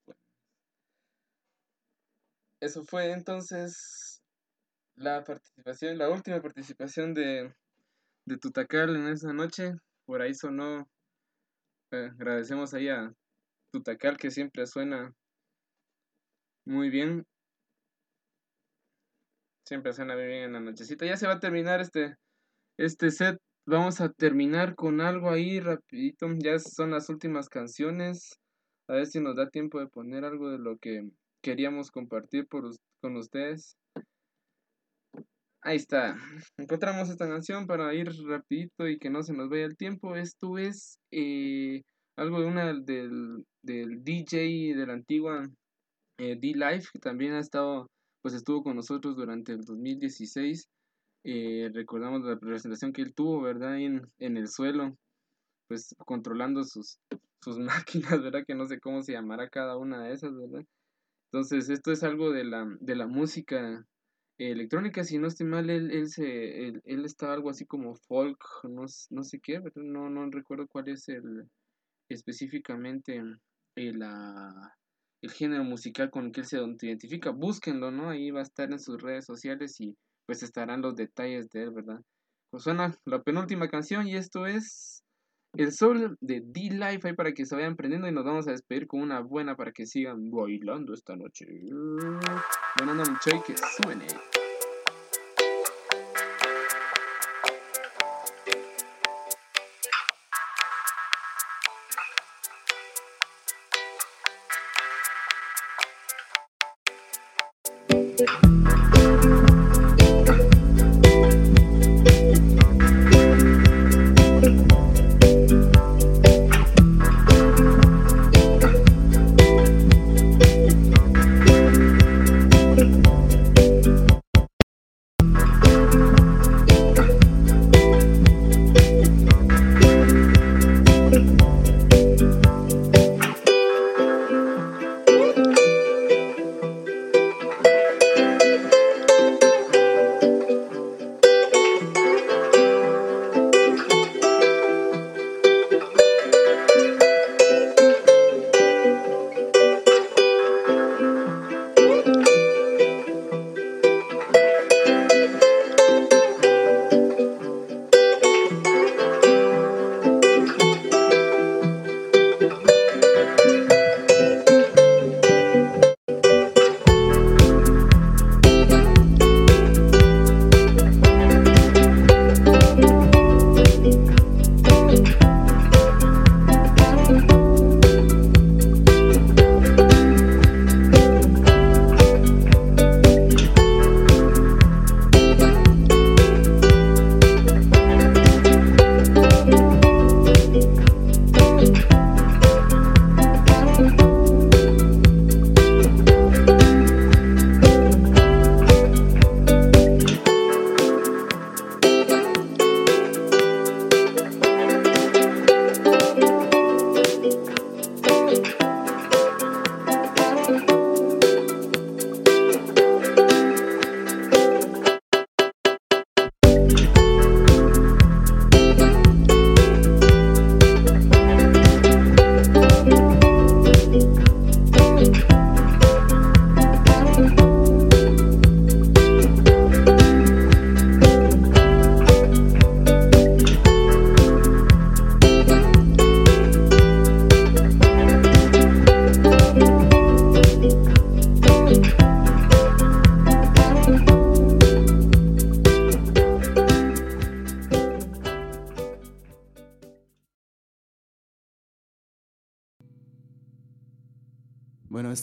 Eso 2.60 2.84
fue 2.84 3.12
entonces 3.12 4.20
la 4.94 5.24
participación, 5.24 5.96
la 5.96 6.10
última 6.10 6.40
participación 6.42 7.14
de, 7.14 7.52
de 8.26 8.36
Tutacal 8.36 8.94
en 8.94 9.08
esa 9.08 9.32
noche. 9.32 9.72
Por 10.04 10.20
ahí 10.22 10.34
sonó. 10.34 10.86
eh, 11.92 12.10
agradecemos 12.12 12.74
ahí 12.74 12.88
a 12.88 13.12
Tutacal 13.72 14.16
que 14.18 14.30
siempre 14.30 14.66
suena 14.66 15.12
muy 16.66 16.90
bien. 16.90 17.26
Siempre 19.64 19.92
suena 19.92 20.14
muy 20.14 20.26
bien 20.26 20.42
en 20.44 20.52
la 20.52 20.60
nochecita. 20.60 21.06
Ya 21.06 21.16
se 21.16 21.26
va 21.26 21.34
a 21.34 21.40
terminar 21.40 21.80
este, 21.80 22.16
este 22.76 23.10
set. 23.10 23.38
Vamos 23.66 24.00
a 24.00 24.10
terminar 24.10 24.74
con 24.74 25.00
algo 25.00 25.30
ahí 25.30 25.58
rapidito. 25.58 26.26
Ya 26.38 26.58
son 26.58 26.90
las 26.90 27.08
últimas 27.08 27.48
canciones. 27.48 28.38
A 28.88 28.94
ver 28.94 29.06
si 29.06 29.20
nos 29.20 29.36
da 29.36 29.50
tiempo 29.50 29.78
de 29.78 29.86
poner 29.86 30.24
algo 30.24 30.50
de 30.50 30.58
lo 30.58 30.78
que 30.78 31.10
queríamos 31.42 31.90
compartir 31.90 32.46
por, 32.46 32.70
con 33.02 33.16
ustedes. 33.16 33.76
Ahí 35.60 35.76
está. 35.76 36.16
Encontramos 36.56 37.10
esta 37.10 37.28
canción 37.28 37.66
para 37.66 37.92
ir 37.94 38.08
rapidito 38.26 38.88
y 38.88 38.98
que 38.98 39.10
no 39.10 39.22
se 39.22 39.34
nos 39.34 39.50
vaya 39.50 39.66
el 39.66 39.76
tiempo. 39.76 40.16
Esto 40.16 40.56
es 40.56 40.98
eh, 41.10 41.82
algo 42.16 42.40
de 42.40 42.46
una 42.46 42.72
del, 42.72 43.44
del 43.62 44.02
DJ 44.02 44.74
de 44.74 44.86
la 44.86 44.94
antigua 44.94 45.46
eh, 46.18 46.36
D-Life, 46.40 46.88
que 46.92 46.98
también 46.98 47.34
ha 47.34 47.40
estado, 47.40 47.90
pues 48.22 48.34
estuvo 48.34 48.62
con 48.62 48.76
nosotros 48.76 49.16
durante 49.16 49.52
el 49.52 49.64
2016. 49.64 50.66
Eh, 51.24 51.70
recordamos 51.74 52.22
la 52.22 52.38
presentación 52.38 52.92
que 52.92 53.02
él 53.02 53.12
tuvo, 53.14 53.42
¿verdad? 53.42 53.78
En, 53.78 54.02
en 54.18 54.36
el 54.38 54.48
suelo, 54.48 54.96
pues 55.68 55.94
controlando 56.04 56.64
sus, 56.64 56.98
sus 57.42 57.58
máquinas, 58.16 58.22
¿verdad? 58.22 58.44
Que 58.46 58.54
no 58.54 58.66
sé 58.66 58.80
cómo 58.80 59.02
se 59.02 59.12
llamará 59.12 59.48
cada 59.48 59.76
una 59.76 60.04
de 60.04 60.14
esas, 60.14 60.34
¿verdad? 60.36 60.64
Entonces, 61.30 61.68
esto 61.68 61.92
es 61.92 62.02
algo 62.02 62.32
de 62.32 62.44
la, 62.44 62.66
de 62.80 62.96
la 62.96 63.06
música 63.06 63.84
electrónica, 64.38 65.04
si 65.04 65.18
no 65.18 65.26
estoy 65.26 65.46
mal, 65.46 65.68
él, 65.68 65.90
él, 65.90 66.08
se, 66.08 66.68
él, 66.68 66.80
él 66.84 67.04
está 67.04 67.32
algo 67.32 67.50
así 67.50 67.66
como 67.66 67.96
folk, 67.96 68.38
no, 68.64 68.86
no 69.10 69.24
sé 69.24 69.40
qué, 69.40 69.58
¿verdad? 69.58 69.82
No, 69.82 70.08
no 70.08 70.30
recuerdo 70.30 70.66
cuál 70.68 70.88
es 70.88 71.08
el 71.08 71.48
específicamente 72.08 73.20
el, 73.76 74.02
ah, 74.02 74.74
el 75.22 75.30
género 75.30 75.64
musical 75.64 76.10
con 76.10 76.26
el 76.26 76.32
que 76.32 76.40
él 76.40 76.46
se 76.46 76.58
identifica. 76.86 77.30
Búsquenlo, 77.30 77.90
¿no? 77.90 78.10
Ahí 78.10 78.30
va 78.30 78.40
a 78.40 78.44
estar 78.44 78.70
en 78.72 78.78
sus 78.78 79.00
redes 79.00 79.26
sociales 79.26 79.80
y 79.80 79.96
pues 80.26 80.42
estarán 80.42 80.82
los 80.82 80.94
detalles 80.94 81.48
de 81.50 81.64
él, 81.64 81.70
¿verdad? 81.70 82.00
Pues 82.50 82.62
suena 82.62 82.94
la 83.04 83.22
penúltima 83.22 83.68
canción 83.68 84.06
y 84.06 84.16
esto 84.16 84.46
es 84.46 85.02
El 85.54 85.72
Sol 85.72 86.16
de 86.20 86.42
D-Life 86.44 87.08
ahí 87.08 87.14
para 87.14 87.32
que 87.32 87.46
se 87.46 87.54
vayan 87.54 87.76
prendiendo 87.76 88.06
y 88.06 88.12
nos 88.12 88.24
vamos 88.24 88.46
a 88.48 88.52
despedir 88.52 88.86
con 88.86 89.00
una 89.00 89.20
buena 89.20 89.56
para 89.56 89.72
que 89.72 89.86
sigan 89.86 90.30
bailando 90.30 90.92
esta 90.92 91.16
noche. 91.16 91.46
Que 93.46 93.54
suene. 93.56 94.06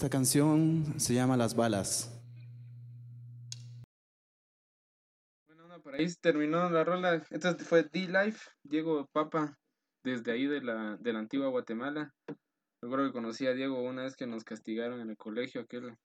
Esta 0.06 0.18
canción 0.18 1.00
se 1.00 1.16
llama 1.16 1.36
Las 1.36 1.56
Balas. 1.56 2.16
Bueno, 5.48 5.68
no, 5.68 5.82
por 5.82 5.96
ahí 5.96 6.08
se 6.08 6.18
terminó 6.22 6.70
la 6.70 6.84
rola. 6.84 7.26
Esta 7.32 7.56
fue 7.56 7.86
D-Life, 7.92 8.52
Diego 8.62 9.10
Papa, 9.12 9.58
desde 10.04 10.32
ahí 10.32 10.46
de 10.46 10.62
la, 10.62 10.96
de 10.98 11.12
la 11.12 11.18
antigua 11.18 11.48
Guatemala. 11.48 12.14
Recuerdo 12.84 13.08
que 13.08 13.14
conocí 13.14 13.48
a 13.48 13.56
Diego 13.56 13.82
una 13.82 14.04
vez 14.04 14.16
que 14.16 14.28
nos 14.28 14.44
castigaron 14.44 15.02
en 15.02 15.10
el 15.10 15.18
colegio, 15.18 15.62
aquel 15.62 15.98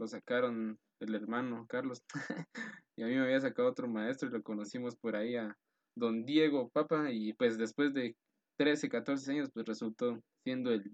lo 0.00 0.08
sacaron 0.08 0.80
el 0.98 1.14
hermano 1.14 1.66
Carlos. 1.68 2.02
y 2.96 3.04
a 3.04 3.06
mí 3.06 3.14
me 3.14 3.22
había 3.22 3.40
sacado 3.40 3.68
otro 3.68 3.86
maestro 3.86 4.28
y 4.28 4.32
lo 4.32 4.42
conocimos 4.42 4.96
por 4.96 5.14
ahí 5.14 5.36
a 5.36 5.56
don 5.94 6.24
Diego 6.24 6.68
Papa. 6.70 7.12
Y 7.12 7.32
pues 7.34 7.58
después 7.58 7.94
de 7.94 8.16
13, 8.58 8.88
14 8.88 9.30
años, 9.30 9.50
pues 9.54 9.66
resultó 9.66 10.20
siendo 10.42 10.72
el 10.72 10.92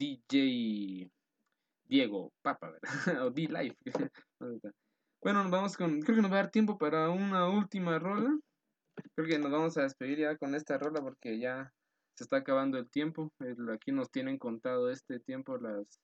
DJ 0.00 1.08
Diego 1.90 2.32
Papa, 2.40 2.70
¿verdad? 2.70 2.80
o 3.26 3.30
D-Life. 3.30 3.76
bueno, 5.20 5.42
nos 5.42 5.50
vamos 5.50 5.76
con. 5.76 6.00
Creo 6.00 6.16
que 6.16 6.22
nos 6.22 6.30
va 6.30 6.36
a 6.36 6.42
dar 6.42 6.50
tiempo 6.50 6.78
para 6.78 7.10
una 7.10 7.48
última 7.48 7.98
rola. 7.98 8.38
Creo 9.16 9.28
que 9.28 9.38
nos 9.38 9.50
vamos 9.50 9.76
a 9.76 9.82
despedir 9.82 10.18
ya 10.20 10.36
con 10.36 10.54
esta 10.54 10.78
rola 10.78 11.00
porque 11.00 11.40
ya 11.40 11.72
se 12.14 12.24
está 12.24 12.38
acabando 12.38 12.78
el 12.78 12.88
tiempo. 12.88 13.32
Aquí 13.74 13.90
nos 13.90 14.10
tienen 14.10 14.38
contado 14.38 14.88
este 14.88 15.18
tiempo 15.18 15.58
las 15.58 16.00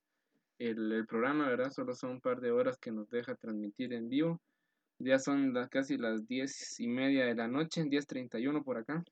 el, 0.58 0.90
el 0.90 1.06
programa, 1.06 1.48
¿verdad? 1.48 1.70
Solo 1.70 1.94
son 1.94 2.10
un 2.10 2.20
par 2.20 2.40
de 2.40 2.50
horas 2.50 2.78
que 2.78 2.90
nos 2.90 3.08
deja 3.10 3.36
transmitir 3.36 3.92
en 3.92 4.08
vivo. 4.08 4.40
Ya 4.98 5.18
son 5.20 5.54
las, 5.54 5.68
casi 5.68 5.98
las 5.98 6.26
diez 6.26 6.80
y 6.80 6.88
media 6.88 7.26
de 7.26 7.34
la 7.34 7.46
noche, 7.46 7.84
10.31 7.84 8.64
por 8.64 8.78
acá. 8.78 9.04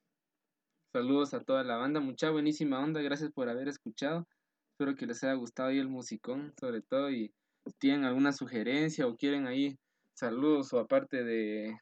Saludos 0.92 1.34
a 1.34 1.40
toda 1.40 1.62
la 1.62 1.76
banda, 1.76 2.00
mucha 2.00 2.30
buenísima 2.30 2.82
onda, 2.82 3.02
gracias 3.02 3.30
por 3.30 3.48
haber 3.48 3.68
escuchado. 3.68 4.26
Espero 4.74 4.96
que 4.96 5.06
les 5.06 5.22
haya 5.22 5.34
gustado 5.34 5.68
ahí 5.68 5.78
el 5.78 5.88
musicón, 5.88 6.52
sobre 6.58 6.80
todo, 6.82 7.08
y 7.08 7.32
tienen 7.78 8.04
alguna 8.04 8.32
sugerencia 8.32 9.06
o 9.06 9.16
quieren 9.16 9.46
ahí 9.46 9.78
saludos 10.14 10.72
o 10.72 10.80
aparte 10.80 11.22
de 11.22 11.78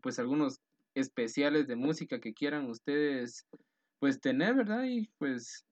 pues 0.00 0.18
algunos 0.18 0.58
especiales 0.94 1.66
de 1.66 1.76
música 1.76 2.18
que 2.18 2.32
quieran 2.32 2.70
ustedes 2.70 3.46
pues 3.98 4.20
tener, 4.20 4.54
¿verdad? 4.54 4.84
Y 4.84 5.10
pues 5.18 5.66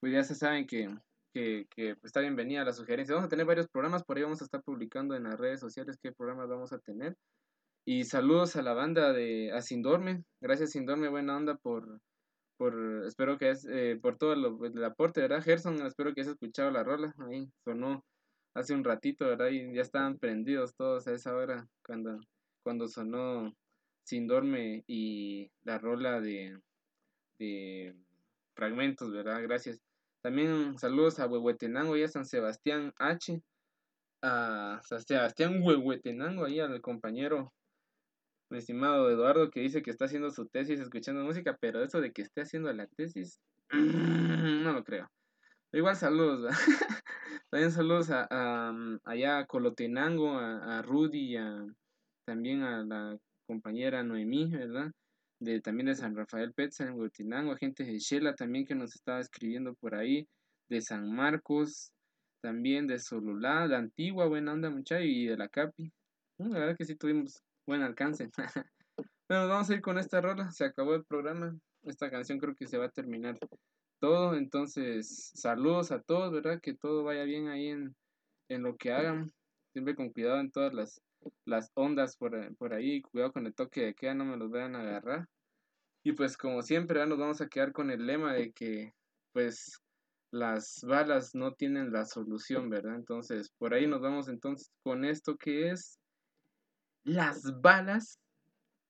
pues 0.00 0.12
ya 0.12 0.24
se 0.24 0.34
saben 0.34 0.66
que, 0.66 0.92
que, 1.32 1.68
que, 1.70 1.94
pues, 1.94 2.06
está 2.06 2.22
bienvenida 2.22 2.64
la 2.64 2.72
sugerencia. 2.72 3.14
Vamos 3.14 3.26
a 3.26 3.30
tener 3.30 3.46
varios 3.46 3.68
programas, 3.68 4.02
por 4.02 4.16
ahí 4.16 4.24
vamos 4.24 4.40
a 4.42 4.44
estar 4.46 4.64
publicando 4.64 5.14
en 5.14 5.22
las 5.22 5.38
redes 5.38 5.60
sociales 5.60 5.96
qué 6.02 6.10
programas 6.10 6.48
vamos 6.48 6.72
a 6.72 6.80
tener. 6.80 7.16
Y 7.84 8.02
saludos 8.02 8.56
a 8.56 8.62
la 8.62 8.74
banda 8.74 9.12
de 9.12 9.52
A 9.52 9.62
Sin 9.62 9.80
Dorme. 9.80 10.24
Gracias 10.40 10.72
Sin 10.72 10.86
Dorme, 10.86 11.08
buena 11.08 11.36
onda 11.36 11.54
por, 11.54 12.00
por 12.56 13.04
espero 13.06 13.38
que 13.38 13.50
es, 13.50 13.66
eh, 13.66 13.98
por 14.00 14.16
todo 14.18 14.34
lo- 14.36 14.64
el 14.64 14.84
aporte, 14.84 15.20
¿verdad? 15.20 15.42
Gerson, 15.42 15.80
espero 15.86 16.14
que 16.14 16.22
hayas 16.22 16.32
escuchado 16.34 16.70
la 16.70 16.84
rola. 16.84 17.14
Ahí 17.28 17.48
sonó 17.64 18.04
hace 18.54 18.74
un 18.74 18.84
ratito, 18.84 19.26
¿verdad? 19.26 19.48
Y 19.50 19.74
ya 19.74 19.82
estaban 19.82 20.18
prendidos 20.18 20.74
todos 20.76 21.06
a 21.06 21.12
esa 21.14 21.34
hora 21.36 21.68
cuando, 21.84 22.20
cuando 22.62 22.88
sonó 22.88 23.52
Sin 24.04 24.26
Dorme 24.26 24.84
y 24.86 25.50
la 25.64 25.78
rola 25.78 26.20
de, 26.20 26.58
de 27.38 27.94
fragmentos, 28.54 29.12
¿verdad? 29.12 29.42
Gracias. 29.42 29.80
También 30.22 30.78
saludos 30.78 31.20
a 31.20 31.26
Huehuetenango 31.26 31.96
y 31.96 32.02
a 32.02 32.08
San 32.08 32.24
Sebastián 32.26 32.92
H. 32.98 33.42
A 34.22 34.80
San 34.82 35.02
Sebastián 35.02 35.60
Huehuetenango, 35.62 36.44
ahí 36.44 36.58
al 36.58 36.80
compañero, 36.80 37.52
mi 38.50 38.58
estimado 38.58 39.10
Eduardo, 39.10 39.50
que 39.50 39.60
dice 39.60 39.82
que 39.82 39.90
está 39.90 40.04
haciendo 40.04 40.30
su 40.30 40.46
tesis 40.46 40.80
escuchando 40.80 41.24
música, 41.24 41.56
pero 41.60 41.82
eso 41.82 42.00
de 42.00 42.12
que 42.12 42.22
esté 42.22 42.42
haciendo 42.42 42.72
la 42.72 42.86
tesis, 42.86 43.40
no 43.72 44.72
lo 44.72 44.84
creo. 44.84 45.10
Igual 45.72 45.96
saludos. 45.96 46.50
También 47.50 47.72
saludos 47.72 48.10
a, 48.10 48.72
mm, 48.72 49.00
allá 49.04 49.38
a 49.38 49.46
Colotenango, 49.46 50.38
a, 50.38 50.78
a 50.78 50.82
Rudy, 50.82 51.36
a, 51.36 51.66
también 52.24 52.62
a 52.62 52.84
la 52.84 53.16
compañera 53.46 54.02
Noemí, 54.02 54.50
¿verdad? 54.50 54.90
De, 55.38 55.60
también 55.60 55.86
de 55.86 55.94
San 55.94 56.16
Rafael 56.16 56.52
Petza 56.54 56.84
en 56.84 56.94
Huehuetenango, 56.94 57.52
a 57.52 57.58
gente 57.58 57.84
de 57.84 57.98
Shela 57.98 58.34
también 58.34 58.64
que 58.64 58.74
nos 58.74 58.94
estaba 58.94 59.20
escribiendo 59.20 59.74
por 59.74 59.94
ahí, 59.94 60.26
de 60.68 60.80
San 60.80 61.12
Marcos, 61.12 61.92
también 62.40 62.86
de 62.86 62.98
Sololá, 62.98 63.68
de 63.68 63.76
Antigua, 63.76 64.26
buena 64.26 64.52
onda 64.52 64.70
muchacho, 64.70 65.02
y 65.02 65.26
de 65.26 65.36
la 65.36 65.48
Capi. 65.48 65.92
Mm, 66.38 66.52
La 66.52 66.58
verdad 66.58 66.76
que 66.76 66.84
sí 66.84 66.96
tuvimos 66.96 67.42
buen 67.66 67.82
alcance. 67.82 68.30
bueno, 69.28 69.48
vamos 69.48 69.68
a 69.68 69.74
ir 69.74 69.80
con 69.80 69.98
esta 69.98 70.20
rola, 70.20 70.50
se 70.50 70.64
acabó 70.64 70.94
el 70.94 71.04
programa, 71.04 71.58
esta 71.82 72.10
canción 72.10 72.38
creo 72.38 72.54
que 72.54 72.66
se 72.66 72.78
va 72.78 72.86
a 72.86 72.90
terminar 72.90 73.38
todo, 74.00 74.36
entonces 74.36 75.32
saludos 75.34 75.90
a 75.90 76.00
todos, 76.00 76.32
¿verdad? 76.32 76.60
Que 76.60 76.74
todo 76.74 77.04
vaya 77.04 77.24
bien 77.24 77.48
ahí 77.48 77.68
en, 77.68 77.96
en 78.48 78.62
lo 78.62 78.76
que 78.76 78.92
hagan, 78.92 79.32
siempre 79.72 79.94
con 79.94 80.10
cuidado 80.10 80.40
en 80.40 80.50
todas 80.50 80.72
las, 80.72 81.00
las 81.44 81.70
ondas 81.74 82.16
por, 82.16 82.54
por 82.56 82.72
ahí, 82.72 83.02
cuidado 83.02 83.32
con 83.32 83.46
el 83.46 83.54
toque 83.54 83.82
de 83.82 83.94
queda, 83.94 84.14
no 84.14 84.24
me 84.24 84.36
los 84.36 84.50
vayan 84.50 84.76
a 84.76 84.80
agarrar. 84.80 85.26
Y 86.04 86.12
pues 86.12 86.36
como 86.36 86.62
siempre, 86.62 86.94
¿verdad? 86.94 87.08
nos 87.08 87.18
vamos 87.18 87.40
a 87.40 87.48
quedar 87.48 87.72
con 87.72 87.90
el 87.90 88.06
lema 88.06 88.32
de 88.32 88.52
que 88.52 88.92
pues 89.32 89.80
las 90.30 90.80
balas 90.82 91.34
no 91.34 91.54
tienen 91.54 91.92
la 91.92 92.04
solución, 92.04 92.70
¿verdad? 92.70 92.94
Entonces, 92.94 93.50
por 93.58 93.74
ahí 93.74 93.86
nos 93.86 94.00
vamos 94.00 94.28
entonces 94.28 94.70
con 94.82 95.04
esto 95.04 95.36
que 95.36 95.70
es 95.70 95.98
las 97.06 97.60
balas. 97.60 98.20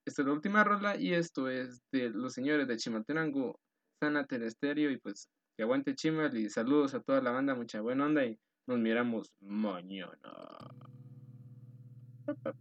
Esta 0.05 0.22
es 0.22 0.26
la 0.26 0.34
última 0.34 0.64
rola 0.64 0.97
y 0.97 1.12
esto 1.14 1.48
es 1.48 1.82
de 1.93 2.10
los 2.10 2.32
señores 2.32 2.66
de 2.66 2.76
Chimaltenango, 2.76 3.60
Sana 4.01 4.24
Telesterio 4.24 4.90
y 4.90 4.98
pues 4.98 5.28
que 5.56 5.62
aguante 5.62 5.94
Chimal 5.94 6.36
y 6.36 6.51
saludos 6.51 6.94
a 6.94 7.01
toda 7.01 7.20
la 7.20 7.30
banda, 7.30 7.55
mucha 7.55 7.80
buena 7.80 8.06
onda 8.06 8.24
y 8.24 8.38
nos 8.66 8.78
miramos 8.78 9.32
mañana. 9.40 10.10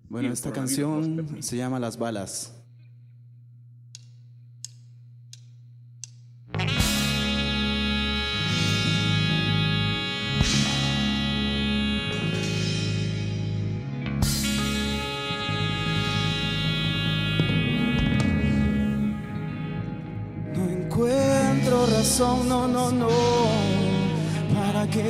Bueno, 0.09 0.31
esta 0.31 0.51
canción 0.51 1.41
se 1.41 1.57
llama 1.57 1.79
Las 1.79 1.97
Balas. 1.97 2.64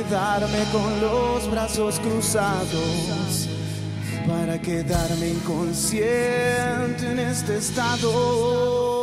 Quedarme 0.08 0.62
con 0.72 1.00
los 1.00 1.50
brazos 1.50 1.98
cruzados, 1.98 3.48
para 4.26 4.60
quedarme 4.60 5.30
inconsciente 5.30 7.10
en 7.10 7.18
este 7.18 7.56
estado. 7.56 8.95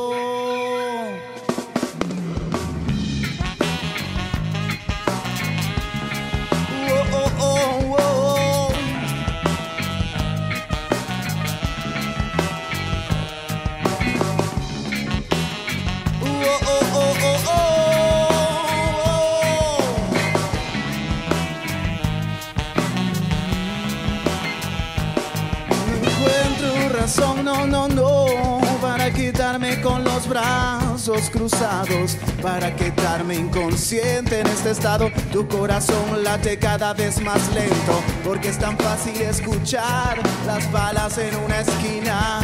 Brazos 31.05 31.29
cruzados, 31.29 32.17
para 32.41 32.73
quedarme 32.75 33.35
inconsciente 33.35 34.39
en 34.39 34.47
este 34.47 34.71
estado. 34.71 35.11
Tu 35.31 35.45
corazón 35.47 36.23
late 36.23 36.57
cada 36.57 36.93
vez 36.93 37.21
más 37.21 37.53
lento, 37.53 38.01
porque 38.23 38.49
es 38.49 38.57
tan 38.57 38.77
fácil 38.77 39.19
escuchar 39.21 40.21
las 40.45 40.71
balas 40.71 41.17
en 41.17 41.35
una 41.37 41.59
esquina. 41.59 42.39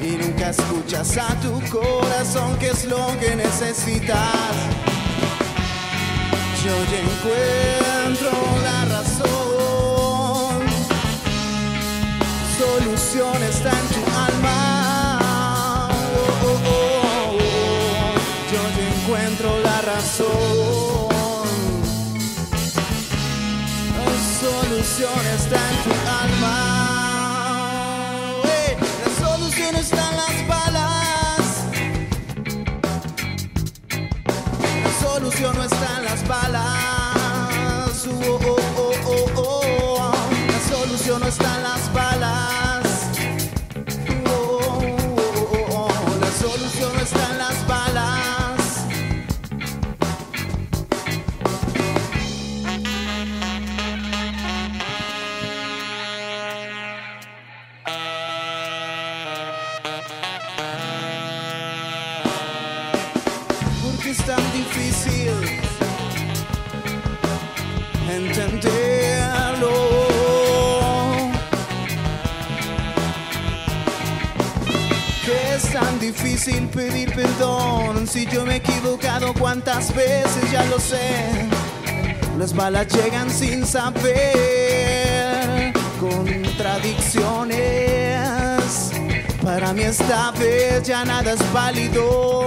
Y 0.00 0.16
nunca 0.16 0.50
escuchas 0.50 1.16
a 1.16 1.34
tu 1.40 1.60
corazón, 1.70 2.56
que 2.58 2.70
es 2.70 2.84
lo 2.84 3.06
que 3.20 3.36
necesitas. 3.36 4.56
Yo 6.64 6.74
ya 6.90 7.00
encuentro 7.00 8.32
la 8.64 8.84
razón. 8.96 9.26
Solución 12.58 13.42
está 13.44 13.70
en 13.70 13.95
La 24.04 24.16
solución 24.40 25.20
está 25.38 25.58
en 25.70 25.76
tu 25.84 25.90
alma. 26.22 26.56
La 29.04 29.10
solución 29.26 29.72
está 29.76 30.02
en 30.10 30.16
las 30.16 30.36
balas. 30.48 31.44
La 34.84 34.92
solución 35.00 35.52
no 35.56 35.64
está 35.64 35.88
en 35.98 36.04
las 36.04 36.28
balas. 36.28 38.06
Oh, 38.08 38.38
oh, 39.08 39.24
oh, 39.36 40.12
la 40.52 40.60
solución 40.76 41.20
no 41.20 41.26
está 41.28 41.56
en 41.56 41.62
las 41.62 41.92
balas. 41.92 42.05
Perdón 77.16 78.06
si 78.06 78.26
yo 78.26 78.44
me 78.44 78.52
he 78.54 78.56
equivocado 78.58 79.34
cuántas 79.34 79.92
veces 79.94 80.50
ya 80.52 80.64
lo 80.66 80.78
sé. 80.78 81.48
Las 82.38 82.54
balas 82.54 82.86
llegan 82.88 83.30
sin 83.30 83.64
saber 83.66 85.72
contradicciones. 85.98 88.92
Para 89.42 89.72
mí 89.72 89.80
esta 89.82 90.30
vez 90.32 90.82
ya 90.82 91.06
nada 91.06 91.32
es 91.32 91.52
válido. 91.52 92.44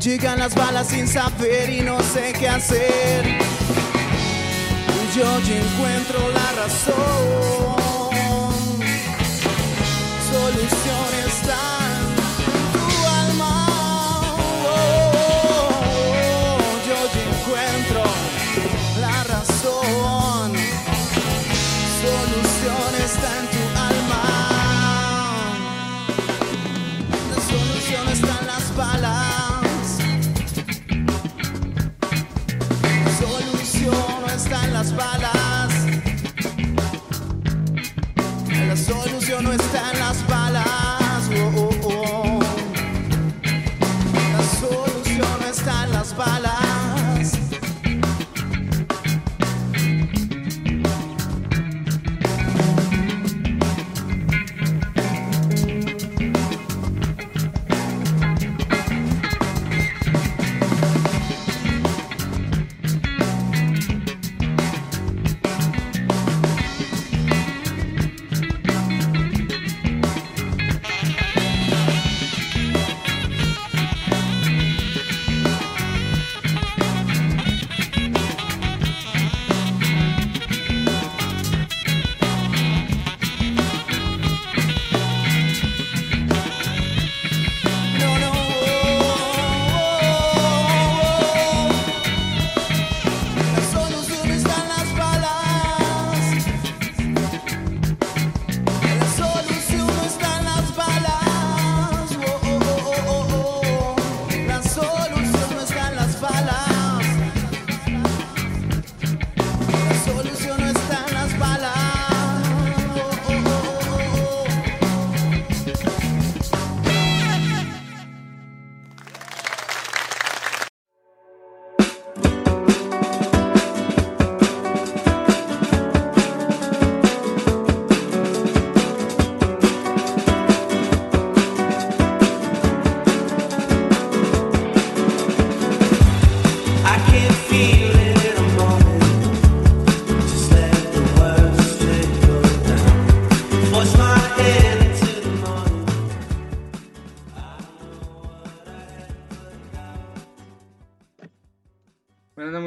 Llegan 0.00 0.38
las 0.38 0.54
balas 0.54 0.86
sin 0.86 1.08
saber 1.08 1.70
y 1.70 1.80
no 1.80 2.00
sé 2.00 2.32
qué 2.38 2.48
hacer. 2.48 3.24
Yo 5.16 5.40
ya 5.40 5.56
encuentro 5.56 6.20
la 6.32 6.52
razón. 6.62 7.80
Solución 10.30 11.10
está 11.26 11.79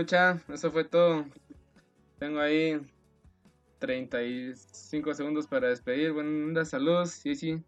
mucha, 0.03 0.37
eso 0.53 0.69
fue 0.69 0.83
todo. 0.83 1.25
Tengo 2.19 2.41
ahí 2.41 2.77
35 3.79 5.13
segundos 5.13 5.47
para 5.47 5.69
despedir. 5.69 6.11
Onda, 6.11 6.65
saludos. 6.65 7.11
Sí, 7.11 7.35
sí, 7.35 7.63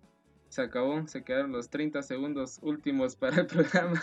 se 0.49 0.62
acabó. 0.62 1.07
Se 1.07 1.24
quedaron 1.24 1.53
los 1.53 1.70
30 1.70 2.03
segundos 2.03 2.60
últimos 2.62 3.16
para 3.16 3.40
el 3.40 3.48
programa. 3.48 4.02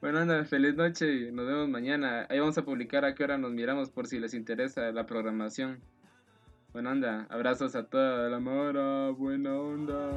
bueno, 0.00 0.18
anda, 0.18 0.44
feliz 0.44 0.74
noche 0.74 1.28
y 1.28 1.30
nos 1.30 1.46
vemos 1.46 1.68
mañana. 1.68 2.26
Ahí 2.28 2.40
vamos 2.40 2.58
a 2.58 2.64
publicar 2.64 3.04
a 3.04 3.14
qué 3.14 3.22
hora 3.22 3.38
nos 3.38 3.52
miramos 3.52 3.90
por 3.90 4.08
si 4.08 4.18
les 4.18 4.34
interesa 4.34 4.90
la 4.90 5.06
programación. 5.06 5.78
Bueno, 6.72 6.90
anda, 6.90 7.28
abrazos 7.30 7.76
a 7.76 7.84
toda 7.84 8.28
la 8.28 8.40
mora. 8.40 9.10
Buena 9.10 9.54
onda. 9.54 10.10